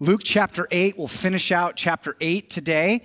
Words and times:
Luke 0.00 0.20
chapter 0.22 0.68
8, 0.70 0.96
we'll 0.96 1.08
finish 1.08 1.50
out 1.50 1.74
chapter 1.74 2.14
8 2.20 2.48
today. 2.48 3.02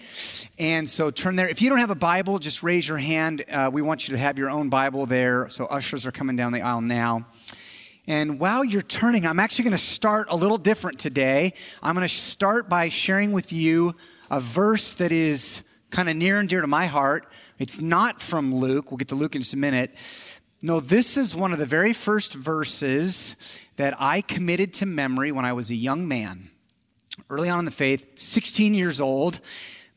And 0.59 0.87
so 0.87 1.09
turn 1.09 1.35
there. 1.35 1.47
If 1.47 1.59
you 1.59 1.71
don't 1.71 1.79
have 1.79 1.89
a 1.89 1.95
Bible, 1.95 2.37
just 2.37 2.61
raise 2.61 2.87
your 2.87 2.99
hand. 2.99 3.43
Uh, 3.51 3.71
we 3.73 3.81
want 3.81 4.07
you 4.07 4.13
to 4.13 4.19
have 4.19 4.37
your 4.37 4.51
own 4.51 4.69
Bible 4.69 5.07
there. 5.07 5.49
So 5.49 5.65
ushers 5.65 6.05
are 6.05 6.11
coming 6.11 6.35
down 6.35 6.51
the 6.51 6.61
aisle 6.61 6.81
now. 6.81 7.25
And 8.05 8.39
while 8.39 8.63
you're 8.63 8.83
turning, 8.83 9.25
I'm 9.25 9.39
actually 9.39 9.63
going 9.63 9.75
to 9.75 9.81
start 9.83 10.27
a 10.29 10.35
little 10.35 10.59
different 10.59 10.99
today. 10.99 11.53
I'm 11.81 11.95
going 11.95 12.07
to 12.07 12.13
start 12.13 12.69
by 12.69 12.89
sharing 12.89 13.31
with 13.31 13.51
you 13.51 13.95
a 14.29 14.39
verse 14.39 14.93
that 14.93 15.11
is 15.11 15.63
kind 15.89 16.09
of 16.09 16.15
near 16.15 16.39
and 16.39 16.47
dear 16.47 16.61
to 16.61 16.67
my 16.67 16.85
heart. 16.85 17.25
It's 17.57 17.81
not 17.81 18.21
from 18.21 18.53
Luke. 18.53 18.91
We'll 18.91 18.99
get 18.99 19.07
to 19.07 19.15
Luke 19.15 19.33
in 19.33 19.41
just 19.41 19.55
a 19.55 19.57
minute. 19.57 19.95
No, 20.61 20.79
this 20.79 21.17
is 21.17 21.35
one 21.35 21.53
of 21.53 21.57
the 21.57 21.65
very 21.65 21.91
first 21.91 22.35
verses 22.35 23.35
that 23.77 23.99
I 23.99 24.21
committed 24.21 24.73
to 24.73 24.85
memory 24.85 25.31
when 25.31 25.43
I 25.43 25.53
was 25.53 25.71
a 25.71 25.75
young 25.75 26.07
man 26.07 26.51
early 27.29 27.49
on 27.49 27.59
in 27.59 27.65
the 27.65 27.71
faith, 27.71 28.19
16 28.19 28.73
years 28.73 28.99
old, 29.01 29.39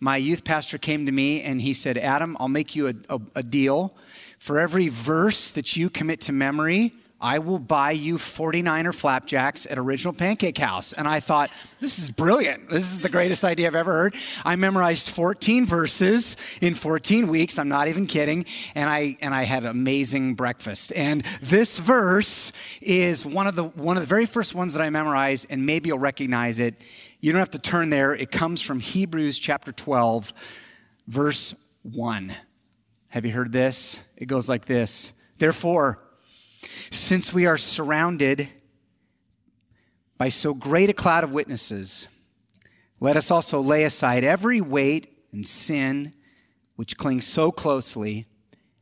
my 0.01 0.17
youth 0.17 0.45
pastor 0.45 0.79
came 0.79 1.07
to 1.07 1.13
me 1.13 1.43
and 1.43 1.61
he 1.61 1.73
said, 1.73 1.97
Adam, 1.99 2.37
I'll 2.39 2.49
make 2.49 2.77
you 2.77 2.89
a, 2.89 2.95
a, 3.09 3.21
a, 3.37 3.43
deal. 3.43 3.95
For 4.39 4.59
every 4.59 4.89
verse 4.89 5.51
that 5.53 5.77
you 5.77 5.89
commit 5.89 6.21
to 6.23 6.33
memory, 6.33 6.93
I 7.19 7.39
will 7.39 7.59
buy 7.59 7.93
you 7.93 8.19
49er 8.19 8.95
flapjacks 8.95 9.67
at 9.67 9.79
Original 9.79 10.13
Pancake 10.13 10.59
House. 10.59 10.93
And 10.93 11.09
I 11.09 11.21
thought, 11.21 11.51
this 11.81 11.99
is 11.99 12.11
brilliant. 12.11 12.69
This 12.69 12.93
is 12.93 13.01
the 13.01 13.09
greatest 13.09 13.43
idea 13.43 13.69
I've 13.69 13.75
ever 13.75 13.93
heard. 13.93 14.15
I 14.45 14.55
memorized 14.57 15.09
14 15.09 15.65
verses 15.65 16.37
in 16.61 16.75
14 16.75 17.29
weeks. 17.29 17.59
I'm 17.59 17.69
not 17.69 17.89
even 17.89 18.07
kidding. 18.07 18.45
And 18.75 18.91
I, 18.91 19.17
and 19.23 19.35
I 19.35 19.45
had 19.45 19.65
amazing 19.65 20.35
breakfast. 20.35 20.93
And 20.95 21.23
this 21.41 21.79
verse 21.79 22.53
is 22.83 23.25
one 23.25 23.47
of 23.47 23.57
the, 23.57 23.65
one 23.65 23.97
of 23.97 24.03
the 24.03 24.09
very 24.09 24.27
first 24.27 24.55
ones 24.55 24.75
that 24.75 24.83
I 24.83 24.91
memorized, 24.91 25.47
and 25.49 25.65
maybe 25.65 25.89
you'll 25.89 25.99
recognize 25.99 26.59
it. 26.59 26.75
You 27.27 27.33
don't 27.33 27.41
have 27.41 27.51
to 27.51 27.59
turn 27.59 27.91
there. 27.91 28.15
It 28.15 28.31
comes 28.31 28.63
from 28.63 28.79
Hebrews 28.79 29.41
chapter 29.41 29.73
12, 29.73 30.33
verse 31.09 31.57
1. 31.83 32.33
Have 33.09 33.27
you 33.27 33.33
heard 33.33 33.51
this? 33.51 33.99
It 34.17 34.27
goes 34.27 34.49
like 34.49 34.67
this 34.67 35.13
Therefore, 35.37 36.01
since 36.93 37.35
we 37.35 37.45
are 37.47 37.59
surrounded 37.59 38.49
by 40.17 40.29
so 40.29 40.55
great 40.55 40.89
a 40.89 40.93
cloud 40.93 41.25
of 41.25 41.33
witnesses, 41.33 42.07
let 43.01 43.17
us 43.17 43.33
also 43.33 43.61
lay 43.61 43.83
aside 43.83 44.23
every 44.23 44.61
weight 44.61 45.09
and 45.33 45.45
sin 45.45 46.15
which 46.77 46.97
clings 46.97 47.27
so 47.27 47.51
closely, 47.51 48.27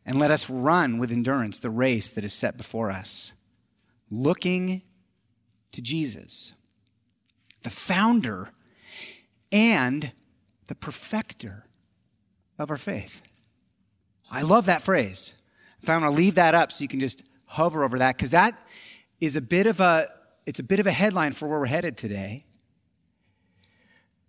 and 0.04 0.18
let 0.18 0.30
us 0.30 0.50
run 0.50 0.98
with 0.98 1.10
endurance 1.10 1.60
the 1.60 1.70
race 1.70 2.12
that 2.12 2.24
is 2.24 2.34
set 2.34 2.58
before 2.58 2.90
us, 2.90 3.32
looking 4.10 4.82
to 5.72 5.80
Jesus 5.80 6.52
the 7.64 7.70
founder, 7.70 8.50
and 9.50 10.12
the 10.68 10.74
perfecter 10.74 11.66
of 12.58 12.70
our 12.70 12.76
faith. 12.76 13.22
I 14.30 14.42
love 14.42 14.66
that 14.66 14.82
phrase. 14.82 15.34
In 15.80 15.86
fact, 15.86 15.96
I'm 15.96 16.02
going 16.02 16.12
to 16.12 16.16
leave 16.16 16.36
that 16.36 16.54
up 16.54 16.72
so 16.72 16.82
you 16.82 16.88
can 16.88 17.00
just 17.00 17.22
hover 17.46 17.82
over 17.82 17.98
that 17.98 18.16
because 18.16 18.30
that 18.30 18.58
is 19.20 19.36
a 19.36 19.40
bit 19.40 19.66
of 19.66 19.80
a 19.80 20.06
it's 20.46 20.58
a 20.58 20.62
bit 20.62 20.78
of 20.78 20.86
a 20.86 20.92
headline 20.92 21.32
for 21.32 21.48
where 21.48 21.58
we're 21.58 21.66
headed 21.66 21.96
today. 21.96 22.44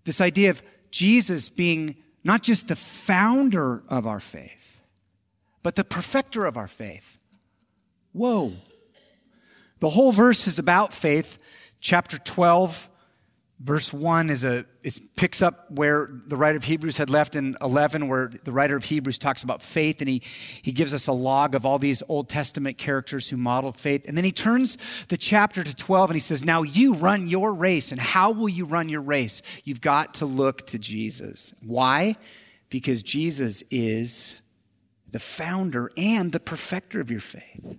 This 0.05 0.21
idea 0.21 0.49
of 0.49 0.63
Jesus 0.91 1.49
being 1.49 1.97
not 2.23 2.41
just 2.41 2.69
the 2.69 2.75
founder 2.75 3.83
of 3.89 4.07
our 4.07 4.21
faith, 4.21 4.79
but 5.61 5.75
the 5.75 5.83
perfecter 5.83 6.45
of 6.45 6.55
our 6.55 6.67
faith. 6.67 7.17
Whoa. 8.13 8.53
The 9.79 9.89
whole 9.89 10.13
verse 10.13 10.47
is 10.47 10.57
about 10.57 10.93
faith. 10.93 11.37
Chapter 11.81 12.17
12 12.17 12.87
Verse 13.61 13.93
1 13.93 14.29
is 14.29 14.43
a, 14.43 14.65
is, 14.83 14.99
picks 15.15 15.41
up 15.41 15.71
where 15.71 16.09
the 16.27 16.35
writer 16.35 16.57
of 16.57 16.65
Hebrews 16.65 16.97
had 16.97 17.09
left 17.09 17.37
in 17.37 17.55
11, 17.61 18.09
where 18.09 18.29
the 18.43 18.51
writer 18.51 18.75
of 18.75 18.83
Hebrews 18.83 19.17
talks 19.17 19.43
about 19.43 19.61
faith, 19.61 20.01
and 20.01 20.09
he, 20.09 20.21
he 20.61 20.73
gives 20.73 20.93
us 20.93 21.07
a 21.07 21.13
log 21.13 21.55
of 21.55 21.65
all 21.65 21.79
these 21.79 22.03
Old 22.09 22.27
Testament 22.27 22.77
characters 22.77 23.29
who 23.29 23.37
modeled 23.37 23.77
faith. 23.77 24.09
And 24.09 24.17
then 24.17 24.25
he 24.25 24.33
turns 24.33 24.77
the 25.07 25.15
chapter 25.15 25.63
to 25.63 25.73
12 25.73 26.09
and 26.09 26.15
he 26.15 26.19
says, 26.19 26.43
Now 26.43 26.63
you 26.63 26.95
run 26.95 27.29
your 27.29 27.53
race. 27.53 27.93
And 27.93 28.01
how 28.01 28.31
will 28.31 28.49
you 28.49 28.65
run 28.65 28.89
your 28.89 29.01
race? 29.01 29.41
You've 29.63 29.81
got 29.81 30.15
to 30.15 30.25
look 30.25 30.67
to 30.67 30.77
Jesus. 30.77 31.53
Why? 31.65 32.17
Because 32.69 33.03
Jesus 33.03 33.63
is 33.71 34.35
the 35.09 35.19
founder 35.19 35.91
and 35.95 36.33
the 36.33 36.41
perfecter 36.41 36.99
of 36.99 37.09
your 37.09 37.21
faith. 37.21 37.77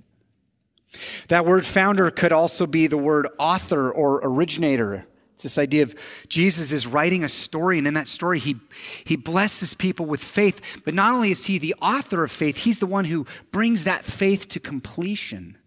That 1.29 1.45
word 1.45 1.67
founder 1.67 2.11
could 2.11 2.33
also 2.33 2.67
be 2.67 2.87
the 2.87 2.97
word 2.97 3.29
author 3.39 3.91
or 3.91 4.21
originator. 4.23 5.07
It's 5.37 5.43
this 5.43 5.59
idea 5.59 5.83
of 5.83 5.95
Jesus 6.31 6.73
is 6.73 6.87
writing 6.87 7.23
a 7.23 7.29
story, 7.29 7.77
and 7.77 7.87
in 7.87 7.93
that 7.93 8.07
story, 8.07 8.39
he, 8.39 8.57
he 9.05 9.17
blesses 9.17 9.75
people 9.75 10.07
with 10.07 10.25
faith. 10.25 10.81
But 10.83 10.95
not 10.95 11.13
only 11.13 11.31
is 11.31 11.45
he 11.45 11.59
the 11.59 11.75
author 11.83 12.25
of 12.25 12.31
faith, 12.31 12.57
he's 12.57 12.79
the 12.79 12.87
one 12.87 13.05
who 13.05 13.27
brings 13.53 13.85
that 13.85 14.03
faith 14.03 14.49
to 14.49 14.61
completion. 14.61 15.59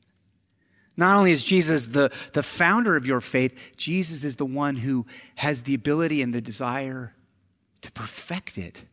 Not 0.97 1.15
only 1.17 1.31
is 1.31 1.43
Jesus 1.43 1.85
the, 1.85 2.11
the 2.33 2.41
founder 2.41 2.97
of 2.97 3.05
your 3.05 3.21
faith, 3.21 3.77
Jesus 3.77 4.23
is 4.23 4.37
the 4.37 4.45
one 4.45 4.75
who 4.75 5.05
has 5.35 5.61
the 5.61 5.75
ability 5.75 6.23
and 6.23 6.33
the 6.33 6.41
desire 6.41 7.13
to 7.81 7.91
perfect 7.91 8.57
it. 8.57 8.83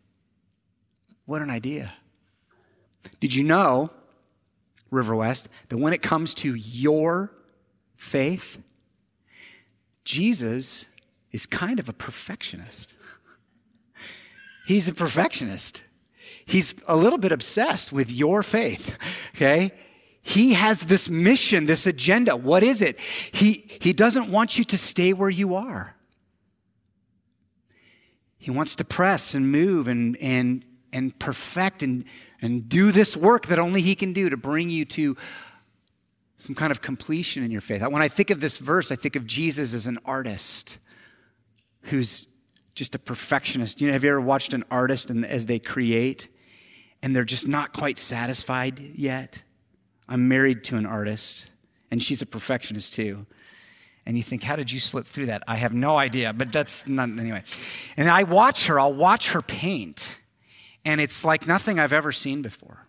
What 1.24 1.40
an 1.40 1.48
idea. 1.48 1.94
Did 3.18 3.34
you 3.34 3.44
know, 3.44 3.88
River 4.90 5.16
West, 5.16 5.48
that 5.70 5.78
when 5.78 5.94
it 5.94 6.02
comes 6.02 6.34
to 6.34 6.54
your 6.54 7.32
faith, 7.96 8.62
Jesus 10.06 10.86
is 11.32 11.46
kind 11.46 11.80
of 11.80 11.88
a 11.88 11.92
perfectionist. 11.92 12.94
He's 14.64 14.88
a 14.88 14.94
perfectionist. 14.94 15.82
He's 16.46 16.76
a 16.86 16.96
little 16.96 17.18
bit 17.18 17.32
obsessed 17.32 17.92
with 17.92 18.12
your 18.12 18.44
faith, 18.44 18.96
okay? 19.34 19.72
He 20.22 20.54
has 20.54 20.82
this 20.82 21.10
mission, 21.10 21.66
this 21.66 21.86
agenda. 21.86 22.36
What 22.36 22.62
is 22.62 22.82
it? 22.82 23.00
He, 23.00 23.68
he 23.80 23.92
doesn't 23.92 24.30
want 24.30 24.56
you 24.56 24.64
to 24.64 24.78
stay 24.78 25.12
where 25.12 25.28
you 25.28 25.56
are. 25.56 25.96
He 28.38 28.52
wants 28.52 28.76
to 28.76 28.84
press 28.84 29.34
and 29.34 29.50
move 29.50 29.88
and, 29.88 30.16
and, 30.18 30.64
and 30.92 31.18
perfect 31.18 31.82
and, 31.82 32.04
and 32.40 32.68
do 32.68 32.92
this 32.92 33.16
work 33.16 33.46
that 33.46 33.58
only 33.58 33.80
He 33.80 33.96
can 33.96 34.12
do 34.12 34.30
to 34.30 34.36
bring 34.36 34.70
you 34.70 34.84
to 34.84 35.16
some 36.36 36.54
kind 36.54 36.70
of 36.70 36.82
completion 36.82 37.42
in 37.42 37.50
your 37.50 37.60
faith. 37.60 37.82
When 37.82 38.02
I 38.02 38.08
think 38.08 38.30
of 38.30 38.40
this 38.40 38.58
verse, 38.58 38.92
I 38.92 38.96
think 38.96 39.16
of 39.16 39.26
Jesus 39.26 39.72
as 39.74 39.86
an 39.86 39.98
artist 40.04 40.78
who's 41.82 42.26
just 42.74 42.94
a 42.94 42.98
perfectionist. 42.98 43.80
You 43.80 43.86
know, 43.86 43.94
have 43.94 44.04
you 44.04 44.10
ever 44.10 44.20
watched 44.20 44.52
an 44.52 44.64
artist 44.70 45.08
and 45.08 45.24
as 45.24 45.46
they 45.46 45.58
create 45.58 46.28
and 47.02 47.16
they're 47.16 47.24
just 47.24 47.48
not 47.48 47.72
quite 47.72 47.98
satisfied 47.98 48.78
yet? 48.78 49.42
I'm 50.08 50.28
married 50.28 50.62
to 50.64 50.76
an 50.76 50.84
artist 50.84 51.50
and 51.90 52.02
she's 52.02 52.20
a 52.20 52.26
perfectionist 52.26 52.94
too. 52.94 53.26
And 54.04 54.16
you 54.16 54.22
think, 54.22 54.44
how 54.44 54.54
did 54.54 54.70
you 54.70 54.78
slip 54.78 55.06
through 55.06 55.26
that? 55.26 55.42
I 55.48 55.56
have 55.56 55.72
no 55.72 55.96
idea, 55.96 56.32
but 56.32 56.52
that's 56.52 56.86
not, 56.86 57.08
anyway. 57.08 57.42
And 57.96 58.08
I 58.08 58.22
watch 58.22 58.66
her, 58.66 58.78
I'll 58.78 58.94
watch 58.94 59.30
her 59.32 59.42
paint, 59.42 60.20
and 60.84 61.00
it's 61.00 61.24
like 61.24 61.48
nothing 61.48 61.80
I've 61.80 61.92
ever 61.92 62.12
seen 62.12 62.40
before. 62.40 62.85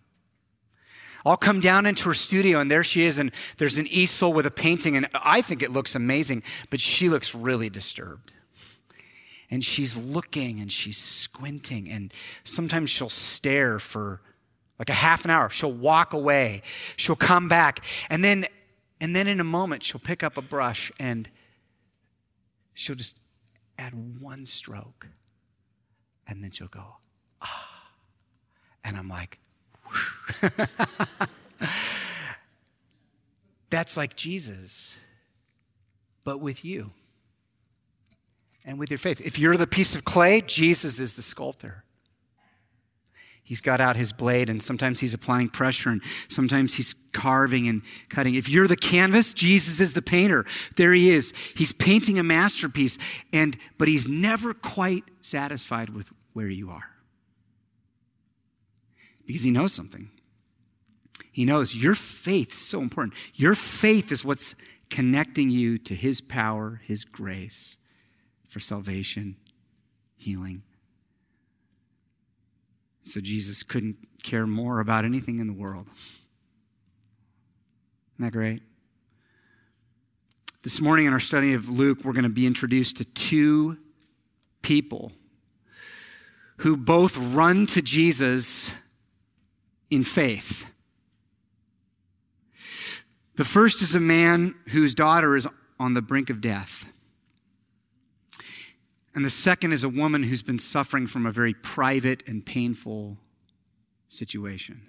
I'll 1.24 1.36
come 1.36 1.60
down 1.60 1.86
into 1.86 2.04
her 2.04 2.14
studio 2.14 2.60
and 2.60 2.70
there 2.70 2.84
she 2.84 3.04
is, 3.04 3.18
and 3.18 3.32
there's 3.56 3.78
an 3.78 3.86
easel 3.88 4.32
with 4.32 4.46
a 4.46 4.50
painting, 4.50 4.96
and 4.96 5.08
I 5.14 5.40
think 5.42 5.62
it 5.62 5.70
looks 5.70 5.94
amazing, 5.94 6.42
but 6.70 6.80
she 6.80 7.08
looks 7.08 7.34
really 7.34 7.68
disturbed. 7.68 8.32
And 9.50 9.64
she's 9.64 9.96
looking 9.96 10.60
and 10.60 10.70
she's 10.70 10.98
squinting, 10.98 11.88
and 11.88 12.12
sometimes 12.44 12.90
she'll 12.90 13.08
stare 13.08 13.78
for 13.78 14.20
like 14.78 14.90
a 14.90 14.94
half 14.94 15.24
an 15.24 15.30
hour. 15.30 15.48
She'll 15.50 15.72
walk 15.72 16.12
away, 16.12 16.62
she'll 16.96 17.16
come 17.16 17.48
back, 17.48 17.84
and 18.10 18.22
then 18.22 18.46
and 19.00 19.14
then 19.14 19.26
in 19.26 19.40
a 19.40 19.44
moment 19.44 19.82
she'll 19.82 20.00
pick 20.00 20.22
up 20.22 20.36
a 20.36 20.42
brush 20.42 20.90
and 20.98 21.28
she'll 22.74 22.96
just 22.96 23.18
add 23.78 24.20
one 24.20 24.44
stroke. 24.44 25.06
And 26.26 26.42
then 26.42 26.50
she'll 26.50 26.68
go, 26.68 26.96
ah. 27.40 27.90
And 28.84 28.96
I'm 28.96 29.08
like, 29.08 29.38
That's 33.70 33.96
like 33.96 34.16
Jesus, 34.16 34.98
but 36.24 36.40
with 36.40 36.64
you 36.64 36.90
and 38.64 38.78
with 38.78 38.90
your 38.90 38.98
faith. 38.98 39.20
If 39.20 39.38
you're 39.38 39.56
the 39.56 39.66
piece 39.66 39.94
of 39.94 40.04
clay, 40.04 40.40
Jesus 40.40 41.00
is 41.00 41.14
the 41.14 41.22
sculptor. 41.22 41.84
He's 43.42 43.62
got 43.62 43.80
out 43.80 43.96
his 43.96 44.12
blade, 44.12 44.50
and 44.50 44.62
sometimes 44.62 45.00
he's 45.00 45.14
applying 45.14 45.48
pressure, 45.48 45.88
and 45.88 46.02
sometimes 46.28 46.74
he's 46.74 46.94
carving 47.14 47.66
and 47.66 47.80
cutting. 48.10 48.34
If 48.34 48.46
you're 48.46 48.68
the 48.68 48.76
canvas, 48.76 49.32
Jesus 49.32 49.80
is 49.80 49.94
the 49.94 50.02
painter. 50.02 50.44
There 50.76 50.92
he 50.92 51.08
is. 51.08 51.32
He's 51.56 51.72
painting 51.72 52.18
a 52.18 52.22
masterpiece, 52.22 52.98
and 53.32 53.56
but 53.78 53.88
he's 53.88 54.06
never 54.06 54.52
quite 54.52 55.04
satisfied 55.22 55.88
with 55.88 56.10
where 56.34 56.48
you 56.48 56.70
are 56.70 56.97
because 59.28 59.42
he 59.42 59.50
knows 59.50 59.74
something. 59.74 60.10
He 61.30 61.44
knows 61.44 61.76
your 61.76 61.94
faith 61.94 62.54
is 62.54 62.58
so 62.58 62.80
important. 62.80 63.14
Your 63.34 63.54
faith 63.54 64.10
is 64.10 64.24
what's 64.24 64.54
connecting 64.88 65.50
you 65.50 65.76
to 65.76 65.94
his 65.94 66.22
power, 66.22 66.80
his 66.82 67.04
grace, 67.04 67.76
for 68.48 68.58
salvation, 68.58 69.36
healing. 70.16 70.62
So 73.02 73.20
Jesus 73.20 73.62
couldn't 73.62 73.98
care 74.22 74.46
more 74.46 74.80
about 74.80 75.04
anything 75.04 75.40
in 75.40 75.46
the 75.46 75.52
world. 75.52 75.88
Isn't 78.14 78.24
that 78.24 78.32
great? 78.32 78.62
This 80.62 80.80
morning 80.80 81.04
in 81.04 81.12
our 81.12 81.20
study 81.20 81.52
of 81.52 81.68
Luke, 81.68 81.98
we're 82.02 82.14
going 82.14 82.22
to 82.22 82.30
be 82.30 82.46
introduced 82.46 82.96
to 82.96 83.04
two 83.04 83.76
people 84.62 85.12
who 86.60 86.78
both 86.78 87.18
run 87.18 87.66
to 87.66 87.82
Jesus 87.82 88.72
in 89.90 90.04
faith. 90.04 90.66
The 93.36 93.44
first 93.44 93.82
is 93.82 93.94
a 93.94 94.00
man 94.00 94.54
whose 94.70 94.94
daughter 94.94 95.36
is 95.36 95.46
on 95.78 95.94
the 95.94 96.02
brink 96.02 96.28
of 96.28 96.40
death. 96.40 96.86
And 99.14 99.24
the 99.24 99.30
second 99.30 99.72
is 99.72 99.84
a 99.84 99.88
woman 99.88 100.24
who's 100.24 100.42
been 100.42 100.58
suffering 100.58 101.06
from 101.06 101.26
a 101.26 101.32
very 101.32 101.54
private 101.54 102.28
and 102.28 102.44
painful 102.44 103.16
situation. 104.08 104.82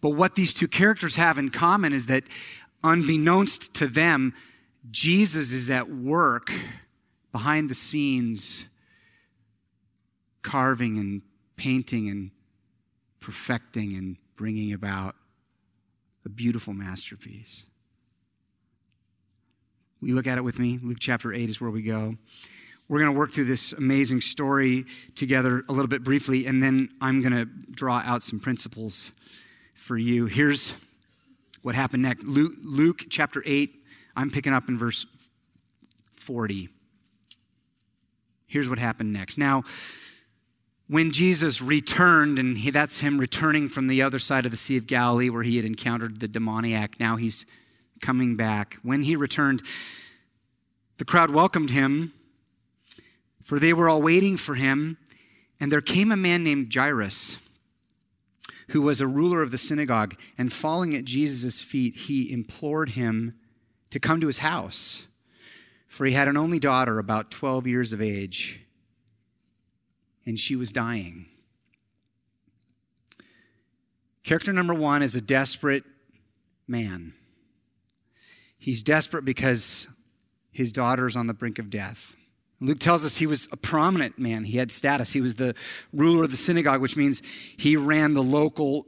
But 0.00 0.10
what 0.10 0.34
these 0.34 0.54
two 0.54 0.68
characters 0.68 1.16
have 1.16 1.38
in 1.38 1.50
common 1.50 1.92
is 1.92 2.06
that, 2.06 2.24
unbeknownst 2.84 3.74
to 3.74 3.86
them, 3.86 4.34
Jesus 4.90 5.52
is 5.52 5.70
at 5.70 5.88
work 5.88 6.52
behind 7.32 7.68
the 7.68 7.74
scenes, 7.74 8.66
carving 10.42 10.98
and 10.98 11.22
painting 11.56 12.08
and 12.08 12.30
perfecting 13.20 13.94
and 13.96 14.16
bringing 14.36 14.72
about 14.72 15.14
a 16.24 16.28
beautiful 16.28 16.74
masterpiece. 16.74 17.64
We 20.00 20.12
look 20.12 20.26
at 20.26 20.38
it 20.38 20.44
with 20.44 20.58
me. 20.58 20.78
Luke 20.82 20.98
chapter 21.00 21.32
8 21.32 21.48
is 21.48 21.60
where 21.60 21.70
we 21.70 21.82
go. 21.82 22.16
We're 22.88 23.00
going 23.00 23.12
to 23.12 23.18
work 23.18 23.32
through 23.32 23.44
this 23.44 23.72
amazing 23.72 24.20
story 24.20 24.84
together 25.16 25.64
a 25.68 25.72
little 25.72 25.88
bit 25.88 26.04
briefly, 26.04 26.46
and 26.46 26.62
then 26.62 26.88
I'm 27.00 27.20
going 27.20 27.32
to 27.32 27.44
draw 27.44 28.02
out 28.04 28.22
some 28.22 28.38
principles 28.38 29.12
for 29.74 29.96
you. 29.96 30.26
Here's 30.26 30.74
what 31.62 31.74
happened 31.74 32.02
next 32.02 32.24
Luke, 32.24 32.52
Luke 32.62 33.02
chapter 33.10 33.42
8, 33.44 33.74
I'm 34.14 34.30
picking 34.30 34.52
up 34.52 34.68
in 34.68 34.78
verse 34.78 35.06
40. 36.14 36.68
Here's 38.46 38.68
what 38.68 38.78
happened 38.78 39.12
next. 39.12 39.38
Now, 39.38 39.64
when 40.88 41.10
Jesus 41.10 41.60
returned, 41.60 42.38
and 42.38 42.56
he, 42.56 42.70
that's 42.70 43.00
him 43.00 43.18
returning 43.18 43.68
from 43.68 43.88
the 43.88 44.02
other 44.02 44.18
side 44.18 44.44
of 44.44 44.52
the 44.52 44.56
Sea 44.56 44.76
of 44.76 44.86
Galilee 44.86 45.30
where 45.30 45.42
he 45.42 45.56
had 45.56 45.64
encountered 45.64 46.20
the 46.20 46.28
demoniac, 46.28 47.00
now 47.00 47.16
he's 47.16 47.44
coming 48.00 48.36
back. 48.36 48.78
When 48.82 49.02
he 49.02 49.16
returned, 49.16 49.62
the 50.98 51.04
crowd 51.04 51.30
welcomed 51.30 51.70
him, 51.70 52.12
for 53.42 53.58
they 53.58 53.72
were 53.72 53.88
all 53.88 54.02
waiting 54.02 54.36
for 54.36 54.54
him. 54.54 54.98
And 55.58 55.72
there 55.72 55.80
came 55.80 56.12
a 56.12 56.16
man 56.16 56.44
named 56.44 56.72
Jairus, 56.72 57.38
who 58.68 58.82
was 58.82 59.00
a 59.00 59.06
ruler 59.06 59.42
of 59.42 59.50
the 59.50 59.58
synagogue, 59.58 60.14
and 60.36 60.52
falling 60.52 60.94
at 60.94 61.04
Jesus' 61.04 61.62
feet, 61.62 61.94
he 61.94 62.30
implored 62.30 62.90
him 62.90 63.34
to 63.90 63.98
come 63.98 64.20
to 64.20 64.26
his 64.26 64.38
house, 64.38 65.06
for 65.88 66.04
he 66.04 66.12
had 66.12 66.28
an 66.28 66.36
only 66.36 66.58
daughter, 66.58 66.98
about 66.98 67.30
12 67.30 67.66
years 67.66 67.92
of 67.92 68.02
age 68.02 68.65
and 70.26 70.38
she 70.38 70.56
was 70.56 70.72
dying. 70.72 71.26
Character 74.24 74.52
number 74.52 74.74
one 74.74 75.02
is 75.02 75.14
a 75.14 75.20
desperate 75.20 75.84
man. 76.66 77.14
He's 78.58 78.82
desperate 78.82 79.24
because 79.24 79.86
his 80.50 80.72
daughter 80.72 81.06
is 81.06 81.14
on 81.14 81.28
the 81.28 81.34
brink 81.34 81.60
of 81.60 81.70
death. 81.70 82.16
Luke 82.60 82.80
tells 82.80 83.04
us 83.04 83.18
he 83.18 83.26
was 83.26 83.48
a 83.52 83.56
prominent 83.56 84.18
man. 84.18 84.44
He 84.44 84.56
had 84.56 84.72
status. 84.72 85.12
He 85.12 85.20
was 85.20 85.36
the 85.36 85.54
ruler 85.92 86.24
of 86.24 86.30
the 86.30 86.36
synagogue, 86.36 86.80
which 86.80 86.96
means 86.96 87.22
he 87.56 87.76
ran 87.76 88.14
the 88.14 88.22
local 88.22 88.86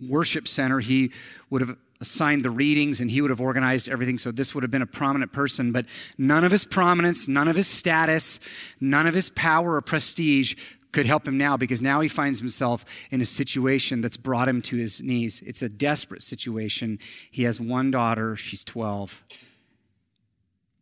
worship 0.00 0.48
center. 0.48 0.80
He 0.80 1.12
would 1.50 1.60
have 1.60 1.76
assigned 2.00 2.44
the 2.44 2.50
readings 2.50 3.00
and 3.00 3.10
he 3.10 3.20
would 3.20 3.30
have 3.30 3.40
organized 3.40 3.88
everything. 3.88 4.16
So 4.18 4.32
this 4.32 4.54
would 4.54 4.64
have 4.64 4.70
been 4.70 4.82
a 4.82 4.86
prominent 4.86 5.32
person, 5.32 5.70
but 5.70 5.84
none 6.16 6.44
of 6.44 6.50
his 6.50 6.64
prominence, 6.64 7.28
none 7.28 7.46
of 7.46 7.56
his 7.56 7.68
status, 7.68 8.40
none 8.80 9.06
of 9.06 9.14
his 9.14 9.30
power 9.30 9.74
or 9.74 9.82
prestige 9.82 10.56
could 10.92 11.06
help 11.06 11.26
him 11.26 11.38
now 11.38 11.56
because 11.56 11.80
now 11.80 12.00
he 12.00 12.08
finds 12.08 12.40
himself 12.40 12.84
in 13.10 13.20
a 13.20 13.26
situation 13.26 14.00
that's 14.00 14.16
brought 14.16 14.48
him 14.48 14.60
to 14.62 14.76
his 14.76 15.02
knees. 15.02 15.42
It's 15.46 15.62
a 15.62 15.68
desperate 15.68 16.22
situation. 16.22 16.98
He 17.30 17.44
has 17.44 17.60
one 17.60 17.90
daughter, 17.90 18.36
she's 18.36 18.64
12, 18.64 19.22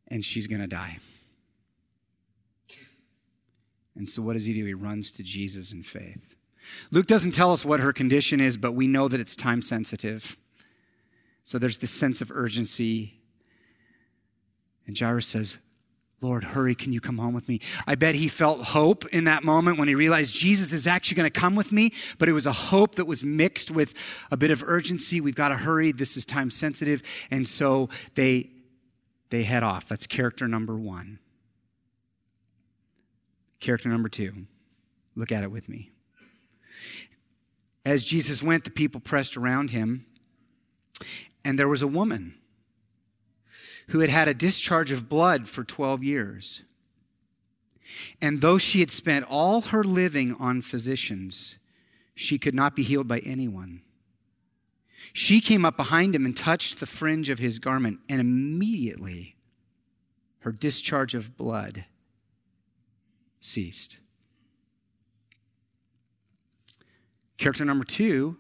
and 0.08 0.24
she's 0.24 0.46
going 0.46 0.60
to 0.60 0.66
die. 0.66 0.98
And 3.98 4.08
so, 4.08 4.22
what 4.22 4.34
does 4.34 4.46
he 4.46 4.54
do? 4.54 4.64
He 4.64 4.74
runs 4.74 5.10
to 5.12 5.24
Jesus 5.24 5.72
in 5.72 5.82
faith. 5.82 6.36
Luke 6.92 7.06
doesn't 7.06 7.32
tell 7.32 7.52
us 7.52 7.64
what 7.64 7.80
her 7.80 7.92
condition 7.92 8.40
is, 8.40 8.56
but 8.56 8.72
we 8.72 8.86
know 8.86 9.08
that 9.08 9.18
it's 9.18 9.34
time 9.34 9.60
sensitive. 9.60 10.36
So, 11.42 11.58
there's 11.58 11.78
this 11.78 11.90
sense 11.90 12.20
of 12.20 12.30
urgency. 12.30 13.20
And 14.86 14.96
Jairus 14.96 15.26
says, 15.26 15.58
Lord, 16.20 16.42
hurry, 16.42 16.74
can 16.74 16.92
you 16.92 17.00
come 17.00 17.18
home 17.18 17.32
with 17.32 17.48
me? 17.48 17.60
I 17.86 17.94
bet 17.94 18.16
he 18.16 18.26
felt 18.26 18.60
hope 18.62 19.06
in 19.08 19.24
that 19.24 19.44
moment 19.44 19.78
when 19.78 19.86
he 19.86 19.94
realized 19.94 20.34
Jesus 20.34 20.72
is 20.72 20.86
actually 20.86 21.14
going 21.14 21.30
to 21.30 21.40
come 21.40 21.54
with 21.54 21.70
me, 21.70 21.92
but 22.18 22.28
it 22.28 22.32
was 22.32 22.44
a 22.44 22.52
hope 22.52 22.96
that 22.96 23.04
was 23.04 23.22
mixed 23.22 23.70
with 23.70 23.94
a 24.32 24.36
bit 24.36 24.50
of 24.50 24.64
urgency. 24.66 25.20
We've 25.20 25.36
got 25.36 25.48
to 25.48 25.56
hurry. 25.56 25.92
This 25.92 26.16
is 26.16 26.26
time 26.26 26.50
sensitive. 26.50 27.04
And 27.30 27.46
so 27.46 27.88
they, 28.16 28.50
they 29.30 29.44
head 29.44 29.62
off. 29.62 29.88
That's 29.88 30.08
character 30.08 30.48
number 30.48 30.76
one. 30.76 31.20
Character 33.60 33.88
number 33.88 34.08
two. 34.08 34.46
Look 35.14 35.30
at 35.30 35.44
it 35.44 35.52
with 35.52 35.68
me. 35.68 35.90
As 37.84 38.02
Jesus 38.02 38.42
went, 38.42 38.64
the 38.64 38.70
people 38.70 39.00
pressed 39.00 39.36
around 39.36 39.70
him, 39.70 40.04
and 41.44 41.58
there 41.58 41.68
was 41.68 41.80
a 41.80 41.86
woman 41.86 42.37
who 43.88 44.00
had 44.00 44.10
had 44.10 44.28
a 44.28 44.34
discharge 44.34 44.92
of 44.92 45.08
blood 45.08 45.48
for 45.48 45.64
12 45.64 46.02
years. 46.02 46.62
And 48.20 48.40
though 48.40 48.58
she 48.58 48.80
had 48.80 48.90
spent 48.90 49.24
all 49.28 49.62
her 49.62 49.82
living 49.82 50.36
on 50.38 50.62
physicians, 50.62 51.58
she 52.14 52.38
could 52.38 52.54
not 52.54 52.76
be 52.76 52.82
healed 52.82 53.08
by 53.08 53.18
anyone. 53.20 53.82
She 55.12 55.40
came 55.40 55.64
up 55.64 55.76
behind 55.76 56.14
him 56.14 56.26
and 56.26 56.36
touched 56.36 56.80
the 56.80 56.86
fringe 56.86 57.30
of 57.30 57.38
his 57.38 57.58
garment, 57.58 58.00
and 58.08 58.20
immediately 58.20 59.36
her 60.40 60.52
discharge 60.52 61.14
of 61.14 61.36
blood 61.36 61.86
ceased. 63.40 63.96
Character 67.38 67.64
number 67.64 67.84
two 67.84 68.36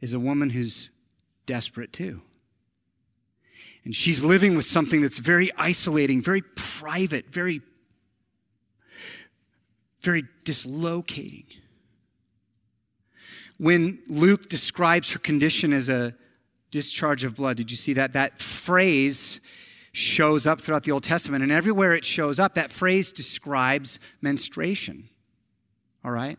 is 0.00 0.14
a 0.14 0.20
woman 0.20 0.50
who's 0.50 0.90
desperate 1.44 1.92
too. 1.92 2.22
And 3.84 3.94
she's 3.94 4.22
living 4.22 4.56
with 4.56 4.66
something 4.66 5.00
that's 5.00 5.18
very 5.18 5.50
isolating, 5.56 6.22
very 6.22 6.42
private, 6.42 7.32
very, 7.32 7.62
very 10.02 10.24
dislocating. 10.44 11.44
When 13.58 13.98
Luke 14.08 14.48
describes 14.48 15.12
her 15.12 15.18
condition 15.18 15.72
as 15.72 15.88
a 15.88 16.14
discharge 16.70 17.24
of 17.24 17.36
blood, 17.36 17.56
did 17.56 17.70
you 17.70 17.76
see 17.76 17.94
that? 17.94 18.12
That 18.12 18.40
phrase 18.40 19.40
shows 19.92 20.46
up 20.46 20.60
throughout 20.60 20.84
the 20.84 20.92
Old 20.92 21.02
Testament, 21.02 21.42
and 21.42 21.50
everywhere 21.50 21.94
it 21.94 22.04
shows 22.04 22.38
up, 22.38 22.54
that 22.54 22.70
phrase 22.70 23.12
describes 23.12 23.98
menstruation. 24.22 25.08
All 26.04 26.12
right? 26.12 26.38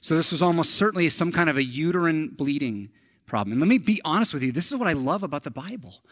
So 0.00 0.16
this 0.16 0.32
was 0.32 0.42
almost 0.42 0.74
certainly 0.74 1.08
some 1.08 1.32
kind 1.32 1.48
of 1.48 1.56
a 1.56 1.64
uterine 1.64 2.28
bleeding 2.28 2.90
problem. 3.32 3.52
And 3.52 3.62
let 3.62 3.68
me 3.68 3.78
be 3.78 3.98
honest 4.04 4.34
with 4.34 4.42
you 4.42 4.52
this 4.52 4.70
is 4.70 4.76
what 4.76 4.86
I 4.86 4.92
love 4.92 5.22
about 5.22 5.42
the 5.42 5.50
Bible. 5.50 6.02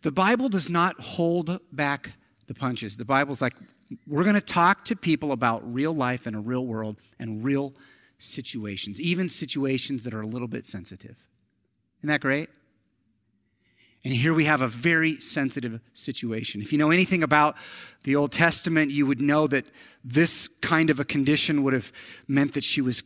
The 0.00 0.10
Bible 0.10 0.48
does 0.48 0.70
not 0.70 0.98
hold 0.98 1.60
back 1.70 2.14
the 2.46 2.54
punches. 2.54 2.96
The 2.96 3.04
Bible's 3.04 3.42
like, 3.42 3.52
we're 4.06 4.22
going 4.22 4.36
to 4.36 4.40
talk 4.40 4.86
to 4.86 4.96
people 4.96 5.32
about 5.32 5.60
real 5.70 5.92
life 5.92 6.26
and 6.26 6.34
a 6.34 6.38
real 6.38 6.64
world 6.64 6.96
and 7.18 7.44
real 7.44 7.74
situations, 8.16 8.98
even 8.98 9.28
situations 9.28 10.02
that 10.04 10.14
are 10.14 10.22
a 10.22 10.26
little 10.26 10.48
bit 10.48 10.64
sensitive. 10.64 11.16
Isn't 12.00 12.08
that 12.08 12.22
great? 12.22 12.48
And 14.02 14.14
here 14.14 14.32
we 14.32 14.46
have 14.46 14.62
a 14.62 14.66
very 14.66 15.20
sensitive 15.20 15.78
situation. 15.92 16.62
If 16.62 16.72
you 16.72 16.78
know 16.78 16.90
anything 16.90 17.22
about 17.22 17.54
the 18.04 18.16
Old 18.16 18.32
Testament, 18.32 18.90
you 18.90 19.04
would 19.04 19.20
know 19.20 19.46
that 19.46 19.66
this 20.02 20.48
kind 20.48 20.88
of 20.88 20.98
a 21.00 21.04
condition 21.04 21.64
would 21.64 21.74
have 21.74 21.92
meant 22.26 22.54
that 22.54 22.64
she 22.64 22.80
was 22.80 23.02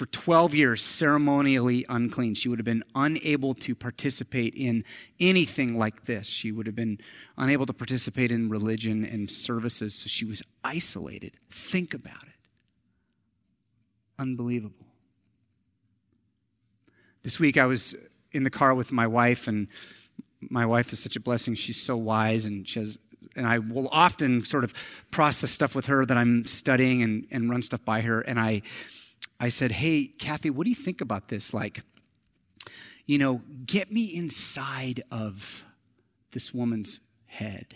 for 0.00 0.06
12 0.06 0.54
years 0.54 0.82
ceremonially 0.82 1.84
unclean. 1.90 2.34
She 2.34 2.48
would 2.48 2.58
have 2.58 2.64
been 2.64 2.82
unable 2.94 3.52
to 3.56 3.74
participate 3.74 4.54
in 4.54 4.82
anything 5.20 5.78
like 5.78 6.06
this. 6.06 6.26
She 6.26 6.52
would 6.52 6.64
have 6.64 6.74
been 6.74 7.00
unable 7.36 7.66
to 7.66 7.74
participate 7.74 8.32
in 8.32 8.48
religion 8.48 9.04
and 9.04 9.30
services, 9.30 9.94
so 9.94 10.08
she 10.08 10.24
was 10.24 10.42
isolated. 10.64 11.34
Think 11.50 11.92
about 11.92 12.22
it. 12.22 12.38
Unbelievable. 14.18 14.86
This 17.22 17.38
week 17.38 17.58
I 17.58 17.66
was 17.66 17.94
in 18.32 18.44
the 18.44 18.50
car 18.50 18.74
with 18.74 18.92
my 18.92 19.06
wife, 19.06 19.48
and 19.48 19.68
my 20.40 20.64
wife 20.64 20.94
is 20.94 20.98
such 20.98 21.16
a 21.16 21.20
blessing. 21.20 21.54
She's 21.54 21.78
so 21.78 21.98
wise, 21.98 22.46
and 22.46 22.66
she 22.66 22.80
has 22.80 22.98
and 23.36 23.46
I 23.46 23.58
will 23.58 23.88
often 23.92 24.44
sort 24.46 24.64
of 24.64 25.04
process 25.10 25.50
stuff 25.50 25.74
with 25.74 25.86
her 25.86 26.06
that 26.06 26.16
I'm 26.16 26.46
studying 26.46 27.02
and, 27.02 27.26
and 27.30 27.50
run 27.50 27.62
stuff 27.62 27.84
by 27.84 28.00
her. 28.00 28.22
And 28.22 28.40
I, 28.40 28.62
I 29.40 29.48
said, 29.48 29.72
Hey, 29.72 30.06
Kathy, 30.18 30.50
what 30.50 30.64
do 30.64 30.70
you 30.70 30.76
think 30.76 31.00
about 31.00 31.28
this? 31.28 31.52
Like, 31.54 31.82
you 33.06 33.18
know, 33.18 33.40
get 33.66 33.90
me 33.90 34.04
inside 34.04 35.02
of 35.10 35.64
this 36.32 36.54
woman's 36.54 37.00
head. 37.26 37.74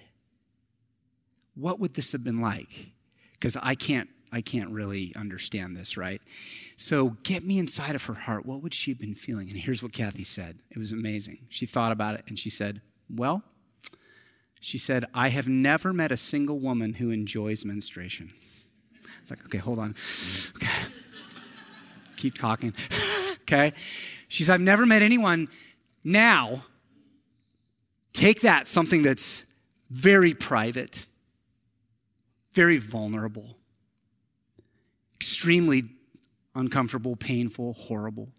What 1.57 1.81
would 1.81 1.95
this 1.95 2.13
have 2.13 2.23
been 2.23 2.41
like? 2.41 2.91
Because 3.33 3.57
I 3.57 3.75
can't, 3.75 4.09
I 4.31 4.43
can't 4.43 4.71
really 4.71 5.13
understand 5.17 5.77
this, 5.77 5.97
right? 5.97 6.21
So 6.77 7.17
get 7.23 7.45
me 7.45 7.59
inside 7.59 7.95
of 7.95 8.05
her 8.05 8.15
heart. 8.15 8.45
What 8.47 8.63
would 8.63 8.75
she 8.75 8.91
have 8.91 8.99
been 9.01 9.15
feeling? 9.15 9.49
And 9.49 9.59
here's 9.59 9.83
what 9.83 9.93
Kathy 9.93 10.25
said. 10.25 10.59
It 10.71 10.79
was 10.79 10.93
amazing. 10.93 11.47
She 11.49 11.67
thought 11.67 11.93
about 11.93 12.15
it 12.15 12.25
and 12.29 12.39
she 12.39 12.51
said, 12.51 12.81
Well, 13.09 13.43
she 14.61 14.79
said, 14.79 15.05
I 15.13 15.29
have 15.29 15.47
never 15.47 15.93
met 15.93 16.11
a 16.11 16.17
single 16.17 16.59
woman 16.59 16.95
who 16.95 17.11
enjoys 17.11 17.65
menstruation. 17.65 18.33
It's 19.21 19.31
like, 19.31 19.45
okay, 19.45 19.59
hold 19.59 19.79
on. 19.79 19.95
Okay. 20.57 20.95
Keep 22.25 22.39
talking. 22.39 22.73
okay. 23.43 23.75
She 24.29 24.45
said, 24.45 24.55
I've 24.55 24.61
never 24.63 24.87
met 24.87 25.03
anyone. 25.03 25.49
Now, 26.03 26.63
take 28.15 28.41
that, 28.41 28.67
something 28.67 29.03
that's 29.03 29.45
very 29.91 30.33
private, 30.33 31.05
very 32.55 32.79
vulnerable, 32.79 33.59
extremely 35.17 35.83
uncomfortable, 36.55 37.15
painful, 37.15 37.75
horrible. 37.75 38.31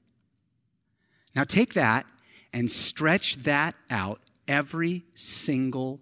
Now, 1.36 1.44
take 1.44 1.76
that 1.76 2.08
and 2.54 2.72
stretch 2.72 3.36
that 3.44 3.76
out 3.92 4.20
every 4.48 5.04
single 5.14 6.02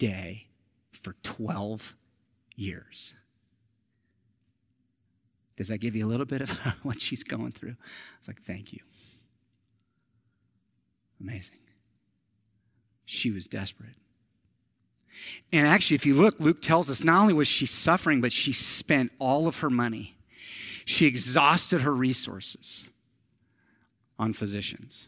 day 0.00 0.48
for 0.90 1.14
12 1.22 1.94
years. 2.56 3.14
Does 5.62 5.68
that 5.68 5.78
give 5.78 5.94
you 5.94 6.04
a 6.04 6.10
little 6.10 6.26
bit 6.26 6.40
of 6.40 6.50
what 6.82 7.00
she's 7.00 7.22
going 7.22 7.52
through? 7.52 7.76
It's 8.18 8.26
like, 8.26 8.42
thank 8.42 8.72
you. 8.72 8.80
Amazing. 11.20 11.58
She 13.04 13.30
was 13.30 13.46
desperate. 13.46 13.94
And 15.52 15.68
actually, 15.68 15.94
if 15.94 16.04
you 16.04 16.14
look, 16.14 16.40
Luke 16.40 16.62
tells 16.62 16.90
us 16.90 17.04
not 17.04 17.22
only 17.22 17.32
was 17.32 17.46
she 17.46 17.66
suffering, 17.66 18.20
but 18.20 18.32
she 18.32 18.52
spent 18.52 19.12
all 19.20 19.46
of 19.46 19.60
her 19.60 19.70
money. 19.70 20.16
She 20.84 21.06
exhausted 21.06 21.82
her 21.82 21.94
resources 21.94 22.84
on 24.18 24.32
physicians. 24.32 25.06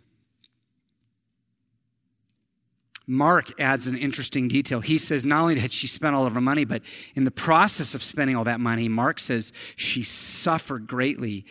Mark 3.06 3.61
adds 3.61 3.87
an 3.87 3.96
interesting 3.96 4.49
detail. 4.49 4.80
He 4.80 4.99
says 4.99 5.25
not 5.25 5.42
only 5.42 5.58
had 5.58 5.73
she 5.73 5.87
spent 5.87 6.16
all 6.16 6.26
of 6.26 6.34
her 6.34 6.40
money, 6.40 6.64
but 6.64 6.82
in 7.14 7.25
the 7.25 7.30
process 7.30 7.94
of 7.94 8.02
spending 8.02 8.34
all 8.37 8.44
that 8.44 8.61
money, 8.61 8.88
Mark 8.88 9.20
says 9.20 9.52
she 9.76 10.02
suffered 10.02 10.87
greatly 10.87 11.44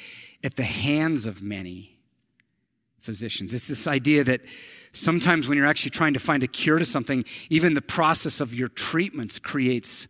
at 0.43 0.55
the 0.55 0.63
hands 0.63 1.25
of 1.25 1.43
many 1.43 1.97
physicians. 2.99 3.53
It's 3.53 3.67
this 3.67 3.85
idea 3.85 4.23
that 4.23 4.41
sometimes 4.93 5.47
when 5.47 5.57
you're 5.57 5.67
actually 5.67 5.91
trying 5.91 6.13
to 6.13 6.19
find 6.19 6.41
a 6.41 6.47
cure 6.47 6.79
to 6.79 6.85
something, 6.85 7.23
even 7.49 7.73
the 7.73 7.81
process 7.81 8.41
of 8.41 8.55
your 8.55 8.69
treatments 8.69 9.37
creates 9.39 10.07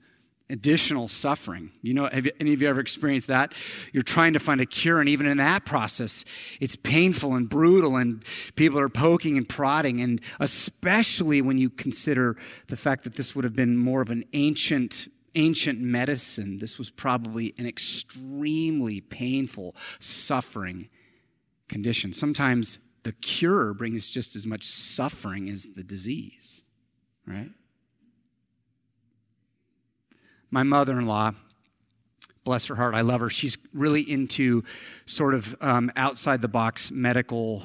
additional 0.53 1.07
suffering. 1.07 1.71
You 1.81 1.95
know, 1.95 2.05
have 2.05 2.29
any 2.39 2.53
of 2.53 2.61
you 2.61 2.69
ever 2.69 2.79
experienced 2.79 3.27
that? 3.27 3.53
You're 3.91 4.03
trying 4.03 4.33
to 4.33 4.39
find 4.39 4.61
a 4.61 4.65
cure, 4.65 4.99
and 4.99 5.09
even 5.09 5.25
in 5.25 5.37
that 5.37 5.65
process, 5.65 6.23
it's 6.61 6.77
painful 6.77 7.33
and 7.33 7.49
brutal, 7.49 7.97
and 7.97 8.23
people 8.55 8.79
are 8.79 8.87
poking 8.87 9.35
and 9.35 9.49
prodding. 9.49 9.99
And 9.99 10.21
especially 10.39 11.41
when 11.41 11.57
you 11.57 11.69
consider 11.69 12.37
the 12.67 12.77
fact 12.77 13.03
that 13.03 13.15
this 13.15 13.35
would 13.35 13.43
have 13.43 13.55
been 13.55 13.75
more 13.75 14.01
of 14.01 14.11
an 14.11 14.23
ancient 14.31 15.09
ancient 15.35 15.79
medicine 15.79 16.59
this 16.59 16.77
was 16.77 16.91
probably 16.91 17.55
an 17.57 17.65
extremely 17.65 19.01
painful 19.01 19.75
suffering 19.99 20.87
condition 21.67 22.13
sometimes 22.13 22.77
the 23.01 23.11
cure 23.13 23.73
brings 23.73 24.11
just 24.11 24.35
as 24.35 24.45
much 24.45 24.63
suffering 24.63 25.49
as 25.49 25.69
the 25.75 25.83
disease 25.83 26.63
right 27.25 27.49
my 30.53 30.61
mother 30.61 30.93
in 30.99 31.07
law, 31.07 31.31
bless 32.43 32.67
her 32.67 32.75
heart, 32.75 32.93
I 32.93 33.01
love 33.01 33.21
her. 33.21 33.29
She's 33.29 33.57
really 33.73 34.01
into 34.01 34.63
sort 35.07 35.33
of 35.33 35.55
um, 35.61 35.91
outside 35.95 36.43
the 36.43 36.47
box 36.47 36.91
medical 36.91 37.63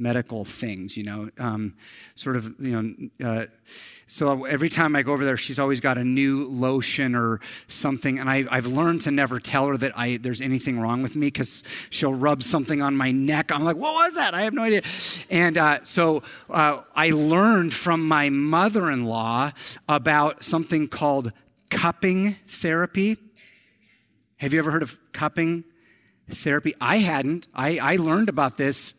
medical 0.00 0.44
things, 0.44 0.96
you 0.96 1.02
know, 1.02 1.28
um, 1.38 1.74
sort 2.14 2.36
of, 2.36 2.54
you 2.60 2.70
know. 2.70 3.28
Uh, 3.28 3.46
so 4.06 4.44
every 4.44 4.68
time 4.68 4.94
I 4.94 5.02
go 5.02 5.12
over 5.12 5.24
there, 5.24 5.36
she's 5.36 5.58
always 5.58 5.80
got 5.80 5.98
a 5.98 6.04
new 6.04 6.44
lotion 6.44 7.14
or 7.14 7.40
something, 7.66 8.18
and 8.18 8.30
I, 8.30 8.54
have 8.54 8.66
learned 8.66 9.00
to 9.02 9.10
never 9.10 9.40
tell 9.40 9.66
her 9.66 9.76
that 9.78 9.98
I 9.98 10.18
there's 10.18 10.40
anything 10.40 10.78
wrong 10.78 11.02
with 11.02 11.16
me 11.16 11.28
because 11.28 11.64
she'll 11.90 12.14
rub 12.14 12.42
something 12.42 12.80
on 12.80 12.94
my 12.94 13.10
neck. 13.10 13.50
I'm 13.50 13.64
like, 13.64 13.76
what 13.76 13.94
was 13.94 14.14
that? 14.14 14.34
I 14.34 14.42
have 14.42 14.52
no 14.52 14.62
idea. 14.62 14.82
And 15.30 15.56
uh, 15.56 15.80
so 15.82 16.22
uh, 16.50 16.82
I 16.94 17.10
learned 17.10 17.72
from 17.72 18.06
my 18.06 18.28
mother-in-law 18.28 19.52
about 19.88 20.44
something 20.44 20.88
called 20.88 21.32
cupping 21.70 22.34
therapy. 22.46 23.16
Have 24.38 24.52
you 24.52 24.58
ever 24.58 24.70
heard 24.70 24.82
of 24.82 24.98
cupping 25.12 25.64
therapy? 26.30 26.74
I 26.80 26.98
hadn't. 26.98 27.46
I, 27.54 27.78
I 27.78 27.96
learned 27.96 28.28
about 28.28 28.56
this 28.56 28.94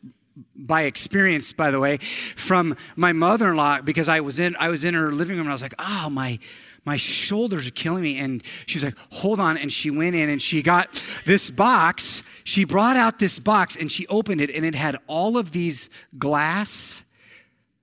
by 0.55 0.83
experience, 0.83 1.53
by 1.53 1.71
the 1.71 1.79
way, 1.79 1.97
from 2.35 2.75
my 2.95 3.11
mother-in-law 3.11 3.81
because 3.81 4.07
I 4.07 4.21
was 4.21 4.39
in 4.39 4.55
I 4.57 4.69
was 4.69 4.83
in 4.83 4.93
her 4.93 5.11
living 5.11 5.37
room 5.37 5.45
and 5.45 5.49
I 5.49 5.53
was 5.53 5.61
like, 5.61 5.75
oh 5.79 6.09
my 6.09 6.39
my 6.85 6.97
shoulders 6.97 7.67
are 7.67 7.71
killing 7.71 8.03
me. 8.03 8.17
And 8.17 8.41
she 8.65 8.77
was 8.77 8.83
like, 8.83 8.95
hold 9.11 9.39
on. 9.39 9.57
And 9.57 9.71
she 9.71 9.91
went 9.91 10.15
in 10.15 10.29
and 10.29 10.41
she 10.41 10.61
got 10.61 11.03
this 11.25 11.51
box. 11.51 12.23
She 12.43 12.63
brought 12.63 12.95
out 12.95 13.19
this 13.19 13.37
box 13.39 13.75
and 13.75 13.91
she 13.91 14.07
opened 14.07 14.41
it 14.41 14.49
and 14.49 14.65
it 14.65 14.75
had 14.75 14.97
all 15.07 15.37
of 15.37 15.51
these 15.51 15.89
glass 16.17 17.03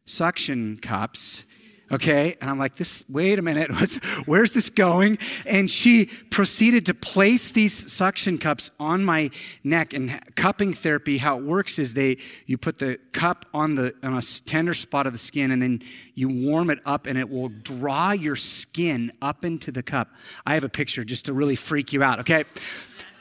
suction 0.07 0.79
cups 0.79 1.45
okay? 1.91 2.37
And 2.41 2.51
i'm 2.51 2.59
like 2.59 2.77
this 2.77 3.05
wait 3.09 3.39
a 3.39 3.43
minute 3.43 3.71
where's 4.27 4.53
this 4.53 4.71
going? 4.71 5.19
And 5.47 5.71
she 5.71 6.07
proceeded 6.31 6.87
to 6.87 6.95
place 6.95 7.53
these 7.53 7.93
suction 7.93 8.39
cups 8.39 8.71
on 8.79 9.05
my 9.05 9.31
neck. 9.65 9.93
And 9.93 10.21
cupping 10.37 10.73
therapy 10.73 11.19
how 11.19 11.39
it 11.39 11.45
works 11.45 11.79
is 11.79 11.95
they 11.95 12.19
you 12.47 12.59
put 12.59 12.79
the 12.79 12.99
cup 13.13 13.47
on 13.55 13.75
the 13.75 13.95
on 14.03 14.15
a 14.15 14.23
tender 14.23 14.75
spot 14.75 15.07
of 15.07 15.13
the 15.13 15.19
skin 15.19 15.51
and 15.51 15.63
then 15.63 15.83
you 16.15 16.29
warm 16.29 16.71
it 16.71 16.81
up 16.85 17.07
and 17.07 17.19
it 17.19 17.29
will 17.29 17.49
draw 17.49 18.13
your 18.13 18.37
skin 18.37 19.13
up 19.23 19.45
into 19.45 19.71
the 19.71 19.83
cup. 19.83 20.09
I 20.47 20.55
have 20.55 20.65
a 20.65 20.69
picture 20.69 21.05
just 21.05 21.27
to 21.27 21.33
really 21.33 21.57
freak 21.57 21.93
you 21.93 22.03
out 22.03 22.21
okay? 22.21 22.45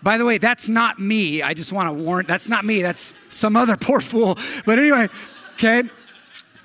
By 0.03 0.17
the 0.17 0.25
way 0.25 0.37
that's 0.37 0.69
not 0.69 0.99
me. 0.99 1.41
I 1.41 1.53
just 1.53 1.71
want 1.71 1.89
to 1.89 2.03
warn 2.03 2.25
that's 2.25 2.49
not 2.49 2.65
me 2.65 2.81
that's 2.81 3.13
some 3.29 3.55
other 3.55 3.77
poor 3.79 4.01
fool. 4.01 4.37
But 4.65 4.79
anyway 4.79 5.07
okay 5.53 5.83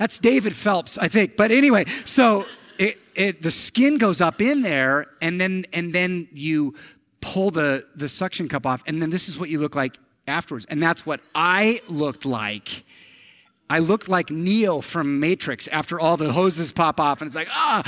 that's 0.00 0.19
David 0.19 0.57
Phelps, 0.57 0.97
I 0.97 1.09
think. 1.09 1.37
But 1.37 1.50
anyway, 1.50 1.85
so 2.07 2.47
it, 2.78 2.99
it, 3.14 3.42
the 3.42 3.50
skin 3.50 3.99
goes 3.99 4.23
up 4.23 4.40
in 4.40 4.62
there, 4.62 5.07
and 5.21 5.38
then 5.38 5.66
and 5.75 5.92
then 5.92 6.26
you 6.33 6.75
pull 7.21 7.50
the 7.50 7.85
the 7.95 8.09
suction 8.09 8.49
cup 8.49 8.64
off, 8.64 8.83
and 8.87 9.02
then 9.02 9.11
this 9.11 9.28
is 9.28 9.38
what 9.38 9.50
you 9.50 9.61
look 9.61 9.75
like 9.75 9.99
afterwards. 10.26 10.64
And 10.71 10.83
that's 10.83 11.04
what 11.04 11.21
I 11.35 11.83
looked 11.87 12.25
like. 12.25 12.85
I 13.69 13.80
looked 13.80 14.09
like 14.09 14.30
Neo 14.30 14.80
from 14.80 15.21
Matrix 15.21 15.69
after 15.69 16.00
all 16.00 16.16
the 16.16 16.33
hoses 16.33 16.73
pop 16.73 16.99
off, 16.99 17.21
and 17.21 17.26
it's 17.26 17.37
like 17.37 17.50
ah. 17.50 17.83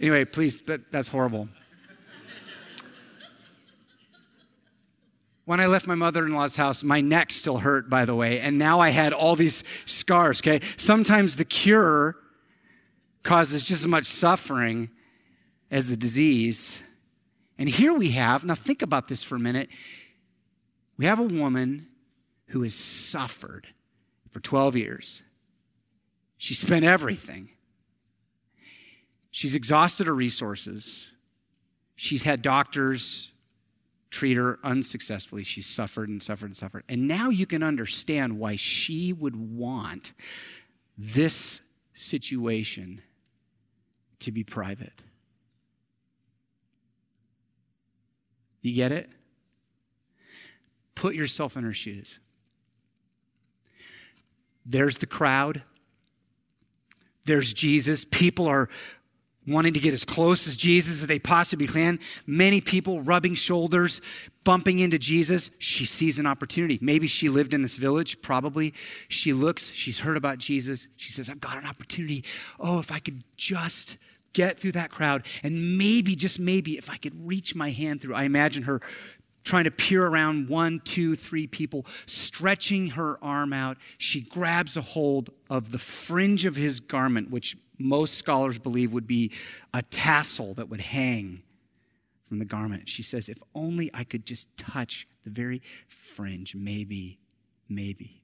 Anyway, 0.00 0.24
please, 0.24 0.60
but 0.60 0.80
that's 0.90 1.06
horrible. 1.06 1.48
When 5.44 5.58
I 5.58 5.66
left 5.66 5.86
my 5.86 5.96
mother 5.96 6.24
in 6.24 6.32
law's 6.32 6.56
house, 6.56 6.84
my 6.84 7.00
neck 7.00 7.32
still 7.32 7.58
hurt, 7.58 7.90
by 7.90 8.04
the 8.04 8.14
way, 8.14 8.38
and 8.38 8.58
now 8.58 8.78
I 8.78 8.90
had 8.90 9.12
all 9.12 9.34
these 9.34 9.64
scars, 9.86 10.40
okay? 10.40 10.60
Sometimes 10.76 11.36
the 11.36 11.44
cure 11.44 12.16
causes 13.24 13.62
just 13.62 13.82
as 13.82 13.88
much 13.88 14.06
suffering 14.06 14.90
as 15.70 15.88
the 15.88 15.96
disease. 15.96 16.82
And 17.58 17.68
here 17.68 17.94
we 17.94 18.10
have, 18.10 18.44
now 18.44 18.54
think 18.54 18.82
about 18.82 19.08
this 19.08 19.24
for 19.24 19.34
a 19.34 19.40
minute. 19.40 19.68
We 20.96 21.06
have 21.06 21.18
a 21.18 21.24
woman 21.24 21.88
who 22.48 22.62
has 22.62 22.74
suffered 22.74 23.66
for 24.30 24.38
12 24.38 24.76
years. 24.76 25.22
She 26.38 26.54
spent 26.54 26.84
everything. 26.84 27.50
She's 29.30 29.54
exhausted 29.54 30.06
her 30.06 30.14
resources. 30.14 31.12
She's 31.96 32.22
had 32.22 32.42
doctors 32.42 33.31
treat 34.12 34.36
her 34.36 34.58
unsuccessfully. 34.62 35.42
She 35.42 35.62
suffered 35.62 36.08
and 36.08 36.22
suffered 36.22 36.46
and 36.46 36.56
suffered. 36.56 36.84
And 36.88 37.08
now 37.08 37.30
you 37.30 37.46
can 37.46 37.62
understand 37.62 38.38
why 38.38 38.56
she 38.56 39.12
would 39.12 39.34
want 39.34 40.12
this 40.96 41.62
situation 41.94 43.00
to 44.20 44.30
be 44.30 44.44
private. 44.44 45.02
You 48.60 48.74
get 48.74 48.92
it? 48.92 49.10
Put 50.94 51.14
yourself 51.14 51.56
in 51.56 51.64
her 51.64 51.72
shoes. 51.72 52.18
There's 54.64 54.98
the 54.98 55.06
crowd. 55.06 55.62
There's 57.24 57.52
Jesus. 57.52 58.04
People 58.04 58.46
are 58.46 58.68
wanting 59.46 59.72
to 59.74 59.80
get 59.80 59.92
as 59.94 60.04
close 60.04 60.46
as 60.46 60.56
Jesus 60.56 61.02
as 61.02 61.06
they 61.06 61.18
possibly 61.18 61.66
can. 61.66 61.98
Many 62.26 62.60
people 62.60 63.02
rubbing 63.02 63.34
shoulders, 63.34 64.00
bumping 64.44 64.78
into 64.78 64.98
Jesus. 64.98 65.50
She 65.58 65.84
sees 65.84 66.18
an 66.18 66.26
opportunity. 66.26 66.78
Maybe 66.80 67.06
she 67.06 67.28
lived 67.28 67.54
in 67.54 67.62
this 67.62 67.76
village, 67.76 68.22
probably. 68.22 68.74
She 69.08 69.32
looks, 69.32 69.70
she's 69.70 70.00
heard 70.00 70.16
about 70.16 70.38
Jesus. 70.38 70.86
She 70.96 71.12
says, 71.12 71.28
I've 71.28 71.40
got 71.40 71.56
an 71.56 71.66
opportunity. 71.66 72.24
Oh, 72.60 72.78
if 72.78 72.92
I 72.92 72.98
could 72.98 73.24
just 73.36 73.98
get 74.32 74.58
through 74.58 74.72
that 74.72 74.90
crowd, 74.90 75.26
and 75.42 75.76
maybe, 75.76 76.16
just 76.16 76.38
maybe, 76.38 76.78
if 76.78 76.88
I 76.88 76.96
could 76.96 77.26
reach 77.26 77.54
my 77.54 77.70
hand 77.70 78.00
through. 78.00 78.14
I 78.14 78.24
imagine 78.24 78.62
her 78.64 78.80
trying 79.44 79.64
to 79.64 79.70
peer 79.70 80.06
around 80.06 80.48
one, 80.48 80.80
two, 80.84 81.16
three 81.16 81.46
people, 81.46 81.84
stretching 82.06 82.90
her 82.90 83.18
arm 83.22 83.52
out. 83.52 83.76
She 83.98 84.20
grabs 84.20 84.76
a 84.76 84.80
hold 84.80 85.30
of 85.50 85.72
the 85.72 85.78
fringe 85.78 86.44
of 86.44 86.56
his 86.56 86.80
garment, 86.80 87.30
which 87.30 87.56
most 87.82 88.14
scholars 88.14 88.58
believe 88.58 88.92
would 88.92 89.06
be 89.06 89.32
a 89.74 89.82
tassel 89.82 90.54
that 90.54 90.68
would 90.68 90.80
hang 90.80 91.42
from 92.24 92.38
the 92.38 92.44
garment. 92.44 92.88
She 92.88 93.02
says, 93.02 93.28
If 93.28 93.42
only 93.54 93.90
I 93.92 94.04
could 94.04 94.26
just 94.26 94.54
touch 94.56 95.06
the 95.24 95.30
very 95.30 95.62
fringe, 95.88 96.54
maybe, 96.54 97.18
maybe 97.68 98.22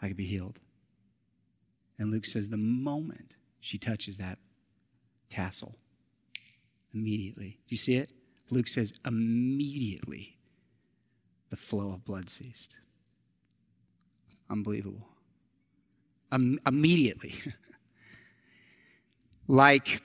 I 0.00 0.08
could 0.08 0.16
be 0.16 0.26
healed. 0.26 0.58
And 1.98 2.10
Luke 2.10 2.26
says, 2.26 2.48
The 2.48 2.56
moment 2.56 3.34
she 3.60 3.78
touches 3.78 4.16
that 4.16 4.38
tassel, 5.28 5.76
immediately, 6.94 7.60
you 7.68 7.76
see 7.76 7.96
it? 7.96 8.10
Luke 8.50 8.66
says, 8.66 8.92
immediately 9.06 10.36
the 11.50 11.56
flow 11.56 11.92
of 11.92 12.04
blood 12.04 12.28
ceased. 12.28 12.76
Unbelievable. 14.48 15.08
Um, 16.32 16.58
immediately. 16.66 17.34
like, 19.50 20.00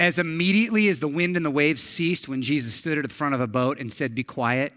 as 0.00 0.18
immediately 0.18 0.88
as 0.88 0.98
the 0.98 1.06
wind 1.06 1.36
and 1.36 1.46
the 1.46 1.50
waves 1.50 1.80
ceased 1.80 2.28
when 2.28 2.42
Jesus 2.42 2.74
stood 2.74 2.98
at 2.98 3.02
the 3.02 3.14
front 3.14 3.36
of 3.36 3.40
a 3.40 3.46
boat 3.46 3.78
and 3.78 3.92
said, 3.92 4.14
Be 4.14 4.24
quiet. 4.24 4.72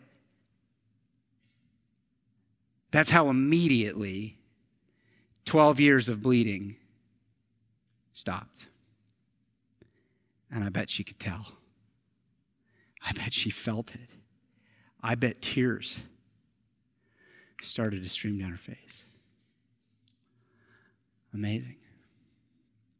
That's 2.91 3.09
how 3.09 3.29
immediately 3.29 4.37
12 5.45 5.79
years 5.79 6.09
of 6.09 6.21
bleeding 6.21 6.77
stopped. 8.13 8.67
And 10.51 10.63
I 10.63 10.69
bet 10.69 10.89
she 10.89 11.03
could 11.03 11.19
tell. 11.19 11.47
I 13.03 13.13
bet 13.13 13.33
she 13.33 13.49
felt 13.49 13.95
it. 13.95 14.09
I 15.01 15.15
bet 15.15 15.41
tears 15.41 16.01
started 17.61 18.03
to 18.03 18.09
stream 18.09 18.37
down 18.37 18.51
her 18.51 18.57
face. 18.57 19.05
Amazing. 21.33 21.76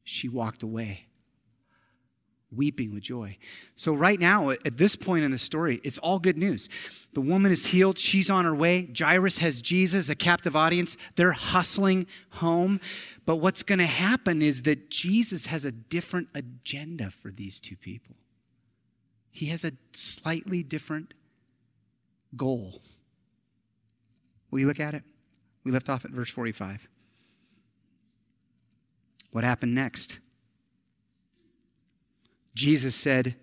She 0.10 0.30
walked 0.30 0.64
away, 0.64 1.08
weeping 2.50 2.94
with 2.94 3.04
joy. 3.04 3.38
So, 3.76 3.94
right 3.94 4.18
now, 4.18 4.52
at 4.52 4.78
this 4.78 4.96
point 4.96 5.26
in 5.26 5.32
the 5.32 5.38
story, 5.38 5.82
it's 5.84 5.98
all 5.98 6.18
good 6.18 6.38
news. 6.38 6.70
The 7.12 7.20
woman 7.20 7.52
is 7.52 7.66
healed. 7.66 7.98
She's 7.98 8.30
on 8.30 8.46
her 8.46 8.56
way. 8.56 8.90
Jairus 8.98 9.40
has 9.40 9.60
Jesus, 9.60 10.08
a 10.08 10.16
captive 10.16 10.56
audience. 10.56 10.96
They're 11.18 11.34
hustling 11.34 12.08
home. 12.30 12.80
But 13.26 13.36
what's 13.38 13.64
going 13.64 13.80
to 13.80 13.86
happen 13.86 14.42
is 14.42 14.62
that 14.62 14.90
Jesus 14.90 15.48
has 15.48 15.66
a 15.66 15.74
different 15.74 16.30
agenda 16.34 17.12
for 17.12 17.30
these 17.30 17.60
two 17.60 17.76
people. 17.76 18.16
He 19.30 19.48
has 19.48 19.66
a 19.66 19.74
slightly 19.92 20.64
different 20.64 21.14
goal. 22.38 22.82
Will 24.52 24.62
you 24.62 24.68
look 24.68 24.80
at 24.80 24.94
it? 24.94 25.04
We 25.66 25.74
left 25.74 25.90
off 25.90 26.06
at 26.06 26.12
verse 26.12 26.32
45. 26.32 26.88
What 29.32 29.44
happened 29.44 29.76
next? 29.76 30.20
Jesus 32.54 32.96
said, 32.96 33.36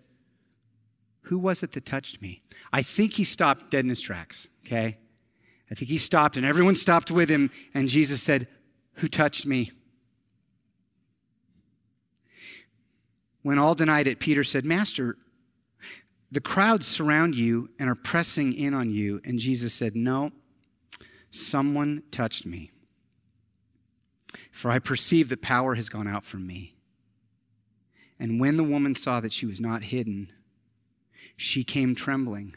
Who 1.23 1.38
was 1.38 1.62
it 1.62 1.73
that 1.73 1.87
touched 1.87 2.21
me? 2.21 2.43
I 2.73 2.83
think 2.83 3.14
he 3.14 3.25
stopped 3.25 3.71
dead 3.71 3.85
in 3.85 3.88
his 3.88 4.00
tracks, 4.00 4.49
okay? 4.67 4.99
I 5.71 5.75
think 5.75 5.91
he 5.91 5.99
stopped 5.99 6.37
and 6.37 6.45
everyone 6.45 6.76
stopped 6.76 7.11
with 7.11 7.28
him, 7.28 7.50
and 7.73 7.89
Jesus 7.89 8.23
said, 8.23 8.49
Who 8.95 9.08
touched 9.08 9.47
me? 9.47 9.73
When 13.43 13.58
all 13.58 13.75
denied 13.75 14.06
it, 14.06 14.21
Peter 14.21 14.43
said, 14.43 14.65
Master, 14.65 15.19
the 16.32 16.41
crowds 16.41 16.87
surround 16.87 17.37
you 17.37 17.71
and 17.78 17.89
are 17.89 17.95
pressing 17.95 18.54
in 18.54 18.75
on 18.75 18.91
you. 18.91 19.21
And 19.25 19.39
Jesus 19.39 19.73
said, 19.73 19.95
No, 19.95 20.32
someone 21.30 22.02
touched 22.11 22.45
me. 22.47 22.73
For 24.50 24.70
I 24.70 24.78
perceive 24.78 25.28
that 25.28 25.42
power 25.42 25.75
has 25.75 25.88
gone 25.88 26.08
out 26.08 26.25
from 26.25 26.47
me. 26.47 26.75
And 28.18 28.40
when 28.40 28.56
the 28.56 28.64
woman 28.64 28.94
saw 28.94 29.20
that 29.20 29.32
she 29.32 29.47
was 29.47 29.60
not 29.60 29.84
hidden, 29.84 30.32
she 31.36 31.64
came 31.64 31.94
trembling 31.94 32.54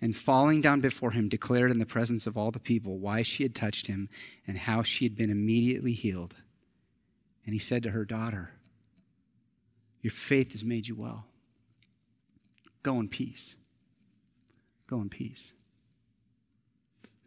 and 0.00 0.16
falling 0.16 0.60
down 0.60 0.80
before 0.80 1.12
him 1.12 1.28
declared 1.28 1.70
in 1.70 1.78
the 1.78 1.86
presence 1.86 2.26
of 2.26 2.36
all 2.36 2.50
the 2.50 2.58
people 2.58 2.98
why 2.98 3.22
she 3.22 3.42
had 3.42 3.54
touched 3.54 3.86
him 3.86 4.08
and 4.46 4.58
how 4.58 4.82
she 4.82 5.04
had 5.04 5.16
been 5.16 5.30
immediately 5.30 5.92
healed. 5.92 6.34
And 7.44 7.52
he 7.52 7.58
said 7.58 7.82
to 7.84 7.90
her, 7.90 8.04
Daughter, 8.04 8.50
your 10.00 10.10
faith 10.10 10.52
has 10.52 10.64
made 10.64 10.88
you 10.88 10.96
well. 10.96 11.26
Go 12.82 12.98
in 12.98 13.08
peace. 13.08 13.54
Go 14.88 15.00
in 15.00 15.08
peace. 15.08 15.52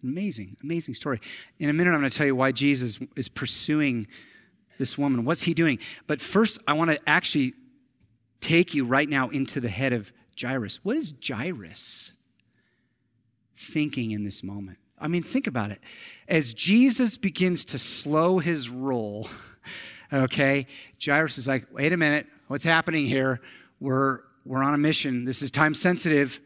Amazing, 0.05 0.57
amazing 0.61 0.93
story. 0.93 1.19
In 1.57 1.69
a 1.69 1.73
minute, 1.73 1.91
I'm 1.91 1.99
going 1.99 2.11
to 2.11 2.17
tell 2.17 2.27
you 2.27 2.35
why 2.35 2.51
Jesus 2.51 2.99
is 3.15 3.27
pursuing 3.27 4.07
this 4.77 4.97
woman. 4.97 5.25
What's 5.25 5.41
he 5.41 5.53
doing? 5.53 5.79
But 6.05 6.21
first, 6.21 6.59
I 6.67 6.73
want 6.73 6.91
to 6.91 6.99
actually 7.09 7.53
take 8.39 8.75
you 8.75 8.85
right 8.85 9.09
now 9.09 9.29
into 9.29 9.59
the 9.59 9.69
head 9.69 9.93
of 9.93 10.11
Jairus. 10.39 10.79
What 10.83 10.95
is 10.95 11.13
Jairus 11.25 12.11
thinking 13.57 14.11
in 14.11 14.23
this 14.23 14.43
moment? 14.43 14.77
I 14.99 15.07
mean, 15.07 15.23
think 15.23 15.47
about 15.47 15.71
it. 15.71 15.79
As 16.27 16.53
Jesus 16.53 17.17
begins 17.17 17.65
to 17.65 17.79
slow 17.79 18.37
his 18.37 18.69
roll, 18.69 19.27
okay, 20.13 20.67
Jairus 21.03 21.37
is 21.37 21.47
like, 21.47 21.67
wait 21.71 21.93
a 21.93 21.97
minute, 21.97 22.27
what's 22.47 22.63
happening 22.63 23.07
here? 23.07 23.41
We're 23.79 24.19
we're 24.45 24.61
on 24.61 24.75
a 24.75 24.77
mission. 24.77 25.25
This 25.25 25.41
is 25.41 25.49
time 25.49 25.73
sensitive. 25.73 26.39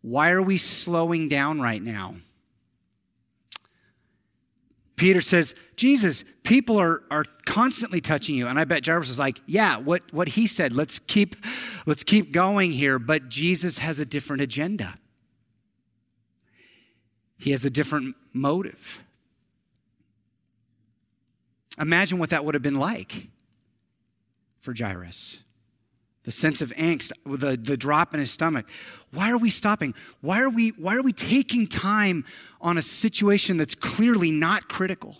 Why 0.00 0.30
are 0.30 0.42
we 0.42 0.56
slowing 0.56 1.28
down 1.28 1.60
right 1.60 1.82
now? 1.82 2.16
Peter 4.96 5.20
says, 5.20 5.54
Jesus, 5.76 6.24
people 6.42 6.78
are, 6.78 7.02
are 7.10 7.24
constantly 7.44 8.00
touching 8.00 8.34
you. 8.34 8.46
And 8.46 8.58
I 8.58 8.64
bet 8.64 8.84
Jairus 8.84 9.10
is 9.10 9.18
like, 9.18 9.40
yeah, 9.46 9.76
what, 9.76 10.02
what 10.12 10.28
he 10.28 10.46
said, 10.46 10.72
let's 10.72 10.98
keep, 10.98 11.36
let's 11.84 12.02
keep 12.02 12.32
going 12.32 12.72
here. 12.72 12.98
But 12.98 13.28
Jesus 13.28 13.78
has 13.78 14.00
a 14.00 14.06
different 14.06 14.42
agenda. 14.42 14.94
He 17.38 17.50
has 17.50 17.64
a 17.64 17.70
different 17.70 18.16
motive. 18.32 19.02
Imagine 21.78 22.18
what 22.18 22.30
that 22.30 22.44
would 22.44 22.54
have 22.54 22.62
been 22.62 22.78
like 22.78 23.28
for 24.60 24.74
Jairus 24.76 25.38
the 26.26 26.32
sense 26.32 26.60
of 26.60 26.70
angst, 26.74 27.12
the, 27.24 27.56
the 27.56 27.76
drop 27.76 28.12
in 28.12 28.18
his 28.20 28.32
stomach. 28.32 28.66
Why 29.12 29.30
are 29.30 29.38
we 29.38 29.48
stopping? 29.48 29.94
Why 30.20 30.42
are 30.42 30.50
we, 30.50 30.70
why 30.70 30.96
are 30.96 31.02
we 31.02 31.12
taking 31.12 31.68
time 31.68 32.24
on 32.60 32.76
a 32.76 32.82
situation 32.82 33.56
that's 33.56 33.76
clearly 33.76 34.32
not 34.32 34.68
critical 34.68 35.16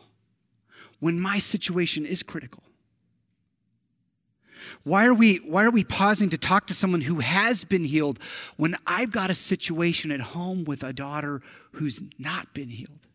when 0.98 1.20
my 1.20 1.38
situation 1.38 2.04
is 2.04 2.24
critical? 2.24 2.64
Why 4.82 5.06
are 5.06 5.14
we, 5.14 5.36
why 5.36 5.64
are 5.64 5.70
we 5.70 5.84
pausing 5.84 6.28
to 6.30 6.38
talk 6.38 6.66
to 6.66 6.74
someone 6.74 7.02
who 7.02 7.20
has 7.20 7.62
been 7.62 7.84
healed 7.84 8.18
when 8.56 8.74
I've 8.84 9.12
got 9.12 9.30
a 9.30 9.34
situation 9.34 10.10
at 10.10 10.20
home 10.20 10.64
with 10.64 10.82
a 10.82 10.92
daughter 10.92 11.40
who's 11.72 12.02
not 12.18 12.52
been 12.52 12.68
healed? 12.68 13.06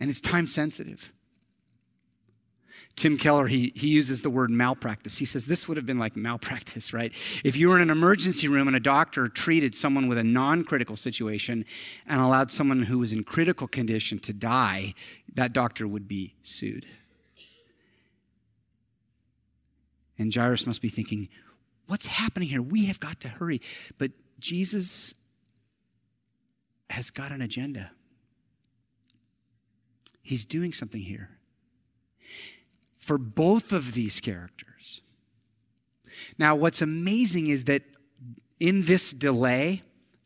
And 0.00 0.08
it's 0.08 0.22
time 0.22 0.46
sensitive. 0.46 1.12
Tim 2.96 3.16
Keller, 3.16 3.46
he, 3.46 3.72
he 3.74 3.88
uses 3.88 4.22
the 4.22 4.30
word 4.30 4.50
malpractice. 4.50 5.18
He 5.18 5.24
says 5.24 5.46
this 5.46 5.66
would 5.66 5.76
have 5.76 5.86
been 5.86 5.98
like 5.98 6.16
malpractice, 6.16 6.92
right? 6.92 7.12
If 7.42 7.56
you 7.56 7.70
were 7.70 7.76
in 7.76 7.82
an 7.82 7.90
emergency 7.90 8.46
room 8.46 8.68
and 8.68 8.76
a 8.76 8.80
doctor 8.80 9.28
treated 9.28 9.74
someone 9.74 10.06
with 10.06 10.18
a 10.18 10.24
non 10.24 10.64
critical 10.64 10.96
situation 10.96 11.64
and 12.06 12.20
allowed 12.20 12.50
someone 12.50 12.82
who 12.82 12.98
was 12.98 13.12
in 13.12 13.24
critical 13.24 13.66
condition 13.66 14.18
to 14.20 14.32
die, 14.32 14.94
that 15.34 15.52
doctor 15.52 15.88
would 15.88 16.08
be 16.08 16.34
sued. 16.42 16.86
And 20.18 20.34
Jairus 20.34 20.66
must 20.66 20.82
be 20.82 20.90
thinking, 20.90 21.30
what's 21.86 22.04
happening 22.04 22.50
here? 22.50 22.60
We 22.60 22.84
have 22.84 23.00
got 23.00 23.20
to 23.20 23.28
hurry. 23.28 23.62
But 23.96 24.10
Jesus 24.38 25.14
has 26.90 27.10
got 27.10 27.32
an 27.32 27.40
agenda. 27.40 27.92
He's 30.20 30.44
doing 30.44 30.74
something 30.74 31.00
here 31.00 31.39
for 33.10 33.18
both 33.18 33.72
of 33.72 33.94
these 33.94 34.20
characters. 34.20 35.02
Now, 36.38 36.54
what's 36.54 36.80
amazing 36.80 37.48
is 37.48 37.64
that 37.64 37.82
in 38.60 38.84
this 38.84 39.12
delay, 39.12 39.82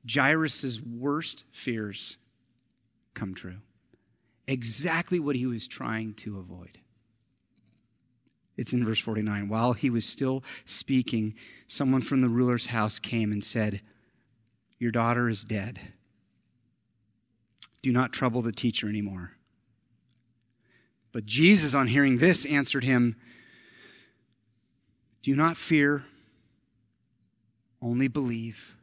Jairus' 0.07 0.83
worst 0.83 1.45
fears 1.51 2.19
come 3.15 3.35
true. 3.35 3.61
Exactly 4.47 5.19
what 5.19 5.35
he 5.35 5.47
was 5.47 5.67
trying 5.67 6.13
to 6.17 6.39
avoid. 6.39 6.79
It's 8.59 8.75
in 8.75 8.85
verse 8.85 9.01
49. 9.01 9.49
While 9.49 9.73
he 9.73 9.89
was 9.89 10.05
still 10.05 10.45
speaking, 10.67 11.37
someone 11.67 12.03
from 12.03 12.21
the 12.21 12.29
ruler's 12.29 12.67
house 12.67 12.99
came 12.99 13.33
and 13.33 13.43
said, 13.43 13.81
Your 14.79 14.91
daughter 14.91 15.31
is 15.31 15.43
dead. 15.43 15.95
Do 17.81 17.91
not 17.93 18.13
trouble 18.13 18.43
the 18.43 18.53
teacher 18.53 18.91
anymore. 18.91 19.34
But 21.15 21.27
Jesus, 21.27 21.75
on 21.75 21.87
hearing 21.87 22.19
this, 22.19 22.45
answered 22.45 22.83
him, 22.83 23.15
Do 25.23 25.37
not 25.37 25.57
fear, 25.57 26.05
only 27.81 28.09
believe. 28.09 28.77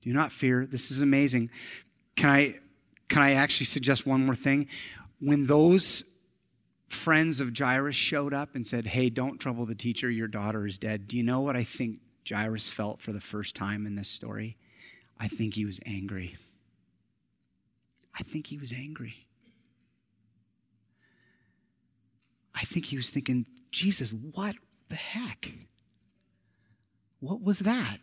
Do 0.00 0.12
not 0.12 0.30
fear. 0.30 0.64
This 0.64 0.92
is 0.92 1.02
amazing. 1.02 1.50
Can 2.14 2.30
I, 2.30 2.54
can 3.08 3.22
I 3.22 3.32
actually 3.32 3.66
suggest 3.66 4.06
one 4.06 4.24
more 4.24 4.36
thing? 4.36 4.68
When 5.18 5.46
those 5.46 6.04
friends 6.88 7.40
of 7.40 7.50
Jairus 7.58 7.96
showed 7.96 8.32
up 8.32 8.54
and 8.54 8.64
said, 8.64 8.86
Hey, 8.86 9.10
don't 9.10 9.40
trouble 9.40 9.66
the 9.66 9.74
teacher, 9.74 10.08
your 10.08 10.28
daughter 10.28 10.68
is 10.68 10.78
dead, 10.78 11.08
do 11.08 11.16
you 11.16 11.24
know 11.24 11.40
what 11.40 11.56
I 11.56 11.64
think 11.64 11.98
Jairus 12.28 12.70
felt 12.70 13.00
for 13.00 13.10
the 13.10 13.20
first 13.20 13.56
time 13.56 13.86
in 13.86 13.96
this 13.96 14.08
story? 14.08 14.56
I 15.18 15.26
think 15.26 15.54
he 15.54 15.64
was 15.64 15.80
angry. 15.84 16.36
I 18.16 18.22
think 18.22 18.46
he 18.46 18.58
was 18.58 18.72
angry. 18.72 19.26
I 22.54 22.64
think 22.64 22.86
he 22.86 22.96
was 22.96 23.10
thinking, 23.10 23.46
Jesus, 23.70 24.12
what 24.12 24.56
the 24.88 24.96
heck? 24.96 25.52
What 27.20 27.42
was 27.42 27.60
that? 27.60 27.98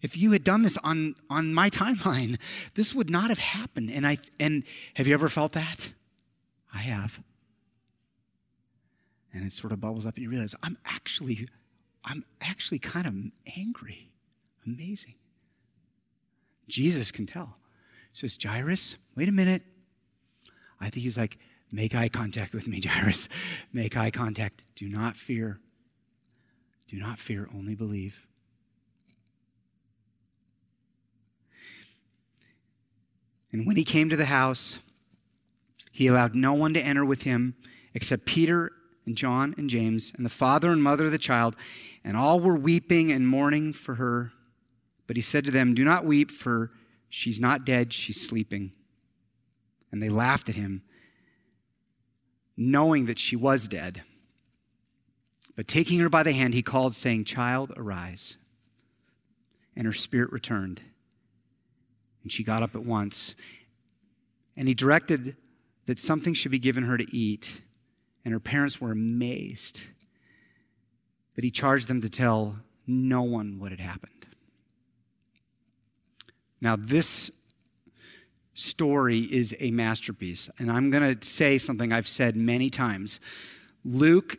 If 0.00 0.16
you 0.16 0.32
had 0.32 0.44
done 0.44 0.62
this 0.62 0.78
on, 0.78 1.16
on 1.28 1.52
my 1.52 1.70
timeline, 1.70 2.38
this 2.74 2.94
would 2.94 3.10
not 3.10 3.30
have 3.30 3.40
happened. 3.40 3.90
And 3.90 4.06
I 4.06 4.18
and 4.38 4.62
have 4.94 5.06
you 5.06 5.14
ever 5.14 5.28
felt 5.28 5.52
that? 5.52 5.92
I 6.72 6.78
have. 6.78 7.20
And 9.32 9.44
it 9.44 9.52
sort 9.52 9.72
of 9.72 9.80
bubbles 9.80 10.06
up 10.06 10.14
and 10.14 10.22
you 10.22 10.30
realize 10.30 10.54
I'm 10.62 10.78
actually 10.84 11.48
I'm 12.04 12.24
actually 12.40 12.78
kind 12.78 13.06
of 13.06 13.14
angry. 13.56 14.12
Amazing. 14.64 15.14
Jesus 16.68 17.10
can 17.10 17.26
tell. 17.26 17.56
He 18.12 18.18
says, 18.20 18.38
Jairus, 18.42 18.96
wait 19.16 19.28
a 19.28 19.32
minute. 19.32 19.62
I 20.80 20.90
think 20.90 21.04
he's 21.04 21.18
like, 21.18 21.38
make 21.70 21.94
eye 21.94 22.08
contact 22.08 22.52
with 22.52 22.66
me, 22.66 22.80
Jairus. 22.84 23.28
Make 23.72 23.96
eye 23.96 24.10
contact. 24.10 24.62
Do 24.74 24.88
not 24.88 25.16
fear. 25.16 25.60
Do 26.88 26.98
not 26.98 27.18
fear, 27.18 27.48
only 27.54 27.74
believe. 27.74 28.26
And 33.52 33.66
when 33.66 33.76
he 33.76 33.84
came 33.84 34.08
to 34.10 34.16
the 34.16 34.26
house, 34.26 34.78
he 35.90 36.06
allowed 36.06 36.34
no 36.34 36.52
one 36.52 36.74
to 36.74 36.80
enter 36.80 37.04
with 37.04 37.22
him 37.22 37.56
except 37.94 38.26
Peter 38.26 38.72
and 39.06 39.16
John 39.16 39.54
and 39.56 39.68
James 39.70 40.12
and 40.16 40.24
the 40.24 40.30
father 40.30 40.70
and 40.70 40.82
mother 40.82 41.06
of 41.06 41.12
the 41.12 41.18
child, 41.18 41.56
and 42.04 42.16
all 42.16 42.38
were 42.40 42.54
weeping 42.54 43.10
and 43.10 43.26
mourning 43.26 43.72
for 43.72 43.94
her. 43.96 44.32
But 45.06 45.16
he 45.16 45.22
said 45.22 45.44
to 45.46 45.50
them, 45.50 45.74
Do 45.74 45.84
not 45.84 46.04
weep, 46.04 46.30
for 46.30 46.70
she's 47.08 47.40
not 47.40 47.64
dead, 47.64 47.92
she's 47.92 48.20
sleeping. 48.20 48.72
And 49.90 50.02
they 50.02 50.10
laughed 50.10 50.50
at 50.50 50.54
him, 50.54 50.82
knowing 52.58 53.06
that 53.06 53.18
she 53.18 53.36
was 53.36 53.68
dead. 53.68 54.02
But 55.54 55.68
taking 55.68 56.00
her 56.00 56.08
by 56.08 56.24
the 56.24 56.32
hand, 56.32 56.54
he 56.54 56.62
called, 56.62 56.94
saying, 56.94 57.24
Child, 57.24 57.72
arise. 57.76 58.36
And 59.76 59.86
her 59.86 59.92
spirit 59.92 60.32
returned. 60.32 60.80
And 62.22 62.32
she 62.32 62.42
got 62.42 62.62
up 62.62 62.74
at 62.74 62.84
once. 62.84 63.36
And 64.56 64.66
he 64.66 64.74
directed 64.74 65.36
that 65.86 65.98
something 65.98 66.34
should 66.34 66.50
be 66.50 66.58
given 66.58 66.84
her 66.84 66.98
to 66.98 67.16
eat. 67.16 67.62
And 68.24 68.32
her 68.32 68.40
parents 68.40 68.80
were 68.80 68.90
amazed. 68.90 69.82
But 71.34 71.44
he 71.44 71.50
charged 71.50 71.86
them 71.86 72.00
to 72.00 72.10
tell 72.10 72.58
no 72.86 73.22
one 73.22 73.60
what 73.60 73.70
had 73.70 73.80
happened. 73.80 74.26
Now, 76.60 76.74
this 76.74 77.30
story 78.58 79.20
is 79.20 79.54
a 79.60 79.70
masterpiece. 79.70 80.50
And 80.58 80.70
I'm 80.70 80.90
going 80.90 81.16
to 81.16 81.26
say 81.26 81.58
something 81.58 81.92
I've 81.92 82.08
said 82.08 82.36
many 82.36 82.70
times. 82.70 83.20
Luke 83.84 84.38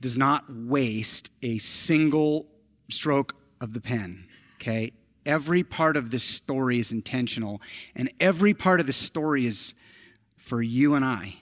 does 0.00 0.16
not 0.16 0.44
waste 0.48 1.30
a 1.42 1.58
single 1.58 2.46
stroke 2.88 3.36
of 3.60 3.74
the 3.74 3.80
pen, 3.80 4.26
okay? 4.56 4.92
Every 5.26 5.62
part 5.62 5.96
of 5.96 6.10
this 6.10 6.24
story 6.24 6.78
is 6.78 6.92
intentional, 6.92 7.60
and 7.94 8.10
every 8.18 8.54
part 8.54 8.80
of 8.80 8.86
the 8.86 8.92
story 8.92 9.46
is 9.46 9.74
for 10.38 10.62
you 10.62 10.94
and 10.94 11.04
I 11.04 11.34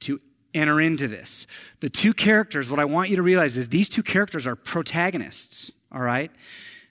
to 0.00 0.20
enter 0.54 0.80
into 0.80 1.08
this. 1.08 1.46
The 1.80 1.90
two 1.90 2.14
characters, 2.14 2.70
what 2.70 2.78
I 2.78 2.84
want 2.84 3.10
you 3.10 3.16
to 3.16 3.22
realize 3.22 3.56
is 3.56 3.68
these 3.68 3.88
two 3.88 4.04
characters 4.04 4.46
are 4.46 4.56
protagonists, 4.56 5.72
all 5.92 6.00
right? 6.00 6.30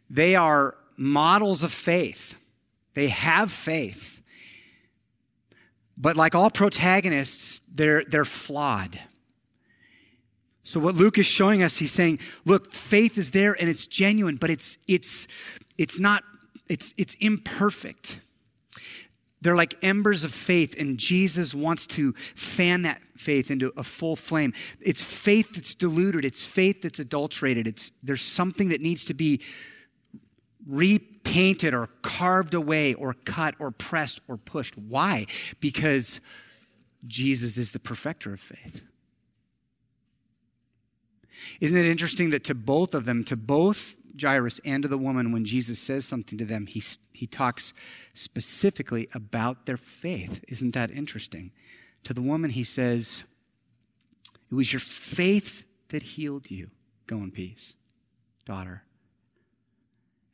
They 0.10 0.36
are 0.36 0.75
models 0.97 1.63
of 1.63 1.71
faith, 1.71 2.36
they 2.97 3.10
have 3.10 3.51
faith. 3.51 4.23
But 5.95 6.17
like 6.17 6.33
all 6.33 6.49
protagonists, 6.49 7.62
they're, 7.71 8.03
they're 8.05 8.25
flawed. 8.25 8.99
So 10.63 10.79
what 10.79 10.95
Luke 10.95 11.19
is 11.19 11.27
showing 11.27 11.62
us, 11.62 11.77
he's 11.77 11.91
saying, 11.91 12.17
look, 12.43 12.73
faith 12.73 13.19
is 13.19 13.29
there 13.29 13.53
and 13.53 13.69
it's 13.69 13.86
genuine, 13.86 14.38
but 14.38 14.49
it's 14.49 14.79
it's 14.88 15.27
it's 15.77 15.99
not 15.99 16.23
it's 16.67 16.95
it's 16.97 17.13
imperfect. 17.21 18.19
They're 19.41 19.55
like 19.55 19.75
embers 19.83 20.23
of 20.23 20.33
faith, 20.33 20.75
and 20.79 20.97
Jesus 20.97 21.53
wants 21.53 21.86
to 21.88 22.13
fan 22.36 22.81
that 22.81 22.99
faith 23.15 23.51
into 23.51 23.71
a 23.77 23.83
full 23.83 24.15
flame. 24.15 24.53
It's 24.81 25.03
faith 25.03 25.53
that's 25.53 25.75
diluted, 25.75 26.25
it's 26.25 26.47
faith 26.47 26.81
that's 26.81 26.97
adulterated. 26.97 27.67
It's 27.67 27.91
there's 28.01 28.23
something 28.23 28.69
that 28.69 28.81
needs 28.81 29.05
to 29.05 29.13
be 29.13 29.39
repainted 30.67 31.73
or 31.73 31.88
carved 32.01 32.53
away 32.53 32.93
or 32.93 33.13
cut 33.13 33.56
or 33.60 33.71
pressed 33.71 34.21
or 34.27 34.38
pushed. 34.38 34.77
Why? 34.77 35.25
Because 35.60 36.19
Jesus 37.06 37.58
is 37.58 37.71
the 37.71 37.80
perfecter 37.80 38.34
of 38.34 38.39
faith. 38.39 38.82
Isn't 41.62 41.77
it 41.77 41.86
interesting 41.86 42.32
that 42.32 42.43
to 42.45 42.56
both 42.56 42.93
of 42.93 43.06
them, 43.06 43.23
to 43.25 43.36
both 43.36 43.95
Jairus 44.19 44.60
and 44.65 44.84
to 44.84 44.89
the 44.89 44.97
woman, 44.97 45.32
when 45.32 45.45
Jesus 45.45 45.80
says 45.80 46.06
something 46.06 46.38
to 46.39 46.45
them, 46.45 46.65
he, 46.65 46.82
he 47.13 47.27
talks 47.27 47.73
specifically 48.13 49.08
about 49.13 49.65
their 49.65 49.77
faith. 49.77 50.43
Isn't 50.47 50.73
that 50.73 50.91
interesting? 50.91 51.51
To 52.03 52.13
the 52.13 52.21
woman, 52.21 52.51
he 52.51 52.63
says, 52.63 53.23
It 54.51 54.56
was 54.56 54.73
your 54.73 54.80
faith 54.80 55.65
that 55.89 56.01
healed 56.03 56.49
you. 56.49 56.71
Go 57.06 57.17
in 57.17 57.32
peace, 57.32 57.75
daughter. 58.45 58.84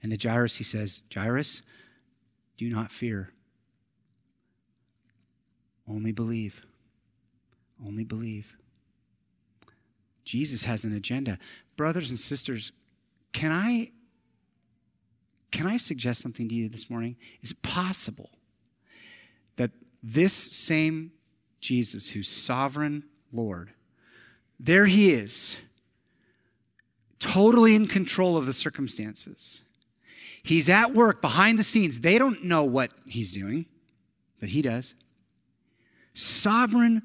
And 0.03 0.17
to 0.17 0.29
Jairus, 0.29 0.57
he 0.57 0.63
says, 0.63 1.01
Jairus, 1.13 1.61
do 2.57 2.69
not 2.69 2.91
fear. 2.91 3.31
Only 5.87 6.11
believe. 6.11 6.65
Only 7.83 8.03
believe. 8.03 8.57
Jesus 10.23 10.65
has 10.65 10.83
an 10.83 10.93
agenda. 10.93 11.39
Brothers 11.75 12.09
and 12.09 12.19
sisters, 12.19 12.71
can 13.31 13.51
I 13.51 13.91
can 15.51 15.67
I 15.67 15.77
suggest 15.77 16.19
something 16.19 16.49
to 16.49 16.55
you 16.55 16.67
this 16.67 16.89
morning? 16.89 17.15
Is 17.41 17.51
it 17.51 17.61
possible 17.61 18.31
that 19.55 19.69
this 20.01 20.33
same 20.33 21.11
Jesus, 21.63 22.09
who's 22.09 22.27
sovereign 22.27 23.03
Lord, 23.31 23.71
there 24.59 24.85
he 24.85 25.11
is, 25.11 25.57
totally 27.19 27.75
in 27.75 27.87
control 27.87 28.35
of 28.35 28.45
the 28.45 28.53
circumstances. 28.53 29.61
He's 30.43 30.67
at 30.67 30.93
work 30.93 31.21
behind 31.21 31.57
the 31.57 31.63
scenes. 31.63 32.01
They 32.01 32.17
don't 32.17 32.43
know 32.43 32.63
what 32.63 32.91
he's 33.05 33.33
doing, 33.33 33.65
but 34.39 34.49
he 34.49 34.61
does. 34.61 34.93
Sovereign 36.13 37.01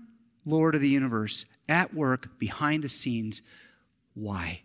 Lord 0.48 0.74
of 0.74 0.80
the 0.80 0.88
universe, 0.88 1.44
at 1.68 1.92
work 1.92 2.38
behind 2.38 2.82
the 2.82 2.88
scenes. 2.88 3.42
Why? 4.14 4.62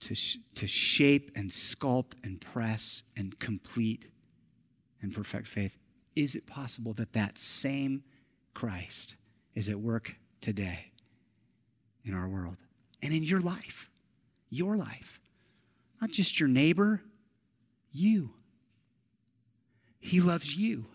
To, 0.00 0.14
sh- 0.14 0.38
to 0.54 0.66
shape 0.66 1.30
and 1.34 1.50
sculpt 1.50 2.12
and 2.24 2.40
press 2.40 3.02
and 3.16 3.38
complete 3.38 4.06
and 5.02 5.14
perfect 5.14 5.46
faith. 5.46 5.76
Is 6.16 6.34
it 6.34 6.46
possible 6.46 6.94
that 6.94 7.12
that 7.12 7.38
same 7.38 8.02
Christ 8.54 9.14
is 9.54 9.68
at 9.68 9.80
work 9.80 10.16
today 10.40 10.92
in 12.04 12.14
our 12.14 12.28
world 12.28 12.56
and 13.02 13.12
in 13.12 13.22
your 13.22 13.40
life? 13.40 13.90
Your 14.48 14.76
life. 14.76 15.20
Not 16.00 16.10
just 16.10 16.40
your 16.40 16.48
neighbor, 16.48 17.02
you. 17.98 18.30
He 20.00 20.20
loves 20.20 20.56
you. 20.56 20.86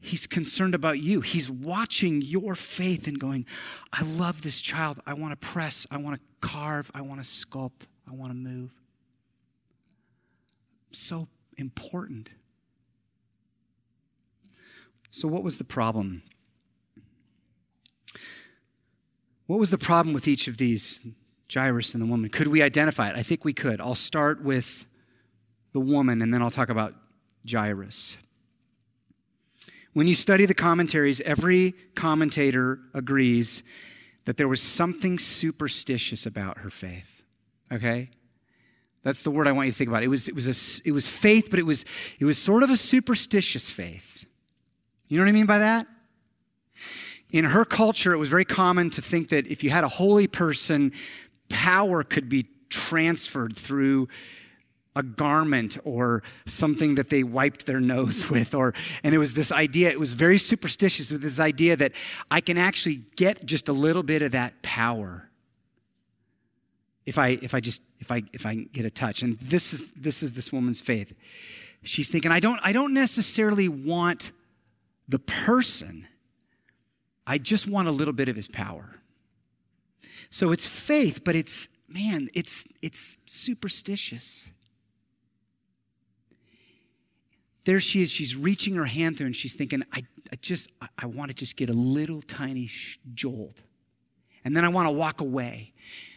He's 0.00 0.26
concerned 0.26 0.74
about 0.74 1.00
you. 1.00 1.20
He's 1.20 1.50
watching 1.50 2.22
your 2.22 2.54
faith 2.54 3.08
and 3.08 3.18
going, 3.18 3.46
I 3.92 4.04
love 4.04 4.42
this 4.42 4.60
child. 4.60 5.00
I 5.06 5.14
want 5.14 5.32
to 5.32 5.46
press. 5.46 5.86
I 5.90 5.96
want 5.96 6.16
to 6.16 6.46
carve. 6.46 6.90
I 6.94 7.00
want 7.00 7.20
to 7.20 7.26
sculpt. 7.26 7.86
I 8.08 8.14
want 8.14 8.30
to 8.30 8.36
move. 8.36 8.70
So 10.92 11.28
important. 11.56 12.30
So, 15.10 15.26
what 15.26 15.42
was 15.42 15.56
the 15.56 15.64
problem? 15.64 16.22
What 19.46 19.58
was 19.58 19.70
the 19.70 19.78
problem 19.78 20.14
with 20.14 20.28
each 20.28 20.46
of 20.46 20.58
these, 20.58 21.00
Jairus 21.52 21.94
and 21.94 22.02
the 22.02 22.06
woman? 22.06 22.28
Could 22.30 22.48
we 22.48 22.62
identify 22.62 23.08
it? 23.08 23.16
I 23.16 23.22
think 23.22 23.44
we 23.44 23.54
could. 23.54 23.80
I'll 23.80 23.94
start 23.94 24.42
with 24.42 24.86
the 25.72 25.80
woman 25.80 26.22
and 26.22 26.32
then 26.32 26.42
I'll 26.42 26.50
talk 26.50 26.68
about 26.68 26.94
Jairus. 27.50 28.16
When 29.92 30.06
you 30.06 30.14
study 30.14 30.46
the 30.46 30.54
commentaries, 30.54 31.20
every 31.22 31.74
commentator 31.94 32.78
agrees 32.94 33.62
that 34.26 34.36
there 34.36 34.48
was 34.48 34.62
something 34.62 35.18
superstitious 35.18 36.26
about 36.26 36.58
her 36.58 36.70
faith. 36.70 37.22
Okay? 37.72 38.10
That's 39.02 39.22
the 39.22 39.30
word 39.30 39.46
I 39.46 39.52
want 39.52 39.66
you 39.66 39.72
to 39.72 39.78
think 39.78 39.88
about. 39.88 40.02
It 40.02 40.08
was, 40.08 40.28
it 40.28 40.34
was, 40.34 40.46
a, 40.46 40.88
it 40.88 40.92
was 40.92 41.08
faith, 41.08 41.48
but 41.50 41.58
it 41.58 41.64
was, 41.64 41.84
it 42.18 42.24
was 42.24 42.38
sort 42.38 42.62
of 42.62 42.70
a 42.70 42.76
superstitious 42.76 43.70
faith. 43.70 44.26
You 45.08 45.16
know 45.16 45.24
what 45.24 45.30
I 45.30 45.32
mean 45.32 45.46
by 45.46 45.58
that? 45.58 45.86
In 47.30 47.44
her 47.44 47.64
culture, 47.64 48.12
it 48.12 48.18
was 48.18 48.28
very 48.28 48.44
common 48.44 48.90
to 48.90 49.02
think 49.02 49.30
that 49.30 49.46
if 49.46 49.64
you 49.64 49.70
had 49.70 49.84
a 49.84 49.88
holy 49.88 50.26
person, 50.26 50.92
power 51.48 52.02
could 52.02 52.28
be 52.28 52.48
transferred 52.68 53.56
through 53.56 54.08
a 54.98 55.02
garment 55.02 55.78
or 55.84 56.22
something 56.44 56.96
that 56.96 57.08
they 57.08 57.22
wiped 57.22 57.64
their 57.64 57.80
nose 57.80 58.28
with 58.34 58.54
or 58.54 58.74
and 59.02 59.14
it 59.14 59.18
was 59.18 59.32
this 59.32 59.50
idea 59.50 59.88
it 59.88 60.00
was 60.00 60.12
very 60.12 60.38
superstitious 60.38 61.10
with 61.10 61.22
this 61.22 61.40
idea 61.40 61.76
that 61.76 61.92
i 62.30 62.40
can 62.40 62.58
actually 62.58 63.00
get 63.16 63.46
just 63.46 63.68
a 63.68 63.72
little 63.72 64.02
bit 64.02 64.20
of 64.20 64.32
that 64.32 64.60
power 64.62 65.28
if 67.08 67.16
i 67.16 67.28
if 67.40 67.54
i 67.54 67.60
just 67.60 67.80
if 68.00 68.12
i 68.12 68.22
if 68.34 68.44
i 68.44 68.54
get 68.54 68.84
a 68.84 68.90
touch. 68.90 69.22
And 69.22 69.38
this 69.38 69.72
is 69.72 69.90
this 69.92 70.22
is 70.22 70.32
this 70.32 70.52
woman's 70.52 70.82
faith. 70.82 71.14
She's 71.82 72.08
thinking 72.08 72.30
i 72.30 72.38
don't 72.38 72.60
i 72.62 72.72
don't 72.72 72.92
necessarily 72.92 73.68
want 73.68 74.30
the 75.08 75.18
person. 75.18 76.06
I 77.26 77.38
just 77.38 77.66
want 77.66 77.88
a 77.88 77.90
little 77.90 78.12
bit 78.12 78.28
of 78.28 78.36
his 78.36 78.48
power. 78.48 79.00
So 80.28 80.50
it's 80.50 80.66
faith 80.66 81.24
but 81.24 81.34
it's 81.34 81.68
man 81.88 82.28
it's 82.34 82.66
it's 82.82 83.16
superstitious 83.24 84.50
there 87.68 87.80
she 87.80 88.00
is. 88.00 88.10
She's 88.10 88.34
reaching 88.34 88.76
her 88.76 88.86
hand 88.86 89.18
through 89.18 89.26
and 89.26 89.36
she's 89.36 89.52
thinking, 89.52 89.82
I, 89.92 90.02
I 90.32 90.36
just, 90.36 90.72
I, 90.80 90.88
I 91.00 91.04
want 91.06 91.28
to 91.28 91.34
just 91.34 91.54
get 91.54 91.68
a 91.68 91.74
little 91.74 92.22
tiny 92.22 92.66
sh- 92.66 92.98
jolt. 93.12 93.60
And 94.42 94.56
then 94.56 94.64
I 94.64 94.70
want 94.70 94.86
to 94.86 94.90
walk 94.90 95.20
away. 95.20 95.74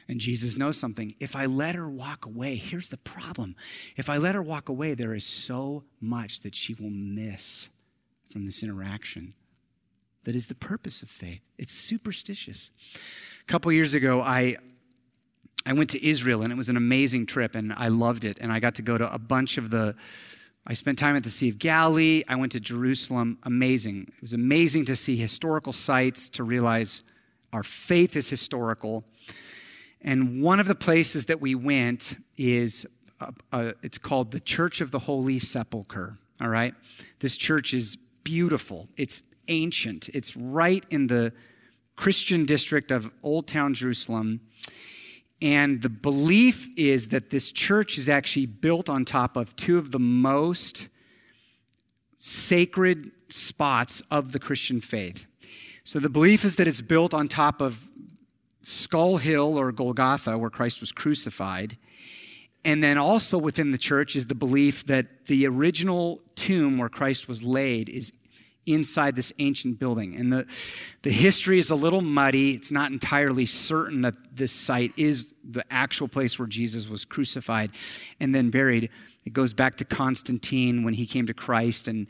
And 0.07 0.21
Jesus 0.21 0.55
knows 0.55 0.77
something. 0.77 1.13
If 1.19 1.35
I 1.35 1.47
let 1.47 1.75
her 1.75 1.89
walk 1.89 2.25
away, 2.25 2.55
here's 2.55 2.87
the 2.87 2.95
problem. 2.95 3.57
If 3.97 4.09
I 4.09 4.15
let 4.15 4.33
her 4.33 4.41
walk 4.41 4.69
away, 4.69 4.93
there 4.93 5.13
is 5.13 5.25
so 5.25 5.83
much 5.99 6.39
that 6.39 6.55
she 6.55 6.73
will 6.73 6.89
miss 6.89 7.67
from 8.31 8.45
this 8.45 8.63
interaction. 8.63 9.33
That 10.23 10.37
is 10.37 10.47
the 10.47 10.55
purpose 10.55 11.01
of 11.01 11.09
faith. 11.09 11.41
It's 11.57 11.73
superstitious. 11.73 12.71
A 13.41 13.51
couple 13.51 13.69
years 13.73 13.93
ago, 13.93 14.21
I 14.21 14.55
I 15.65 15.73
went 15.73 15.89
to 15.89 16.07
Israel 16.07 16.43
and 16.43 16.53
it 16.53 16.55
was 16.55 16.69
an 16.69 16.77
amazing 16.77 17.25
trip 17.25 17.55
and 17.55 17.73
I 17.73 17.89
loved 17.89 18.23
it. 18.23 18.37
And 18.39 18.53
I 18.53 18.61
got 18.61 18.75
to 18.75 18.81
go 18.81 18.97
to 18.97 19.13
a 19.13 19.19
bunch 19.19 19.57
of 19.57 19.69
the 19.69 19.97
I 20.65 20.73
spent 20.73 20.99
time 20.99 21.15
at 21.15 21.23
the 21.23 21.29
Sea 21.29 21.49
of 21.49 21.57
Galilee. 21.57 22.23
I 22.27 22.35
went 22.35 22.51
to 22.51 22.59
Jerusalem. 22.59 23.39
Amazing. 23.43 24.11
It 24.15 24.21
was 24.21 24.33
amazing 24.33 24.85
to 24.85 24.95
see 24.95 25.15
historical 25.17 25.73
sites, 25.73 26.29
to 26.29 26.43
realize 26.43 27.01
our 27.51 27.63
faith 27.63 28.15
is 28.15 28.29
historical. 28.29 29.03
And 30.01 30.41
one 30.41 30.59
of 30.59 30.67
the 30.67 30.75
places 30.75 31.25
that 31.25 31.41
we 31.41 31.55
went 31.55 32.15
is, 32.37 32.85
uh, 33.19 33.31
uh, 33.51 33.71
it's 33.81 33.97
called 33.97 34.31
the 34.31 34.39
Church 34.39 34.81
of 34.81 34.91
the 34.91 34.99
Holy 34.99 35.39
Sepulchre. 35.39 36.17
All 36.39 36.49
right? 36.49 36.75
This 37.19 37.37
church 37.37 37.73
is 37.73 37.97
beautiful. 38.23 38.87
It's 38.97 39.21
ancient. 39.47 40.09
It's 40.09 40.37
right 40.37 40.83
in 40.89 41.07
the 41.07 41.33
Christian 41.95 42.45
district 42.45 42.91
of 42.91 43.11
Old 43.23 43.47
Town 43.47 43.73
Jerusalem. 43.73 44.41
And 45.41 45.81
the 45.81 45.89
belief 45.89 46.69
is 46.77 47.07
that 47.07 47.31
this 47.31 47.51
church 47.51 47.97
is 47.97 48.07
actually 48.07 48.45
built 48.45 48.89
on 48.89 49.05
top 49.05 49.35
of 49.35 49.55
two 49.55 49.77
of 49.77 49.91
the 49.91 49.99
most 49.99 50.87
sacred 52.15 53.11
spots 53.29 54.03
of 54.11 54.31
the 54.31 54.39
Christian 54.39 54.79
faith. 54.81 55.25
So 55.83 55.99
the 55.99 56.09
belief 56.09 56.45
is 56.45 56.57
that 56.57 56.67
it's 56.67 56.81
built 56.81 57.13
on 57.13 57.27
top 57.27 57.61
of 57.61 57.89
Skull 58.61 59.17
Hill 59.17 59.57
or 59.57 59.71
Golgotha, 59.71 60.37
where 60.37 60.51
Christ 60.51 60.79
was 60.79 60.91
crucified. 60.91 61.77
And 62.63 62.83
then 62.83 62.99
also 62.99 63.39
within 63.39 63.71
the 63.71 63.79
church 63.79 64.15
is 64.15 64.27
the 64.27 64.35
belief 64.35 64.85
that 64.85 65.25
the 65.25 65.47
original 65.47 66.21
tomb 66.35 66.77
where 66.77 66.89
Christ 66.89 67.27
was 67.27 67.41
laid 67.41 67.89
is 67.89 68.13
inside 68.73 69.15
this 69.15 69.33
ancient 69.39 69.79
building. 69.79 70.15
And 70.15 70.31
the, 70.31 70.45
the 71.01 71.11
history 71.11 71.59
is 71.59 71.69
a 71.69 71.75
little 71.75 72.01
muddy. 72.01 72.51
It's 72.51 72.71
not 72.71 72.91
entirely 72.91 73.45
certain 73.45 74.01
that 74.01 74.15
this 74.33 74.51
site 74.51 74.93
is 74.97 75.33
the 75.43 75.63
actual 75.71 76.07
place 76.07 76.37
where 76.39 76.47
Jesus 76.47 76.89
was 76.89 77.05
crucified 77.05 77.71
and 78.19 78.33
then 78.33 78.49
buried. 78.49 78.89
It 79.25 79.33
goes 79.33 79.53
back 79.53 79.77
to 79.77 79.85
Constantine 79.85 80.83
when 80.83 80.93
he 80.93 81.05
came 81.05 81.27
to 81.27 81.33
Christ 81.33 81.87
and 81.87 82.07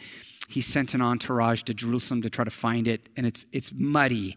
he 0.51 0.61
sent 0.61 0.93
an 0.93 1.01
entourage 1.01 1.63
to 1.63 1.73
Jerusalem 1.73 2.21
to 2.23 2.29
try 2.29 2.43
to 2.43 2.51
find 2.51 2.87
it, 2.87 3.07
and 3.15 3.25
it's, 3.25 3.45
it's 3.53 3.71
muddy. 3.73 4.35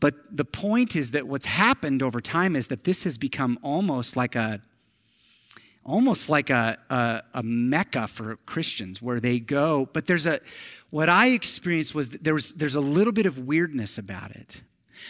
But 0.00 0.14
the 0.36 0.44
point 0.44 0.96
is 0.96 1.12
that 1.12 1.28
what's 1.28 1.46
happened 1.46 2.02
over 2.02 2.20
time 2.20 2.56
is 2.56 2.66
that 2.68 2.84
this 2.84 3.04
has 3.04 3.18
become 3.18 3.58
almost 3.62 4.16
like 4.16 4.34
a 4.34 4.60
almost 5.84 6.28
like 6.28 6.50
a, 6.50 6.78
a, 6.90 7.22
a 7.34 7.42
mecca 7.42 8.06
for 8.08 8.36
Christians 8.46 9.02
where 9.02 9.20
they 9.20 9.38
go. 9.38 9.88
But 9.92 10.06
there's 10.06 10.26
a, 10.26 10.40
what 10.90 11.08
I 11.08 11.28
experienced 11.28 11.94
was 11.94 12.10
there 12.10 12.34
was, 12.34 12.52
there's 12.52 12.74
a 12.74 12.80
little 12.80 13.12
bit 13.12 13.26
of 13.26 13.38
weirdness 13.38 13.98
about 13.98 14.30
it. 14.30 14.62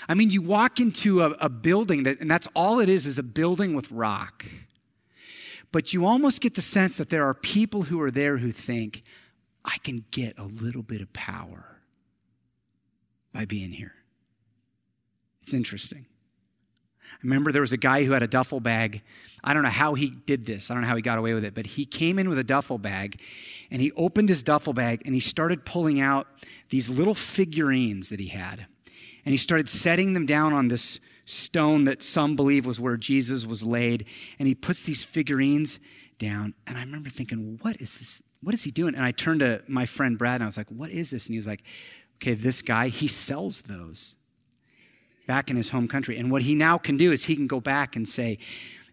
I 0.08 0.14
mean, 0.14 0.30
you 0.30 0.42
walk 0.42 0.80
into 0.80 1.22
a, 1.22 1.30
a 1.40 1.48
building 1.48 2.02
that, 2.02 2.20
and 2.20 2.30
that's 2.30 2.48
all 2.54 2.80
it 2.80 2.88
is, 2.88 3.06
is 3.06 3.18
a 3.18 3.22
building 3.22 3.74
with 3.74 3.90
rock. 3.90 4.44
But 5.70 5.92
you 5.92 6.06
almost 6.06 6.40
get 6.40 6.54
the 6.54 6.62
sense 6.62 6.96
that 6.96 7.10
there 7.10 7.24
are 7.24 7.34
people 7.34 7.82
who 7.82 8.00
are 8.02 8.10
there 8.10 8.38
who 8.38 8.52
think, 8.52 9.02
I 9.64 9.78
can 9.78 10.04
get 10.10 10.38
a 10.38 10.44
little 10.44 10.82
bit 10.82 11.00
of 11.00 11.12
power 11.12 11.80
by 13.32 13.44
being 13.44 13.72
here. 13.72 13.94
It's 15.42 15.54
interesting. 15.54 16.06
I 17.12 17.16
remember 17.22 17.52
there 17.52 17.60
was 17.60 17.72
a 17.72 17.76
guy 17.76 18.04
who 18.04 18.12
had 18.12 18.22
a 18.22 18.26
duffel 18.26 18.60
bag 18.60 19.02
I 19.44 19.52
don't 19.52 19.62
know 19.62 19.68
how 19.68 19.92
he 19.92 20.08
did 20.08 20.46
this. 20.46 20.70
I 20.70 20.74
don't 20.74 20.82
know 20.82 20.88
how 20.88 20.96
he 20.96 21.02
got 21.02 21.18
away 21.18 21.34
with 21.34 21.44
it, 21.44 21.54
but 21.54 21.66
he 21.66 21.84
came 21.84 22.18
in 22.18 22.30
with 22.30 22.38
a 22.38 22.44
duffel 22.44 22.78
bag 22.78 23.20
and 23.70 23.82
he 23.82 23.92
opened 23.92 24.30
his 24.30 24.42
duffel 24.42 24.72
bag 24.72 25.02
and 25.04 25.14
he 25.14 25.20
started 25.20 25.66
pulling 25.66 26.00
out 26.00 26.26
these 26.70 26.88
little 26.88 27.14
figurines 27.14 28.08
that 28.08 28.18
he 28.18 28.28
had. 28.28 28.66
And 29.24 29.32
he 29.32 29.36
started 29.36 29.68
setting 29.68 30.14
them 30.14 30.24
down 30.24 30.54
on 30.54 30.68
this 30.68 30.98
stone 31.26 31.84
that 31.84 32.02
some 32.02 32.36
believe 32.36 32.64
was 32.64 32.80
where 32.80 32.96
Jesus 32.96 33.44
was 33.44 33.62
laid. 33.62 34.06
And 34.38 34.48
he 34.48 34.54
puts 34.54 34.82
these 34.82 35.04
figurines 35.04 35.78
down. 36.18 36.54
And 36.66 36.78
I 36.78 36.80
remember 36.80 37.10
thinking, 37.10 37.58
what 37.60 37.76
is 37.80 37.98
this? 37.98 38.22
What 38.42 38.54
is 38.54 38.64
he 38.64 38.70
doing? 38.70 38.94
And 38.94 39.04
I 39.04 39.10
turned 39.10 39.40
to 39.40 39.62
my 39.68 39.84
friend 39.84 40.18
Brad 40.18 40.36
and 40.36 40.44
I 40.44 40.46
was 40.46 40.56
like, 40.56 40.70
what 40.70 40.90
is 40.90 41.10
this? 41.10 41.26
And 41.26 41.34
he 41.34 41.38
was 41.38 41.46
like, 41.46 41.62
okay, 42.16 42.34
this 42.34 42.62
guy, 42.62 42.88
he 42.88 43.08
sells 43.08 43.62
those 43.62 44.14
back 45.26 45.50
in 45.50 45.56
his 45.56 45.70
home 45.70 45.88
country. 45.88 46.16
And 46.18 46.30
what 46.30 46.42
he 46.42 46.54
now 46.54 46.78
can 46.78 46.96
do 46.96 47.12
is 47.12 47.24
he 47.24 47.36
can 47.36 47.46
go 47.46 47.60
back 47.60 47.96
and 47.96 48.08
say, 48.08 48.38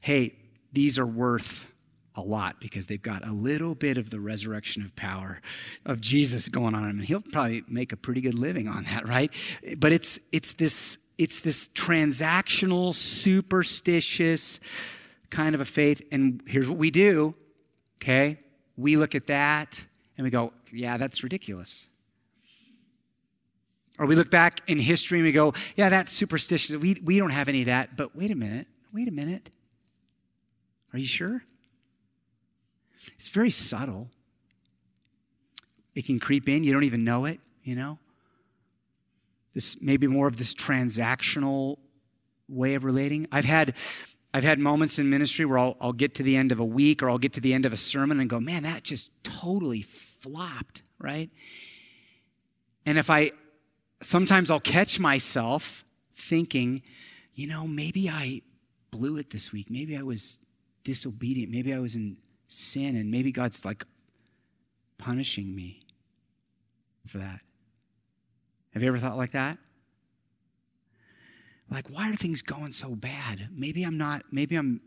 hey, 0.01 0.35
these 0.71 0.97
are 0.97 1.05
worth 1.05 1.67
a 2.15 2.21
lot 2.21 2.59
because 2.59 2.87
they've 2.87 3.01
got 3.01 3.25
a 3.25 3.31
little 3.31 3.73
bit 3.73 3.97
of 3.97 4.09
the 4.09 4.19
resurrection 4.19 4.83
of 4.83 4.95
power 4.95 5.41
of 5.85 6.01
Jesus 6.01 6.49
going 6.49 6.75
on. 6.75 6.83
I 6.83 6.91
mean, 6.91 7.05
he'll 7.05 7.21
probably 7.21 7.63
make 7.67 7.93
a 7.93 7.97
pretty 7.97 8.21
good 8.21 8.35
living 8.35 8.67
on 8.67 8.83
that, 8.85 9.07
right? 9.07 9.31
But 9.77 9.91
it's 9.93 10.19
it's 10.31 10.53
this 10.53 10.97
it's 11.17 11.39
this 11.39 11.69
transactional, 11.69 12.93
superstitious 12.93 14.59
kind 15.29 15.55
of 15.55 15.61
a 15.61 15.65
faith. 15.65 16.01
And 16.11 16.41
here's 16.47 16.67
what 16.67 16.77
we 16.77 16.91
do, 16.91 17.35
okay? 18.01 18.39
We 18.75 18.97
look 18.97 19.15
at 19.15 19.27
that 19.27 19.81
and 20.17 20.25
we 20.25 20.31
go, 20.31 20.51
yeah, 20.71 20.97
that's 20.97 21.23
ridiculous. 21.23 21.87
Or 23.99 24.07
we 24.07 24.15
look 24.15 24.31
back 24.31 24.61
in 24.67 24.79
history 24.79 25.19
and 25.19 25.25
we 25.25 25.31
go, 25.31 25.53
yeah, 25.75 25.89
that's 25.89 26.11
superstitious. 26.11 26.75
We, 26.75 26.99
we 27.03 27.19
don't 27.19 27.29
have 27.29 27.47
any 27.47 27.61
of 27.61 27.67
that. 27.67 27.95
But 27.95 28.15
wait 28.15 28.31
a 28.31 28.35
minute, 28.35 28.67
wait 28.91 29.07
a 29.07 29.11
minute. 29.11 29.51
Are 30.93 30.99
you 30.99 31.05
sure? 31.05 31.43
It's 33.17 33.29
very 33.29 33.51
subtle. 33.51 34.09
It 35.95 36.05
can 36.05 36.19
creep 36.19 36.47
in, 36.47 36.63
you 36.63 36.73
don't 36.73 36.83
even 36.83 37.03
know 37.03 37.25
it, 37.25 37.39
you 37.63 37.75
know? 37.75 37.99
This 39.53 39.75
maybe 39.81 40.07
more 40.07 40.27
of 40.27 40.37
this 40.37 40.53
transactional 40.53 41.77
way 42.47 42.75
of 42.75 42.83
relating. 42.83 43.27
I've 43.31 43.45
had 43.45 43.75
I've 44.33 44.43
had 44.45 44.59
moments 44.59 44.97
in 44.97 45.09
ministry 45.09 45.43
where 45.43 45.57
I'll, 45.57 45.75
I'll 45.81 45.91
get 45.91 46.15
to 46.15 46.23
the 46.23 46.37
end 46.37 46.53
of 46.53 46.59
a 46.59 46.65
week 46.65 47.03
or 47.03 47.09
I'll 47.09 47.17
get 47.17 47.33
to 47.33 47.41
the 47.41 47.53
end 47.53 47.65
of 47.65 47.73
a 47.73 47.77
sermon 47.77 48.21
and 48.21 48.29
go, 48.29 48.39
man, 48.39 48.63
that 48.63 48.83
just 48.83 49.11
totally 49.23 49.81
flopped, 49.81 50.83
right? 50.99 51.29
And 52.85 52.97
if 52.97 53.09
I, 53.09 53.31
sometimes 54.01 54.49
I'll 54.49 54.61
catch 54.61 55.01
myself 55.01 55.83
thinking, 56.15 56.81
you 57.33 57.45
know, 57.45 57.67
maybe 57.67 58.09
I 58.09 58.41
blew 58.89 59.17
it 59.17 59.31
this 59.31 59.51
week. 59.51 59.69
Maybe 59.69 59.97
I 59.97 60.01
was 60.01 60.39
disobedient. 60.83 61.51
Maybe 61.51 61.73
I 61.73 61.79
was 61.79 61.95
in 61.95 62.17
sin, 62.47 62.95
and 62.95 63.11
maybe 63.11 63.31
God's 63.31 63.65
like 63.65 63.85
punishing 64.97 65.55
me 65.55 65.79
for 67.07 67.17
that. 67.17 67.41
Have 68.73 68.81
you 68.81 68.87
ever 68.87 68.99
thought 68.99 69.17
like 69.17 69.31
that? 69.31 69.57
like, 71.71 71.87
why 71.89 72.11
are 72.11 72.15
things 72.15 72.41
going 72.41 72.73
so 72.73 72.95
bad? 72.95 73.47
Maybe 73.55 73.83
I'm 73.83 73.97
not, 73.97 74.23
maybe 74.31 74.57
I'm 74.57 74.81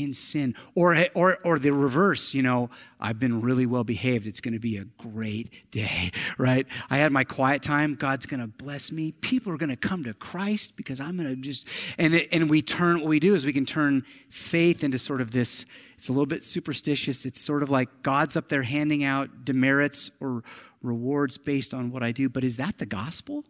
in 0.00 0.12
sin. 0.12 0.54
Or, 0.74 0.96
or, 1.14 1.38
or 1.44 1.58
the 1.58 1.72
reverse, 1.72 2.34
you 2.34 2.42
know, 2.42 2.70
I've 3.00 3.18
been 3.18 3.40
really 3.40 3.66
well 3.66 3.84
behaved. 3.84 4.26
It's 4.26 4.40
going 4.40 4.54
to 4.54 4.60
be 4.60 4.76
a 4.76 4.84
great 4.84 5.70
day, 5.70 6.10
right? 6.38 6.66
I 6.88 6.98
had 6.98 7.12
my 7.12 7.24
quiet 7.24 7.62
time. 7.62 7.94
God's 7.94 8.26
going 8.26 8.40
to 8.40 8.46
bless 8.46 8.90
me. 8.90 9.12
People 9.12 9.52
are 9.52 9.56
going 9.56 9.70
to 9.70 9.76
come 9.76 10.04
to 10.04 10.14
Christ 10.14 10.76
because 10.76 11.00
I'm 11.00 11.16
going 11.16 11.28
to 11.28 11.36
just, 11.36 11.68
and, 11.98 12.14
and 12.32 12.50
we 12.50 12.62
turn, 12.62 13.00
what 13.00 13.08
we 13.08 13.20
do 13.20 13.34
is 13.34 13.44
we 13.44 13.52
can 13.52 13.66
turn 13.66 14.04
faith 14.30 14.82
into 14.84 14.98
sort 14.98 15.20
of 15.20 15.30
this, 15.30 15.66
it's 15.96 16.08
a 16.08 16.12
little 16.12 16.26
bit 16.26 16.44
superstitious. 16.44 17.26
It's 17.26 17.40
sort 17.40 17.62
of 17.62 17.70
like 17.70 18.02
God's 18.02 18.36
up 18.36 18.48
there 18.48 18.62
handing 18.62 19.04
out 19.04 19.44
demerits 19.44 20.10
or 20.20 20.42
rewards 20.82 21.36
based 21.36 21.74
on 21.74 21.90
what 21.90 22.02
I 22.02 22.12
do. 22.12 22.28
But 22.28 22.42
is 22.42 22.56
that 22.56 22.78
the 22.78 22.86
gospel? 22.86 23.44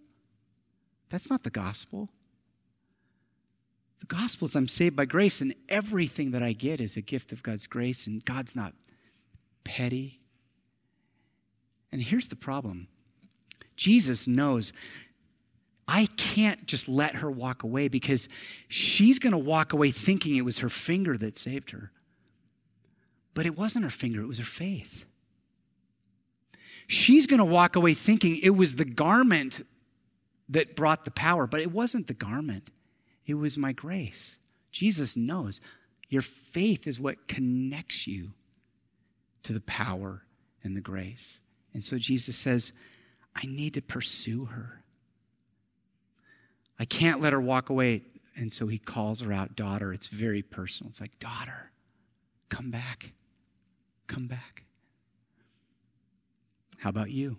That's 1.11 1.31
not 1.31 1.43
the 1.43 1.51
gospel. 1.51 2.09
Gospel 4.11 4.47
is 4.47 4.57
I'm 4.57 4.67
saved 4.67 4.97
by 4.97 5.05
grace, 5.05 5.41
and 5.41 5.55
everything 5.69 6.33
that 6.33 6.43
I 6.43 6.53
get 6.53 6.81
is 6.81 6.97
a 6.97 7.01
gift 7.01 7.31
of 7.31 7.45
God's 7.45 7.69
grace, 7.69 8.09
and 8.09 8.25
God's 8.25 8.57
not 8.57 8.75
petty. 9.63 10.19
And 11.93 12.03
here's 12.03 12.27
the 12.27 12.35
problem 12.37 12.89
Jesus 13.77 14.27
knows 14.27 14.73
I 15.87 16.09
can't 16.17 16.67
just 16.67 16.89
let 16.89 17.17
her 17.17 17.31
walk 17.31 17.63
away 17.63 17.87
because 17.87 18.29
she's 18.67 19.21
going 19.21 19.31
to 19.31 19.39
walk 19.39 19.73
away 19.73 19.93
thinking 19.93 20.35
it 20.35 20.45
was 20.45 20.59
her 20.59 20.69
finger 20.69 21.17
that 21.17 21.37
saved 21.37 21.71
her. 21.71 21.93
But 23.33 23.47
it 23.47 23.57
wasn't 23.57 23.85
her 23.85 23.91
finger, 23.91 24.23
it 24.23 24.27
was 24.27 24.39
her 24.39 24.45
faith. 24.45 25.05
She's 26.89 27.29
going 27.29 27.39
to 27.39 27.45
walk 27.45 27.77
away 27.77 27.95
thinking 27.95 28.37
it 28.43 28.57
was 28.57 28.75
the 28.75 28.85
garment 28.85 29.65
that 30.49 30.75
brought 30.75 31.05
the 31.05 31.13
power, 31.13 31.47
but 31.47 31.61
it 31.61 31.71
wasn't 31.71 32.09
the 32.09 32.15
garment. 32.15 32.71
It 33.31 33.35
was 33.35 33.57
my 33.57 33.71
grace. 33.71 34.39
Jesus 34.73 35.17
knows 35.17 35.61
your 36.09 36.23
faith 36.23 36.89
is 36.89 36.99
what 36.99 37.29
connects 37.29 38.09
you 38.09 38.33
to 39.45 39.53
the 39.53 39.61
power 39.61 40.25
and 40.65 40.77
the 40.77 40.81
grace. 40.81 41.39
And 41.73 41.85
so 41.85 41.97
Jesus 41.97 42.37
says, 42.37 42.73
I 43.37 43.47
need 43.47 43.75
to 43.75 43.83
pursue 43.83 44.47
her. 44.47 44.83
I 46.77 46.85
can't 46.85 47.21
let 47.21 47.33
her 47.33 47.41
walk 47.41 47.71
away. 47.71 48.03
And 48.35 48.53
so 48.53 48.67
he 48.67 48.79
calls 48.79 49.21
her 49.21 49.33
out, 49.33 49.55
daughter. 49.55 49.93
It's 49.93 50.09
very 50.09 50.43
personal. 50.43 50.91
It's 50.91 51.01
like, 51.01 51.17
daughter, 51.21 51.71
come 52.49 52.73
back. 52.73 53.13
Come 54.09 54.27
back. 54.27 54.65
How 56.79 56.91
about 56.91 57.13
you? 57.13 57.39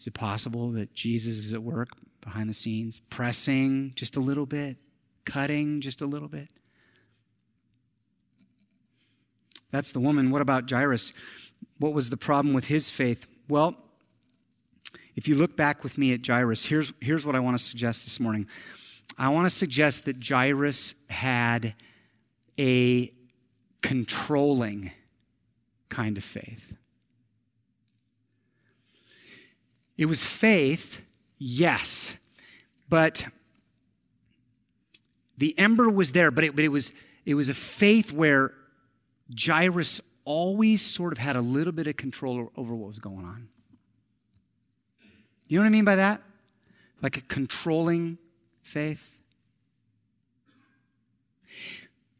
Is 0.00 0.08
it 0.08 0.14
possible 0.14 0.72
that 0.72 0.92
Jesus 0.94 1.36
is 1.36 1.54
at 1.54 1.62
work 1.62 1.90
behind 2.26 2.50
the 2.50 2.54
scenes, 2.54 3.00
pressing 3.08 3.92
just 3.94 4.16
a 4.16 4.20
little 4.20 4.46
bit, 4.46 4.76
cutting 5.24 5.80
just 5.80 6.02
a 6.02 6.06
little 6.06 6.28
bit. 6.28 6.50
That's 9.70 9.92
the 9.92 10.00
woman. 10.00 10.30
What 10.30 10.42
about 10.42 10.68
Jairus? 10.68 11.12
What 11.78 11.94
was 11.94 12.10
the 12.10 12.16
problem 12.16 12.52
with 12.52 12.66
his 12.66 12.90
faith? 12.90 13.26
Well, 13.48 13.76
if 15.14 15.28
you 15.28 15.36
look 15.36 15.56
back 15.56 15.84
with 15.84 15.96
me 15.96 16.12
at 16.12 16.26
Jairus, 16.26 16.64
here's, 16.66 16.92
here's 17.00 17.24
what 17.24 17.36
I 17.36 17.38
want 17.38 17.56
to 17.56 17.64
suggest 17.64 18.04
this 18.04 18.18
morning. 18.18 18.48
I 19.16 19.28
want 19.28 19.46
to 19.46 19.50
suggest 19.50 20.04
that 20.06 20.16
Jairus 20.22 20.96
had 21.08 21.74
a 22.58 23.12
controlling 23.82 24.90
kind 25.88 26.18
of 26.18 26.24
faith. 26.24 26.74
It 29.96 30.06
was 30.06 30.24
faith 30.24 31.00
Yes. 31.38 32.16
But 32.88 33.26
the 35.38 35.58
ember 35.58 35.90
was 35.90 36.12
there, 36.12 36.30
but 36.30 36.44
it, 36.44 36.56
but 36.56 36.64
it 36.64 36.68
was 36.68 36.92
it 37.24 37.34
was 37.34 37.48
a 37.48 37.54
faith 37.54 38.12
where 38.12 38.52
Jairus 39.38 40.00
always 40.24 40.82
sort 40.82 41.12
of 41.12 41.18
had 41.18 41.36
a 41.36 41.40
little 41.40 41.72
bit 41.72 41.86
of 41.86 41.96
control 41.96 42.52
over 42.56 42.74
what 42.74 42.88
was 42.88 42.98
going 42.98 43.24
on. 43.24 43.48
You 45.48 45.58
know 45.58 45.62
what 45.62 45.68
I 45.68 45.70
mean 45.70 45.84
by 45.84 45.96
that? 45.96 46.22
Like 47.02 47.16
a 47.16 47.20
controlling 47.22 48.18
faith. 48.62 49.16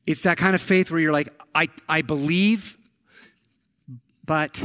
It's 0.06 0.22
that 0.22 0.36
kind 0.36 0.54
of 0.54 0.60
faith 0.60 0.90
where 0.90 1.00
you're 1.00 1.12
like, 1.12 1.28
I, 1.54 1.68
I 1.88 2.02
believe, 2.02 2.76
but 4.24 4.62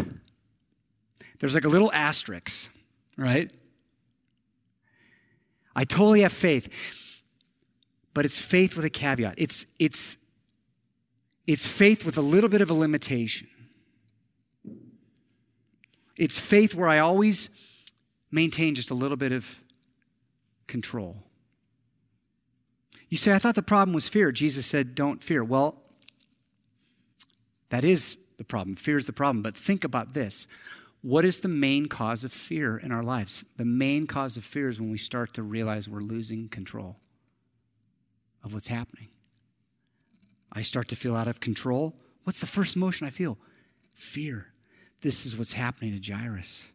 there's 1.39 1.55
like 1.55 1.65
a 1.65 1.69
little 1.69 1.91
asterisk, 1.91 2.69
right? 3.17 3.51
I 5.75 5.83
totally 5.83 6.21
have 6.21 6.33
faith. 6.33 7.21
But 8.13 8.25
it's 8.25 8.39
faith 8.39 8.75
with 8.75 8.85
a 8.85 8.89
caveat. 8.89 9.35
It's, 9.37 9.65
it's, 9.79 10.17
it's 11.47 11.65
faith 11.65 12.05
with 12.05 12.17
a 12.17 12.21
little 12.21 12.49
bit 12.49 12.61
of 12.61 12.69
a 12.69 12.73
limitation. 12.73 13.47
It's 16.17 16.37
faith 16.37 16.75
where 16.75 16.89
I 16.89 16.99
always 16.99 17.49
maintain 18.31 18.75
just 18.75 18.91
a 18.91 18.93
little 18.93 19.17
bit 19.17 19.31
of 19.31 19.59
control. 20.67 21.23
You 23.09 23.17
say, 23.17 23.33
I 23.33 23.39
thought 23.39 23.55
the 23.55 23.61
problem 23.61 23.93
was 23.93 24.07
fear. 24.07 24.31
Jesus 24.31 24.65
said, 24.65 24.95
Don't 24.95 25.23
fear. 25.23 25.43
Well, 25.43 25.81
that 27.69 27.83
is 27.83 28.17
the 28.37 28.43
problem. 28.43 28.75
Fear 28.75 28.97
is 28.97 29.05
the 29.05 29.13
problem. 29.13 29.41
But 29.41 29.57
think 29.57 29.83
about 29.83 30.13
this 30.13 30.47
what 31.01 31.25
is 31.25 31.39
the 31.39 31.47
main 31.47 31.87
cause 31.87 32.23
of 32.23 32.31
fear 32.31 32.77
in 32.77 32.91
our 32.91 33.03
lives? 33.03 33.43
The 33.57 33.65
main 33.65 34.05
cause 34.05 34.37
of 34.37 34.43
fear 34.43 34.69
is 34.69 34.79
when 34.79 34.91
we 34.91 34.99
start 34.99 35.33
to 35.33 35.43
realize 35.43 35.89
we're 35.89 36.01
losing 36.01 36.47
control 36.47 36.97
of 38.43 38.53
what's 38.53 38.67
happening. 38.67 39.09
I 40.51 40.61
start 40.61 40.87
to 40.89 40.95
feel 40.95 41.15
out 41.15 41.27
of 41.27 41.39
control. 41.39 41.95
What's 42.23 42.39
the 42.39 42.45
first 42.45 42.75
emotion 42.75 43.07
I 43.07 43.09
feel? 43.09 43.39
Fear. 43.95 44.47
This 45.01 45.25
is 45.25 45.35
what's 45.35 45.53
happening 45.53 45.99
to 45.99 46.13
Jairus. 46.13 46.67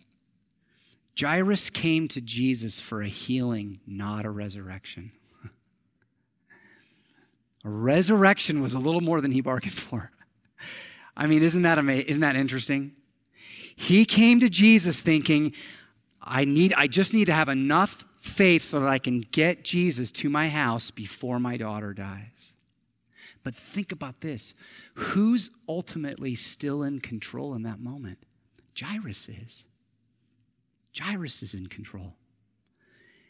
Jairus 1.19 1.71
came 1.71 2.09
to 2.09 2.21
Jesus 2.21 2.81
for 2.81 3.03
a 3.03 3.09
healing, 3.09 3.81
not 3.87 4.27
a 4.27 4.31
resurrection. 4.31 5.13
a 7.65 7.71
resurrection 7.71 8.61
was 8.61 8.75
a 8.75 8.79
little 8.79 9.01
more 9.01 9.21
than 9.21 9.31
he 9.31 9.41
bargained 9.41 9.75
for. 9.75 10.11
I 11.17 11.27
mean, 11.27 11.43
isn't 11.43 11.63
that 11.63 11.79
amazing? 11.79 12.07
Isn't 12.07 12.23
that 12.23 12.37
interesting? 12.37 12.93
He 13.77 14.05
came 14.05 14.41
to 14.41 14.49
Jesus 14.49 15.01
thinking, 15.01 15.53
I 16.21 16.45
need 16.45 16.75
I 16.77 16.89
just 16.89 17.15
need 17.15 17.27
to 17.27 17.33
have 17.33 17.49
enough 17.49 18.05
faith 18.19 18.63
so 18.63 18.81
that 18.81 18.89
I 18.89 18.99
can 18.99 19.21
get 19.21 19.63
Jesus 19.63 20.11
to 20.13 20.29
my 20.29 20.49
house 20.49 20.91
before 20.91 21.39
my 21.39 21.57
daughter 21.57 21.95
dies. 21.95 22.55
But 23.45 23.55
think 23.55 23.93
about 23.93 24.23
this. 24.23 24.55
Who's 24.95 25.51
ultimately 25.69 26.35
still 26.35 26.83
in 26.83 26.99
control 26.99 27.55
in 27.55 27.63
that 27.63 27.79
moment? 27.79 28.19
Jairus 28.79 29.29
is. 29.29 29.65
Jairus 30.99 31.43
is 31.43 31.55
in 31.55 31.67
control. 31.67 32.15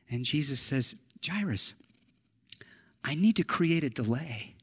And 0.08 0.24
Jesus 0.24 0.60
says, 0.60 0.94
Jairus, 1.24 1.74
I 3.04 3.14
need 3.14 3.36
to 3.36 3.44
create 3.44 3.84
a 3.84 3.90
delay 3.90 4.54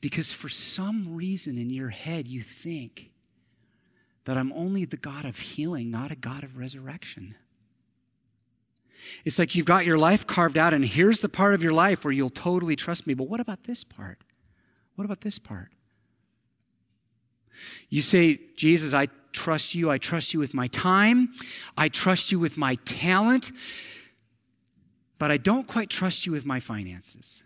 because 0.00 0.32
for 0.32 0.48
some 0.48 1.14
reason 1.14 1.56
in 1.56 1.70
your 1.70 1.90
head 1.90 2.26
you 2.26 2.42
think 2.42 3.10
that 4.26 4.36
I'm 4.36 4.52
only 4.52 4.84
the 4.84 4.96
God 4.96 5.24
of 5.24 5.38
healing, 5.38 5.90
not 5.90 6.10
a 6.10 6.16
God 6.16 6.42
of 6.42 6.58
resurrection. 6.58 7.36
It's 9.24 9.38
like 9.38 9.54
you've 9.54 9.66
got 9.66 9.86
your 9.86 9.98
life 9.98 10.26
carved 10.26 10.58
out, 10.58 10.74
and 10.74 10.84
here's 10.84 11.20
the 11.20 11.28
part 11.28 11.54
of 11.54 11.62
your 11.62 11.72
life 11.72 12.04
where 12.04 12.12
you'll 12.12 12.28
totally 12.28 12.76
trust 12.76 13.06
me. 13.06 13.14
But 13.14 13.28
what 13.28 13.40
about 13.40 13.64
this 13.64 13.84
part? 13.84 14.18
What 14.96 15.04
about 15.04 15.20
this 15.20 15.38
part? 15.38 15.70
You 17.88 18.02
say, 18.02 18.40
Jesus, 18.56 18.92
I 18.92 19.08
trust 19.32 19.74
you. 19.74 19.90
I 19.90 19.98
trust 19.98 20.34
you 20.34 20.40
with 20.40 20.54
my 20.54 20.66
time. 20.68 21.32
I 21.76 21.88
trust 21.88 22.32
you 22.32 22.38
with 22.38 22.58
my 22.58 22.74
talent. 22.84 23.52
But 25.18 25.30
I 25.30 25.36
don't 25.36 25.66
quite 25.66 25.88
trust 25.88 26.26
you 26.26 26.32
with 26.32 26.44
my 26.44 26.58
finances. 26.60 27.42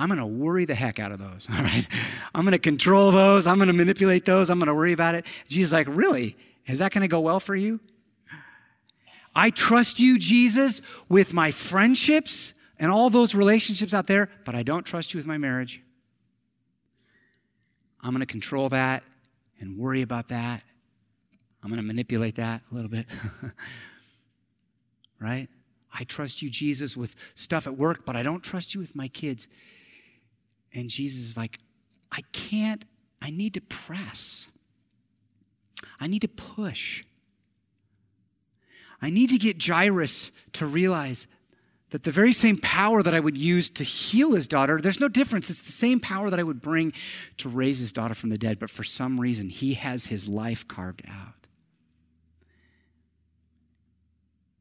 I'm 0.00 0.08
going 0.08 0.18
to 0.18 0.24
worry 0.24 0.64
the 0.64 0.74
heck 0.74 0.98
out 0.98 1.12
of 1.12 1.18
those, 1.18 1.46
all 1.54 1.62
right? 1.62 1.86
I'm 2.34 2.42
going 2.42 2.52
to 2.52 2.58
control 2.58 3.12
those. 3.12 3.46
I'm 3.46 3.58
going 3.58 3.68
to 3.68 3.74
manipulate 3.74 4.24
those. 4.24 4.48
I'm 4.48 4.58
going 4.58 4.68
to 4.68 4.74
worry 4.74 4.94
about 4.94 5.14
it. 5.14 5.26
Jesus 5.46 5.72
like, 5.72 5.86
really? 5.88 6.38
Is 6.66 6.78
that 6.78 6.90
going 6.90 7.02
to 7.02 7.08
go 7.08 7.20
well 7.20 7.38
for 7.38 7.54
you? 7.54 7.80
I 9.34 9.50
trust 9.50 10.00
you, 10.00 10.18
Jesus, 10.18 10.80
with 11.10 11.34
my 11.34 11.50
friendships 11.50 12.54
and 12.78 12.90
all 12.90 13.10
those 13.10 13.34
relationships 13.34 13.92
out 13.92 14.06
there, 14.06 14.30
but 14.46 14.54
I 14.54 14.62
don't 14.62 14.84
trust 14.84 15.12
you 15.12 15.18
with 15.18 15.26
my 15.26 15.36
marriage. 15.36 15.82
I'm 18.00 18.10
going 18.12 18.20
to 18.20 18.26
control 18.26 18.70
that 18.70 19.04
and 19.60 19.76
worry 19.76 20.00
about 20.00 20.28
that. 20.28 20.62
I'm 21.62 21.68
going 21.68 21.80
to 21.80 21.86
manipulate 21.86 22.36
that 22.36 22.62
a 22.72 22.74
little 22.74 22.88
bit. 22.88 23.04
right? 25.20 25.48
I 25.92 26.04
trust 26.04 26.40
you, 26.40 26.48
Jesus, 26.48 26.96
with 26.96 27.14
stuff 27.34 27.66
at 27.66 27.76
work, 27.76 28.06
but 28.06 28.16
I 28.16 28.22
don't 28.22 28.42
trust 28.42 28.74
you 28.74 28.80
with 28.80 28.96
my 28.96 29.08
kids. 29.08 29.46
And 30.72 30.88
Jesus 30.88 31.28
is 31.28 31.36
like, 31.36 31.58
I 32.12 32.20
can't, 32.32 32.84
I 33.20 33.30
need 33.30 33.54
to 33.54 33.60
press. 33.60 34.48
I 35.98 36.06
need 36.06 36.22
to 36.22 36.28
push. 36.28 37.04
I 39.02 39.10
need 39.10 39.30
to 39.30 39.38
get 39.38 39.64
Jairus 39.64 40.30
to 40.54 40.66
realize 40.66 41.26
that 41.90 42.04
the 42.04 42.12
very 42.12 42.32
same 42.32 42.56
power 42.58 43.02
that 43.02 43.14
I 43.14 43.20
would 43.20 43.36
use 43.36 43.68
to 43.70 43.84
heal 43.84 44.32
his 44.32 44.46
daughter, 44.46 44.80
there's 44.80 45.00
no 45.00 45.08
difference. 45.08 45.50
It's 45.50 45.62
the 45.62 45.72
same 45.72 45.98
power 45.98 46.30
that 46.30 46.38
I 46.38 46.42
would 46.42 46.62
bring 46.62 46.92
to 47.38 47.48
raise 47.48 47.78
his 47.78 47.92
daughter 47.92 48.14
from 48.14 48.30
the 48.30 48.38
dead, 48.38 48.58
but 48.58 48.70
for 48.70 48.84
some 48.84 49.20
reason, 49.20 49.48
he 49.48 49.74
has 49.74 50.06
his 50.06 50.28
life 50.28 50.68
carved 50.68 51.02
out. 51.08 51.46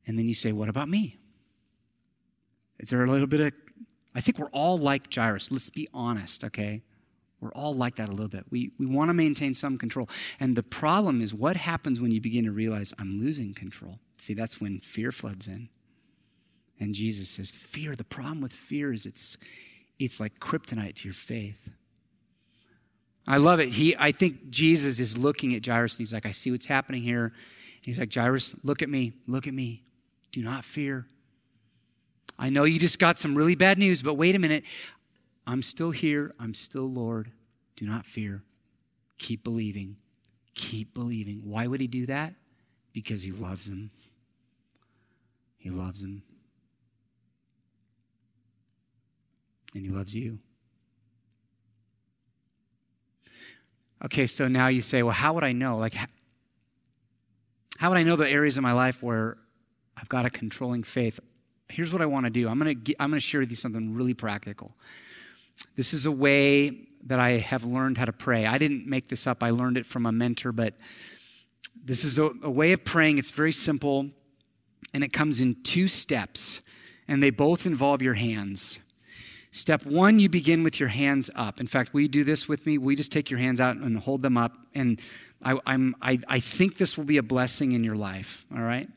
And 0.08 0.18
then 0.18 0.28
you 0.28 0.34
say, 0.34 0.52
What 0.52 0.70
about 0.70 0.90
me? 0.90 1.18
Is 2.80 2.90
there 2.90 3.04
a 3.04 3.12
little 3.12 3.28
bit 3.28 3.42
of, 3.42 3.54
I 4.16 4.22
think 4.22 4.40
we're 4.40 4.50
all 4.50 4.78
like 4.78 5.14
Jairus. 5.14 5.52
Let's 5.52 5.70
be 5.70 5.88
honest, 5.94 6.44
okay? 6.44 6.82
We're 7.42 7.54
all 7.54 7.74
like 7.74 7.96
that 7.96 8.10
a 8.10 8.12
little 8.12 8.28
bit. 8.28 8.46
We, 8.50 8.72
we 8.78 8.86
want 8.86 9.10
to 9.10 9.14
maintain 9.14 9.54
some 9.54 9.78
control. 9.78 10.10
And 10.40 10.56
the 10.56 10.64
problem 10.64 11.22
is 11.22 11.34
what 11.34 11.56
happens 11.56 12.02
when 12.02 12.12
you 12.12 12.20
begin 12.20 12.46
to 12.46 12.52
realize 12.52 12.94
I'm 13.00 13.20
losing 13.20 13.54
control? 13.54 14.00
See, 14.18 14.34
that's 14.34 14.60
when 14.60 14.80
fear 14.80 15.12
floods 15.12 15.48
in. 15.48 15.70
And 16.80 16.94
Jesus 16.94 17.30
says, 17.30 17.52
Fear, 17.52 17.96
the 17.96 18.04
problem 18.04 18.42
with 18.42 18.54
fear 18.54 18.92
is 18.92 19.06
it's, 19.06 19.38
it's 20.00 20.20
like 20.20 20.40
kryptonite 20.40 20.96
to 20.96 21.04
your 21.06 21.14
faith. 21.14 21.70
I 23.28 23.38
love 23.38 23.60
it. 23.60 23.70
He, 23.70 23.96
I 23.98 24.12
think 24.12 24.50
Jesus 24.50 25.00
is 25.00 25.18
looking 25.18 25.54
at 25.54 25.66
Jairus 25.66 25.94
and 25.94 26.00
he's 26.00 26.14
like, 26.14 26.26
I 26.26 26.32
see 26.32 26.52
what's 26.52 26.66
happening 26.66 27.04
here. 27.04 27.32
He's 27.82 28.00
like, 28.00 28.14
Jairus, 28.14 28.56
look 28.64 28.82
at 28.82 28.90
me, 28.90 29.14
look 29.28 29.48
at 29.48 29.54
me. 29.54 29.84
Do 30.32 30.42
not 30.42 30.66
fear. 30.66 31.06
I 32.40 32.50
know 32.50 32.64
you 32.64 32.80
just 32.80 33.00
got 33.00 33.18
some 33.18 33.36
really 33.36 33.56
bad 33.56 33.78
news, 33.78 34.02
but 34.02 34.14
wait 34.14 34.34
a 34.34 34.40
minute. 34.40 34.64
I'm 35.46 35.62
still 35.62 35.92
here. 35.92 36.34
I'm 36.40 36.54
still 36.54 36.90
Lord. 36.90 37.32
Do 37.76 37.86
not 37.86 38.06
fear. 38.06 38.44
Keep 39.18 39.44
believing. 39.44 39.98
Keep 40.56 40.94
believing. 40.94 41.42
Why 41.44 41.68
would 41.68 41.82
he 41.82 41.88
do 41.88 42.06
that? 42.06 42.34
Because 42.94 43.24
he 43.24 43.32
loves 43.32 43.68
him. 43.68 43.92
He 45.58 45.70
loves 45.70 46.02
him. 46.02 46.24
And 49.76 49.86
he 49.86 49.92
loves 49.92 50.16
you. 50.16 50.40
Okay, 54.06 54.28
so 54.28 54.48
now 54.48 54.70
you 54.70 54.82
say, 54.82 55.04
well, 55.04 55.14
how 55.14 55.34
would 55.34 55.44
I 55.44 55.52
know? 55.52 55.78
Like, 55.78 55.94
how 57.78 57.90
would 57.90 57.98
I 57.98 58.04
know 58.04 58.16
the 58.16 58.30
areas 58.30 58.56
of 58.56 58.64
my 58.64 58.72
life 58.72 59.04
where 59.04 59.38
I've 59.98 60.08
got 60.08 60.26
a 60.26 60.30
controlling 60.30 60.84
faith? 60.84 61.20
Here's 61.70 61.94
what 61.94 62.02
I 62.02 62.06
want 62.06 62.26
to 62.26 62.30
do. 62.30 62.50
I'm 62.50 62.60
going 62.60 62.84
to 62.84 62.96
I'm 63.00 63.12
going 63.12 63.20
to 63.20 63.26
share 63.26 63.40
with 63.40 63.50
you 63.50 63.56
something 63.56 63.94
really 63.94 64.14
practical. 64.14 64.76
This 65.76 65.94
is 65.94 66.06
a 66.06 66.12
way 66.12 66.88
that 67.06 67.20
I 67.20 67.38
have 67.38 67.64
learned 67.64 67.98
how 67.98 68.06
to 68.06 68.14
pray. 68.14 68.46
I 68.46 68.58
didn't 68.58 68.88
make 68.88 69.08
this 69.08 69.28
up, 69.28 69.44
I 69.44 69.52
learned 69.52 69.78
it 69.78 69.86
from 69.86 70.06
a 70.06 70.12
mentor, 70.12 70.52
but 70.52 70.76
this 71.84 72.04
is 72.04 72.18
a, 72.18 72.32
a 72.44 72.50
way 72.50 72.72
of 72.74 72.84
praying. 72.84 73.18
It's 73.18 73.32
very 73.32 73.52
simple, 73.52 74.10
and 74.94 75.04
it 75.04 75.14
comes 75.14 75.40
in 75.42 75.62
two 75.64 75.88
steps, 75.88 76.62
and 77.08 77.24
they 77.24 77.30
both 77.30 77.66
involve 77.66 78.02
your 78.02 78.16
hands. 78.16 78.80
Step 79.52 79.86
one, 79.86 80.20
you 80.20 80.30
begin 80.30 80.64
with 80.64 80.80
your 80.80 80.90
hands 80.90 81.30
up. 81.36 81.60
In 81.60 81.68
fact, 81.68 81.94
we 81.94 82.08
do 82.08 82.24
this 82.24 82.48
with 82.48 82.66
me. 82.66 82.78
We 82.78 82.96
just 82.96 83.12
take 83.12 83.30
your 83.30 83.40
hands 83.40 83.60
out 83.60 83.78
and 83.78 83.98
hold 83.98 84.22
them 84.22 84.38
up. 84.38 84.54
And 84.76 85.02
I, 85.42 85.58
am 85.66 85.96
I, 86.02 86.20
I 86.28 86.40
think 86.40 86.78
this 86.78 86.98
will 86.98 87.06
be 87.06 87.18
a 87.18 87.24
blessing 87.24 87.72
in 87.72 87.84
your 87.84 87.96
life, 87.96 88.46
all 88.54 88.62
right? 88.62 88.88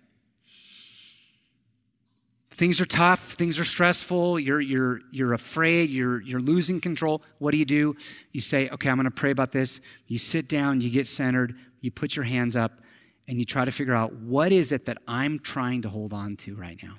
Things 2.55 2.81
are 2.81 2.87
tough, 2.87 3.33
things 3.33 3.59
are 3.59 3.65
stressful, 3.65 4.39
you're, 4.39 4.61
you're, 4.61 5.01
you're 5.11 5.33
afraid, 5.33 5.91
you're, 5.91 6.21
you're 6.21 6.41
losing 6.41 6.81
control. 6.81 7.23
What 7.39 7.53
do 7.53 7.57
you 7.57 7.65
do? 7.65 7.97
You 8.33 8.41
say, 8.43 8.69
okay, 8.69 8.91
I'm 8.91 8.97
going 8.97 9.05
to 9.05 9.11
pray 9.11 9.31
about 9.31 9.53
this. 9.53 9.81
You 10.07 10.19
sit 10.19 10.49
down, 10.49 10.81
you 10.81 10.91
get 10.91 11.07
centered, 11.07 11.57
you 11.81 11.91
put 11.91 12.15
your 12.15 12.27
hands 12.27 12.55
up, 12.55 12.81
and 13.27 13.39
you 13.39 13.45
try 13.45 13.65
to 13.65 13.71
figure 13.71 13.95
out 13.95 14.13
what 14.15 14.53
is 14.53 14.71
it 14.71 14.85
that 14.85 14.99
I'm 15.09 15.39
trying 15.39 15.83
to 15.83 15.89
hold 15.89 16.13
on 16.13 16.37
to 16.39 16.55
right 16.55 16.79
now? 16.83 16.97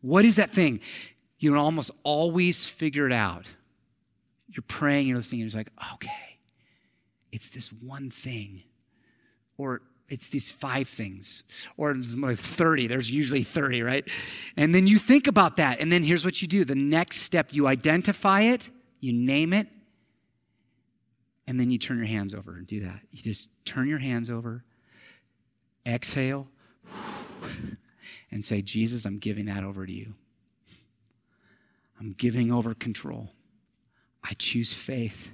What 0.00 0.24
is 0.24 0.36
that 0.36 0.50
thing? 0.50 0.80
You 1.38 1.56
almost 1.56 1.90
always 2.02 2.66
figure 2.66 3.06
it 3.06 3.12
out. 3.12 3.46
You're 4.48 4.64
praying, 4.66 5.06
you're 5.06 5.16
listening, 5.18 5.42
and 5.42 5.52
you're 5.52 5.60
like, 5.60 5.72
okay, 5.94 6.38
it's 7.30 7.50
this 7.50 7.72
one 7.72 8.10
thing. 8.10 8.62
Or 9.56 9.82
it's 10.12 10.28
these 10.28 10.52
five 10.52 10.86
things 10.86 11.42
or 11.76 11.94
30 11.94 12.86
there's 12.86 13.10
usually 13.10 13.42
30 13.42 13.82
right? 13.82 14.08
And 14.56 14.74
then 14.74 14.86
you 14.86 14.98
think 14.98 15.26
about 15.26 15.56
that 15.56 15.80
and 15.80 15.90
then 15.90 16.02
here's 16.02 16.24
what 16.24 16.42
you 16.42 16.48
do. 16.48 16.64
The 16.64 16.74
next 16.74 17.18
step 17.18 17.48
you 17.50 17.66
identify 17.66 18.42
it 18.42 18.68
you 19.00 19.12
name 19.12 19.52
it 19.52 19.66
and 21.46 21.58
then 21.58 21.70
you 21.70 21.78
turn 21.78 21.96
your 21.96 22.06
hands 22.06 22.34
over 22.34 22.56
and 22.56 22.66
do 22.66 22.80
that. 22.80 23.00
You 23.10 23.22
just 23.22 23.48
turn 23.64 23.88
your 23.88 23.98
hands 23.98 24.30
over 24.30 24.64
exhale 25.84 26.46
and 28.30 28.44
say 28.44 28.62
jesus 28.62 29.04
i'm 29.04 29.18
giving 29.18 29.46
that 29.46 29.64
over 29.64 29.84
to 29.84 29.92
you. 29.92 30.14
I'm 31.98 32.14
giving 32.14 32.50
over 32.50 32.74
control. 32.74 33.30
I 34.24 34.34
choose 34.34 34.74
faith 34.74 35.32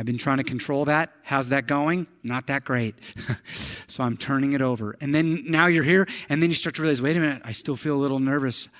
I've 0.00 0.06
been 0.06 0.16
trying 0.16 0.38
to 0.38 0.44
control 0.44 0.86
that. 0.86 1.12
How's 1.24 1.50
that 1.50 1.66
going? 1.66 2.06
Not 2.22 2.46
that 2.46 2.64
great. 2.64 2.94
so 3.52 4.02
I'm 4.02 4.16
turning 4.16 4.54
it 4.54 4.62
over. 4.62 4.96
And 4.98 5.14
then 5.14 5.44
now 5.46 5.66
you're 5.66 5.84
here, 5.84 6.08
and 6.30 6.42
then 6.42 6.48
you 6.48 6.56
start 6.56 6.76
to 6.76 6.82
realize 6.82 7.02
wait 7.02 7.18
a 7.18 7.20
minute, 7.20 7.42
I 7.44 7.52
still 7.52 7.76
feel 7.76 7.96
a 7.96 8.00
little 8.00 8.18
nervous. 8.18 8.70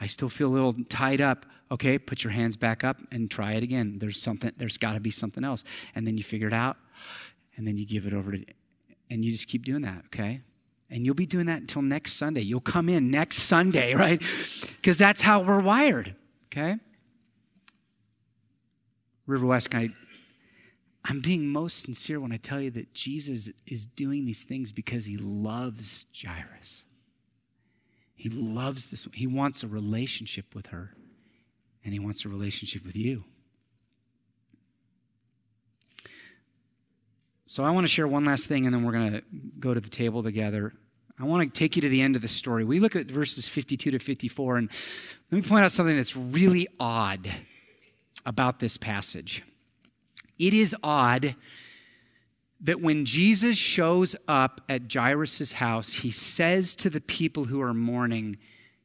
I 0.00 0.06
still 0.06 0.30
feel 0.30 0.48
a 0.48 0.54
little 0.54 0.74
tied 0.88 1.20
up. 1.20 1.44
Okay, 1.70 1.98
put 1.98 2.24
your 2.24 2.30
hands 2.30 2.56
back 2.56 2.82
up 2.82 2.96
and 3.12 3.30
try 3.30 3.52
it 3.52 3.62
again. 3.62 3.98
There's 3.98 4.22
something, 4.22 4.52
there's 4.56 4.78
got 4.78 4.94
to 4.94 5.00
be 5.00 5.10
something 5.10 5.44
else. 5.44 5.64
And 5.94 6.06
then 6.06 6.16
you 6.16 6.24
figure 6.24 6.48
it 6.48 6.54
out, 6.54 6.78
and 7.58 7.66
then 7.66 7.76
you 7.76 7.84
give 7.84 8.06
it 8.06 8.14
over 8.14 8.32
to, 8.32 8.42
and 9.10 9.22
you 9.22 9.32
just 9.32 9.48
keep 9.48 9.66
doing 9.66 9.82
that, 9.82 10.04
okay? 10.06 10.40
And 10.88 11.04
you'll 11.04 11.14
be 11.14 11.26
doing 11.26 11.44
that 11.44 11.60
until 11.60 11.82
next 11.82 12.14
Sunday. 12.14 12.40
You'll 12.40 12.60
come 12.60 12.88
in 12.88 13.10
next 13.10 13.40
Sunday, 13.40 13.94
right? 13.96 14.18
Because 14.76 14.96
that's 14.96 15.20
how 15.20 15.42
we're 15.42 15.60
wired, 15.60 16.14
okay? 16.46 16.78
River 19.26 19.44
West, 19.44 19.68
can 19.68 19.80
I 19.80 19.99
I'm 21.04 21.20
being 21.20 21.48
most 21.48 21.82
sincere 21.82 22.20
when 22.20 22.32
I 22.32 22.36
tell 22.36 22.60
you 22.60 22.70
that 22.72 22.92
Jesus 22.92 23.50
is 23.66 23.86
doing 23.86 24.26
these 24.26 24.44
things 24.44 24.70
because 24.70 25.06
he 25.06 25.16
loves 25.16 26.06
Jairus. 26.14 26.84
He 28.14 28.28
loves 28.28 28.86
this. 28.86 29.08
He 29.14 29.26
wants 29.26 29.62
a 29.62 29.66
relationship 29.66 30.54
with 30.54 30.66
her, 30.66 30.94
and 31.82 31.94
he 31.94 31.98
wants 31.98 32.26
a 32.26 32.28
relationship 32.28 32.84
with 32.84 32.96
you. 32.96 33.24
So 37.46 37.64
I 37.64 37.70
want 37.70 37.84
to 37.84 37.88
share 37.88 38.06
one 38.06 38.26
last 38.26 38.46
thing, 38.46 38.66
and 38.66 38.74
then 38.74 38.84
we're 38.84 38.92
going 38.92 39.12
to 39.12 39.22
go 39.58 39.72
to 39.72 39.80
the 39.80 39.88
table 39.88 40.22
together. 40.22 40.74
I 41.18 41.24
want 41.24 41.42
to 41.52 41.58
take 41.58 41.76
you 41.76 41.82
to 41.82 41.88
the 41.88 42.02
end 42.02 42.14
of 42.14 42.22
the 42.22 42.28
story. 42.28 42.62
We 42.62 42.78
look 42.78 42.94
at 42.94 43.06
verses 43.06 43.48
52 43.48 43.90
to 43.92 43.98
54, 43.98 44.58
and 44.58 44.70
let 45.30 45.42
me 45.42 45.48
point 45.48 45.64
out 45.64 45.72
something 45.72 45.96
that's 45.96 46.14
really 46.14 46.68
odd 46.78 47.28
about 48.26 48.58
this 48.58 48.76
passage. 48.76 49.42
It 50.40 50.54
is 50.54 50.74
odd 50.82 51.36
that 52.62 52.80
when 52.80 53.04
Jesus 53.04 53.58
shows 53.58 54.16
up 54.26 54.62
at 54.70 54.92
Jairus' 54.92 55.52
house, 55.52 55.92
he 55.92 56.10
says 56.10 56.74
to 56.76 56.88
the 56.88 57.00
people 57.00 57.44
who 57.44 57.60
are 57.60 57.74
mourning, 57.74 58.38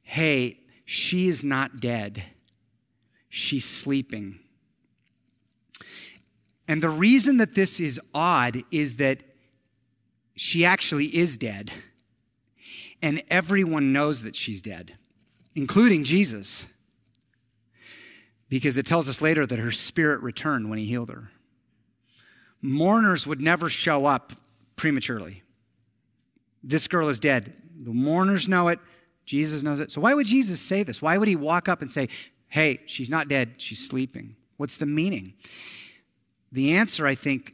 Hey, 0.03 0.59
she 0.83 1.29
is 1.29 1.45
not 1.45 1.79
dead, 1.79 2.23
she's 3.29 3.65
sleeping. 3.65 4.39
And 6.67 6.83
the 6.83 6.89
reason 6.89 7.37
that 7.37 7.55
this 7.55 7.79
is 7.79 8.01
odd 8.13 8.63
is 8.69 8.97
that 8.97 9.23
she 10.35 10.65
actually 10.65 11.05
is 11.05 11.37
dead. 11.37 11.71
And 13.01 13.23
everyone 13.29 13.93
knows 13.93 14.23
that 14.23 14.35
she's 14.35 14.61
dead, 14.61 14.97
including 15.53 16.03
Jesus, 16.03 16.65
because 18.49 18.77
it 18.77 18.85
tells 18.85 19.07
us 19.07 19.21
later 19.21 19.45
that 19.45 19.59
her 19.59 19.71
spirit 19.71 20.21
returned 20.21 20.69
when 20.69 20.79
he 20.79 20.85
healed 20.85 21.09
her 21.09 21.29
mourners 22.65 23.25
would 23.25 23.41
never 23.41 23.69
show 23.69 24.05
up 24.05 24.33
prematurely. 24.75 25.43
This 26.63 26.87
girl 26.87 27.09
is 27.09 27.19
dead. 27.19 27.53
The 27.83 27.93
mourners 27.93 28.47
know 28.47 28.67
it. 28.67 28.79
Jesus 29.25 29.63
knows 29.63 29.79
it. 29.79 29.91
So 29.91 30.01
why 30.01 30.13
would 30.13 30.27
Jesus 30.27 30.59
say 30.59 30.83
this? 30.83 31.01
Why 31.01 31.17
would 31.17 31.27
he 31.27 31.35
walk 31.35 31.69
up 31.69 31.81
and 31.81 31.91
say, 31.91 32.09
hey, 32.47 32.79
she's 32.85 33.09
not 33.09 33.27
dead, 33.27 33.55
she's 33.57 33.85
sleeping? 33.85 34.35
What's 34.57 34.77
the 34.77 34.85
meaning? 34.85 35.33
The 36.51 36.73
answer, 36.75 37.05
I 37.05 37.15
think, 37.15 37.53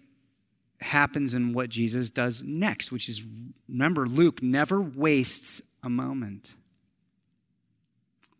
happens 0.81 1.33
in 1.33 1.53
what 1.53 1.69
Jesus 1.69 2.09
does 2.09 2.43
next, 2.43 2.91
which 2.91 3.07
is 3.07 3.23
remember, 3.69 4.05
Luke 4.05 4.41
never 4.41 4.81
wastes 4.81 5.61
a 5.83 5.89
moment. 5.89 6.51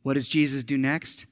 What 0.04 0.16
does 0.16 0.28
Jesus 0.28 0.64
do 0.64 0.78
next? 0.78 1.26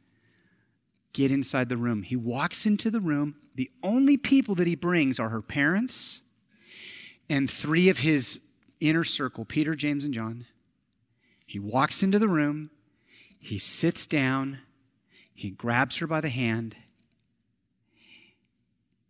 Get 1.14 1.32
inside 1.32 1.70
the 1.70 1.78
room. 1.78 2.04
He 2.04 2.16
walks 2.16 2.66
into 2.66 2.92
the 2.92 3.00
room 3.00 3.36
the 3.60 3.70
only 3.84 4.16
people 4.16 4.56
that 4.56 4.68
he 4.68 4.76
brings 4.76 5.20
are 5.20 5.28
her 5.28 5.42
parents 5.42 6.22
and 7.30 7.52
three 7.52 7.90
of 7.90 8.00
his 8.00 8.40
inner 8.80 9.04
circle 9.04 9.44
Peter, 9.44 9.76
James, 9.76 10.06
and 10.06 10.14
John. 10.14 10.46
He 11.46 11.60
walks 11.60 12.02
into 12.02 12.20
the 12.20 12.30
room, 12.30 12.70
he 13.42 13.60
sits 13.60 14.08
down, 14.08 14.60
he 15.34 15.50
grabs 15.50 15.98
her 15.98 16.08
by 16.08 16.22
the 16.22 16.30
hand, 16.30 16.78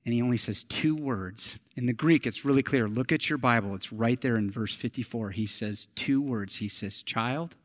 and 0.04 0.16
he 0.16 0.22
only 0.24 0.38
says 0.38 0.64
two 0.64 0.96
words. 0.96 1.60
In 1.76 1.86
the 1.86 1.94
Greek, 1.94 2.26
it's 2.26 2.44
really 2.44 2.64
clear. 2.64 2.88
Look 2.88 3.12
at 3.12 3.30
your 3.30 3.38
Bible, 3.38 3.76
it's 3.76 3.94
right 3.94 4.20
there 4.20 4.36
in 4.36 4.50
verse 4.50 4.74
54. 4.74 5.30
He 5.30 5.46
says 5.46 5.90
two 5.94 6.24
words. 6.24 6.56
He 6.56 6.70
says, 6.70 7.04
Child, 7.04 7.56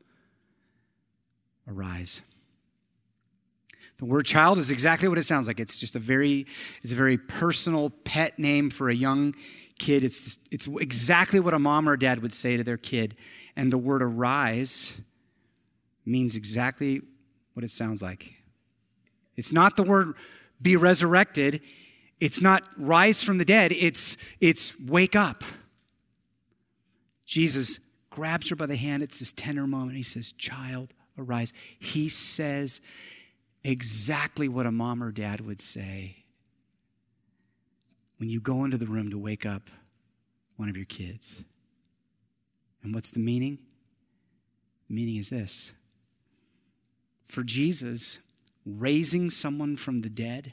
arise. 1.67 2.21
The 3.99 4.05
word 4.05 4.27
child 4.27 4.59
is 4.59 4.71
exactly 4.71 5.09
what 5.09 5.19
it 5.19 5.25
sounds 5.25 5.47
like. 5.47 5.61
It's 5.61 5.79
just 5.79 5.95
a 5.95 6.01
very, 6.01 6.47
it's 6.83 6.93
a 6.93 6.97
very 6.97 7.17
personal 7.17 7.91
pet 7.91 8.39
name 8.39 8.71
for 8.71 8.89
a 8.89 8.95
young 8.95 9.35
kid. 9.79 10.03
It's, 10.05 10.39
it's 10.51 10.67
exactly 10.67 11.41
what 11.41 11.55
a 11.55 11.59
mom 11.59 11.89
or 11.89 11.97
dad 11.97 12.21
would 12.23 12.35
say 12.35 12.57
to 12.57 12.65
their 12.65 12.77
kid. 12.77 13.17
And 13.57 13.73
the 13.73 13.79
word 13.79 14.03
arise 14.03 14.97
means 16.05 16.37
exactly 16.37 17.01
what 17.55 17.65
it 17.65 17.71
sounds 17.71 18.03
like. 18.03 18.35
It's 19.37 19.53
not 19.53 19.77
the 19.77 19.83
word 19.83 20.15
be 20.61 20.77
resurrected. 20.77 21.61
It's 22.21 22.41
not 22.41 22.69
rise 22.77 23.23
from 23.23 23.39
the 23.39 23.45
dead. 23.45 23.73
It's, 23.73 24.17
it's 24.41 24.79
wake 24.81 25.17
up. 25.17 25.45
Jesus 27.27 27.79
grabs 28.11 28.51
her 28.51 28.57
by 28.57 28.67
the 28.67 28.77
hand. 28.77 29.03
It's 29.03 29.19
this 29.19 29.33
tender 29.33 29.67
moment. 29.67 29.97
He 29.97 30.03
says, 30.03 30.33
Child, 30.33 30.95
arise. 31.19 31.53
He 31.79 32.09
says 32.09 32.81
exactly 33.65 34.49
what 34.49 34.67
a 34.67 34.73
mom 34.73 35.03
or 35.03 35.11
dad 35.11 35.41
would 35.41 35.61
say 35.61 36.25
when 38.19 38.29
you 38.29 38.41
go 38.41 38.65
into 38.65 38.77
the 38.77 38.87
room 38.87 39.11
to 39.11 39.19
wake 39.19 39.45
up 39.45 39.63
one 40.57 40.69
of 40.69 40.77
your 40.77 40.87
kids. 40.87 41.43
And 42.83 42.95
what's 42.95 43.11
the 43.11 43.19
meaning? 43.19 43.59
The 44.89 44.95
meaning 44.95 45.17
is 45.17 45.31
this 45.31 45.73
for 47.27 47.43
Jesus, 47.43 48.19
raising 48.65 49.31
someone 49.31 49.77
from 49.77 50.03
the 50.03 50.09
dead 50.09 50.53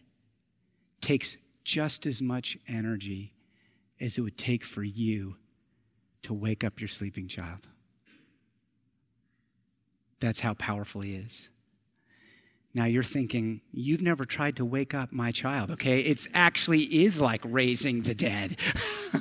takes 1.02 1.38
just 1.64 2.06
as 2.06 2.22
much 2.22 2.58
energy 2.68 3.34
as 4.00 4.18
it 4.18 4.22
would 4.22 4.38
take 4.38 4.64
for 4.64 4.84
you 4.84 5.36
to 6.24 6.34
wake 6.34 6.64
up 6.64 6.80
your 6.80 6.88
sleeping 6.88 7.28
child. 7.28 7.68
That's 10.20 10.40
how 10.40 10.54
powerful 10.54 11.02
he 11.02 11.16
is. 11.16 11.50
Now 12.74 12.86
you're 12.86 13.04
thinking, 13.04 13.62
you've 13.74 14.02
never 14.02 14.26
tried 14.26 14.56
to 14.56 14.66
wake 14.66 14.94
up 14.94 15.12
my 15.12 15.32
child, 15.32 15.72
okay? 15.72 16.00
It's 16.00 16.30
actually 16.34 16.84
is 17.04 17.20
like 17.20 17.42
raising 17.44 18.04
the 18.04 18.16
dead. 18.16 18.58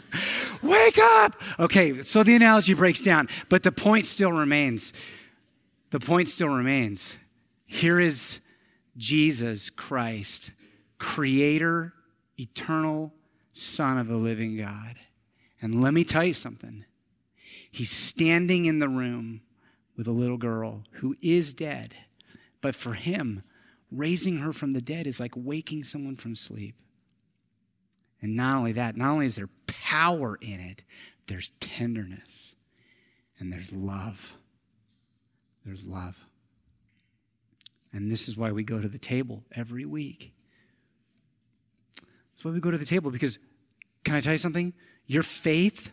wake 0.62 0.98
up! 0.98 1.40
Okay, 1.58 2.02
so 2.02 2.22
the 2.22 2.36
analogy 2.36 2.74
breaks 2.74 3.00
down, 3.00 3.28
but 3.48 3.64
the 3.64 3.72
point 3.72 4.06
still 4.06 4.32
remains. 4.32 4.92
The 5.90 5.98
point 5.98 6.28
still 6.28 6.48
remains. 6.48 7.16
Here 7.66 7.98
is 7.98 8.38
Jesus 8.96 9.68
Christ, 9.68 10.52
creator, 10.98 11.92
eternal 12.38 13.12
Son 13.52 13.98
of 13.98 14.06
the 14.06 14.16
living 14.16 14.56
God. 14.56 14.94
And 15.60 15.82
let 15.82 15.92
me 15.92 16.04
tell 16.04 16.24
you 16.24 16.34
something. 16.34 16.84
He's 17.70 17.90
standing 17.90 18.64
in 18.64 18.78
the 18.78 18.88
room 18.88 19.42
with 19.96 20.06
a 20.06 20.12
little 20.12 20.36
girl 20.36 20.84
who 20.92 21.16
is 21.20 21.52
dead 21.52 21.94
but 22.60 22.74
for 22.74 22.94
him, 22.94 23.42
raising 23.90 24.38
her 24.38 24.52
from 24.52 24.72
the 24.72 24.80
dead 24.80 25.06
is 25.06 25.20
like 25.20 25.32
waking 25.34 25.84
someone 25.84 26.16
from 26.16 26.36
sleep. 26.36 26.76
And 28.22 28.36
not 28.36 28.58
only 28.58 28.72
that, 28.72 28.96
not 28.96 29.10
only 29.10 29.26
is 29.26 29.36
there 29.36 29.48
power 29.66 30.38
in 30.40 30.60
it, 30.60 30.84
there's 31.26 31.52
tenderness 31.60 32.54
and 33.38 33.52
there's 33.52 33.72
love. 33.72 34.34
There's 35.64 35.84
love. 35.84 36.26
And 37.92 38.10
this 38.10 38.28
is 38.28 38.36
why 38.36 38.52
we 38.52 38.62
go 38.62 38.80
to 38.80 38.88
the 38.88 38.98
table 38.98 39.44
every 39.52 39.84
week. 39.84 40.32
That's 42.30 42.44
why 42.44 42.52
we 42.52 42.60
go 42.60 42.70
to 42.70 42.78
the 42.78 42.86
table 42.86 43.10
because, 43.10 43.38
can 44.04 44.14
I 44.14 44.20
tell 44.20 44.32
you 44.32 44.38
something? 44.38 44.72
Your 45.06 45.22
faith 45.22 45.90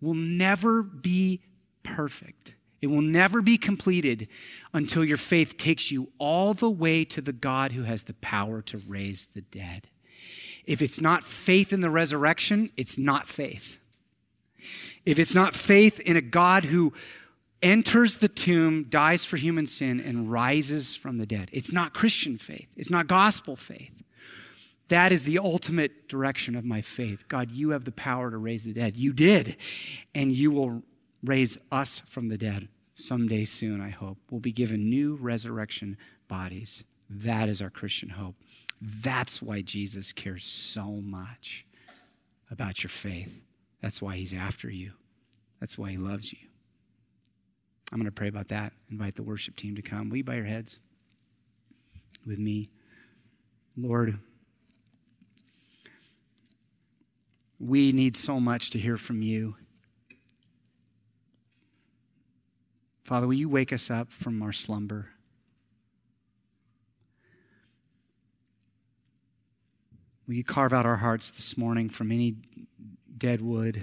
will 0.00 0.14
never 0.14 0.82
be 0.82 1.42
perfect. 1.82 2.54
It 2.80 2.88
will 2.88 3.02
never 3.02 3.40
be 3.40 3.56
completed 3.56 4.28
until 4.72 5.04
your 5.04 5.16
faith 5.16 5.56
takes 5.56 5.90
you 5.90 6.10
all 6.18 6.54
the 6.54 6.70
way 6.70 7.04
to 7.06 7.20
the 7.20 7.32
God 7.32 7.72
who 7.72 7.84
has 7.84 8.04
the 8.04 8.14
power 8.14 8.60
to 8.62 8.78
raise 8.86 9.28
the 9.34 9.40
dead. 9.40 9.88
If 10.66 10.82
it's 10.82 11.00
not 11.00 11.24
faith 11.24 11.72
in 11.72 11.80
the 11.80 11.90
resurrection, 11.90 12.70
it's 12.76 12.98
not 12.98 13.26
faith. 13.26 13.78
If 15.04 15.18
it's 15.18 15.34
not 15.34 15.54
faith 15.54 16.00
in 16.00 16.16
a 16.16 16.22
God 16.22 16.64
who 16.66 16.92
enters 17.62 18.18
the 18.18 18.28
tomb, 18.28 18.84
dies 18.84 19.24
for 19.24 19.36
human 19.36 19.66
sin, 19.66 20.00
and 20.00 20.30
rises 20.30 20.96
from 20.96 21.18
the 21.18 21.26
dead, 21.26 21.48
it's 21.52 21.72
not 21.72 21.94
Christian 21.94 22.38
faith. 22.38 22.68
It's 22.76 22.90
not 22.90 23.06
gospel 23.06 23.56
faith. 23.56 24.02
That 24.88 25.12
is 25.12 25.24
the 25.24 25.38
ultimate 25.38 26.08
direction 26.08 26.54
of 26.56 26.64
my 26.64 26.82
faith. 26.82 27.26
God, 27.28 27.50
you 27.50 27.70
have 27.70 27.84
the 27.84 27.92
power 27.92 28.30
to 28.30 28.36
raise 28.36 28.64
the 28.64 28.74
dead. 28.74 28.96
You 28.96 29.12
did, 29.12 29.56
and 30.14 30.32
you 30.32 30.50
will 30.50 30.82
raise 31.24 31.58
us 31.72 32.00
from 32.00 32.28
the 32.28 32.36
dead 32.36 32.68
someday 32.94 33.44
soon, 33.44 33.80
I 33.80 33.90
hope, 33.90 34.18
We'll 34.30 34.40
be 34.40 34.52
given 34.52 34.88
new 34.88 35.16
resurrection 35.16 35.96
bodies. 36.28 36.84
That 37.10 37.48
is 37.48 37.60
our 37.60 37.70
Christian 37.70 38.10
hope. 38.10 38.36
That's 38.80 39.42
why 39.42 39.62
Jesus 39.62 40.12
cares 40.12 40.44
so 40.44 40.84
much 40.84 41.66
about 42.50 42.82
your 42.82 42.90
faith. 42.90 43.40
That's 43.80 44.00
why 44.00 44.16
he's 44.16 44.34
after 44.34 44.70
you. 44.70 44.92
That's 45.60 45.78
why 45.78 45.90
he 45.90 45.96
loves 45.96 46.32
you. 46.32 46.38
I'm 47.92 47.98
going 47.98 48.06
to 48.06 48.12
pray 48.12 48.28
about 48.28 48.48
that. 48.48 48.72
Invite 48.90 49.16
the 49.16 49.22
worship 49.22 49.56
team 49.56 49.76
to 49.76 49.82
come. 49.82 50.08
Will 50.08 50.18
you 50.18 50.24
bow 50.24 50.32
your 50.32 50.44
heads 50.44 50.78
with 52.26 52.38
me? 52.38 52.70
Lord, 53.76 54.18
we 57.58 57.92
need 57.92 58.16
so 58.16 58.40
much 58.40 58.70
to 58.70 58.78
hear 58.78 58.96
from 58.96 59.22
you. 59.22 59.56
Father, 63.04 63.26
will 63.26 63.34
you 63.34 63.50
wake 63.50 63.70
us 63.70 63.90
up 63.90 64.10
from 64.10 64.42
our 64.42 64.52
slumber? 64.52 65.10
Will 70.26 70.34
you 70.34 70.44
carve 70.44 70.72
out 70.72 70.86
our 70.86 70.96
hearts 70.96 71.30
this 71.30 71.58
morning 71.58 71.90
from 71.90 72.10
any 72.10 72.36
dead 73.18 73.42
wood? 73.42 73.82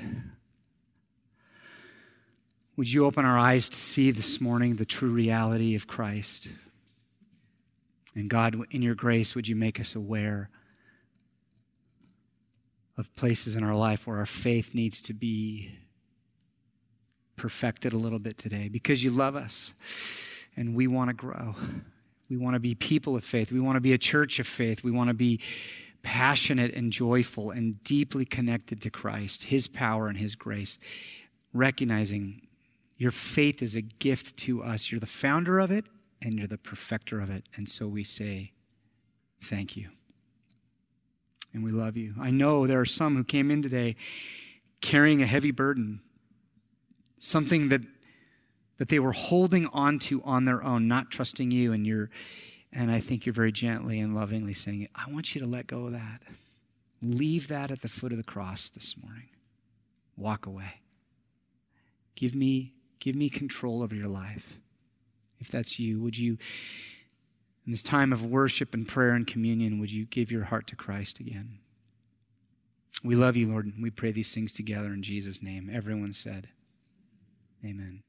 Would 2.76 2.92
you 2.92 3.06
open 3.06 3.24
our 3.24 3.38
eyes 3.38 3.70
to 3.70 3.76
see 3.76 4.10
this 4.10 4.42
morning 4.42 4.78
the 4.78 4.86
true 4.86 5.12
reality 5.12 5.76
of 5.76 5.86
Christ? 5.86 6.48
And 8.16 8.28
God, 8.28 8.56
in 8.72 8.82
your 8.82 8.96
grace, 8.96 9.36
would 9.36 9.48
you 9.48 9.56
make 9.56 9.80
us 9.80 9.94
aware 9.94 10.50
of 12.98 13.16
places 13.16 13.56
in 13.56 13.64
our 13.64 13.76
life 13.76 14.08
where 14.08 14.18
our 14.18 14.26
faith 14.26 14.74
needs 14.74 15.00
to 15.04 15.14
be 15.14 15.78
perfected 17.42 17.92
a 17.92 17.98
little 17.98 18.20
bit 18.20 18.38
today 18.38 18.70
because 18.70 19.04
you 19.04 19.10
love 19.10 19.36
us 19.36 19.74
and 20.56 20.76
we 20.76 20.86
want 20.86 21.10
to 21.10 21.14
grow. 21.14 21.56
We 22.30 22.38
want 22.38 22.54
to 22.54 22.60
be 22.60 22.76
people 22.76 23.16
of 23.16 23.24
faith. 23.24 23.52
We 23.52 23.60
want 23.60 23.78
to 23.78 23.82
be 23.82 23.94
a 23.94 23.98
church 23.98 24.38
of 24.38 24.46
faith. 24.46 24.84
We 24.84 24.92
want 24.92 25.08
to 25.08 25.16
be 25.16 25.40
passionate 26.04 26.72
and 26.76 26.94
joyful 26.94 27.50
and 27.50 27.84
deeply 27.84 28.26
connected 28.26 28.80
to 28.82 28.92
Christ, 28.92 29.46
His 29.46 29.68
power 29.68 30.08
and 30.08 30.20
His 30.20 30.36
grace, 30.36 30.78
recognizing 31.52 32.46
your 32.96 33.10
faith 33.10 33.64
is 33.64 33.74
a 33.74 33.82
gift 33.82 34.38
to 34.38 34.62
us. 34.62 34.92
You're 34.92 35.00
the 35.00 35.08
founder 35.08 35.58
of 35.58 35.72
it 35.72 35.86
and 36.22 36.36
you're 36.36 36.48
the 36.48 36.60
perfecter 36.60 37.20
of 37.20 37.32
it. 37.32 37.50
And 37.56 37.68
so 37.68 37.88
we 37.88 38.04
say, 38.04 38.52
thank 39.44 39.76
you. 39.76 39.90
And 41.56 41.64
we 41.64 41.72
love 41.72 41.98
you. 41.98 42.14
I 42.22 42.30
know 42.30 42.68
there 42.68 42.80
are 42.80 42.86
some 42.86 43.16
who 43.16 43.24
came 43.24 43.50
in 43.50 43.64
today 43.64 43.96
carrying 44.80 45.24
a 45.24 45.26
heavy 45.26 45.50
burden 45.50 46.02
something 47.22 47.70
that 47.70 47.82
that 48.78 48.90
they 48.90 49.00
were 49.00 49.14
holding 49.14 49.68
on 49.68 50.00
to 50.00 50.22
on 50.24 50.46
their 50.46 50.64
own, 50.64 50.88
not 50.88 51.12
trusting 51.12 51.52
you, 51.52 51.72
and 51.72 51.86
you're 51.86 52.10
and 52.74 52.90
I 52.90 53.00
think 53.00 53.26
you're 53.26 53.34
very 53.34 53.52
gently 53.52 54.00
and 54.00 54.16
lovingly 54.16 54.54
saying, 54.54 54.88
I 54.96 55.10
want 55.12 55.36
you 55.36 55.42
to 55.42 55.48
let 55.48 55.68
go 55.68 55.88
of 55.88 55.94
that. 55.94 56.22
Leave 57.02 57.48
that 57.50 57.70
at 57.72 57.82
the 57.82 57.88
foot 57.88 58.12
of 58.12 58.18
the 58.18 58.24
cross 58.24 58.70
this 58.70 58.96
morning. 58.98 59.30
Walk 60.16 60.46
away. 60.46 60.82
Give 62.16 62.34
me, 62.34 62.74
give 63.00 63.16
me 63.16 63.30
control 63.30 63.84
over 63.84 63.96
your 63.96 64.08
life. 64.08 64.54
If 65.40 65.50
that's 65.50 65.80
you, 65.80 66.00
would 66.00 66.18
you, 66.18 66.38
in 67.66 67.72
this 67.72 67.84
time 67.84 68.14
of 68.14 68.24
worship 68.24 68.74
and 68.74 68.88
prayer 68.88 69.12
and 69.12 69.28
communion, 69.28 69.80
would 69.80 69.92
you 69.92 70.06
give 70.06 70.32
your 70.32 70.46
heart 70.46 70.68
to 70.68 70.76
Christ 70.76 71.20
again? 71.20 71.60
We 73.04 73.16
love 73.16 73.36
you, 73.36 73.50
Lord, 73.50 73.66
and 73.66 73.82
we 73.82 73.90
pray 73.90 74.12
these 74.12 74.34
things 74.34 74.54
together 74.54 74.94
in 74.94 75.02
Jesus' 75.02 75.42
name. 75.42 75.70
Everyone 75.74 76.14
said, 76.14 76.50
Amen. 77.64 78.04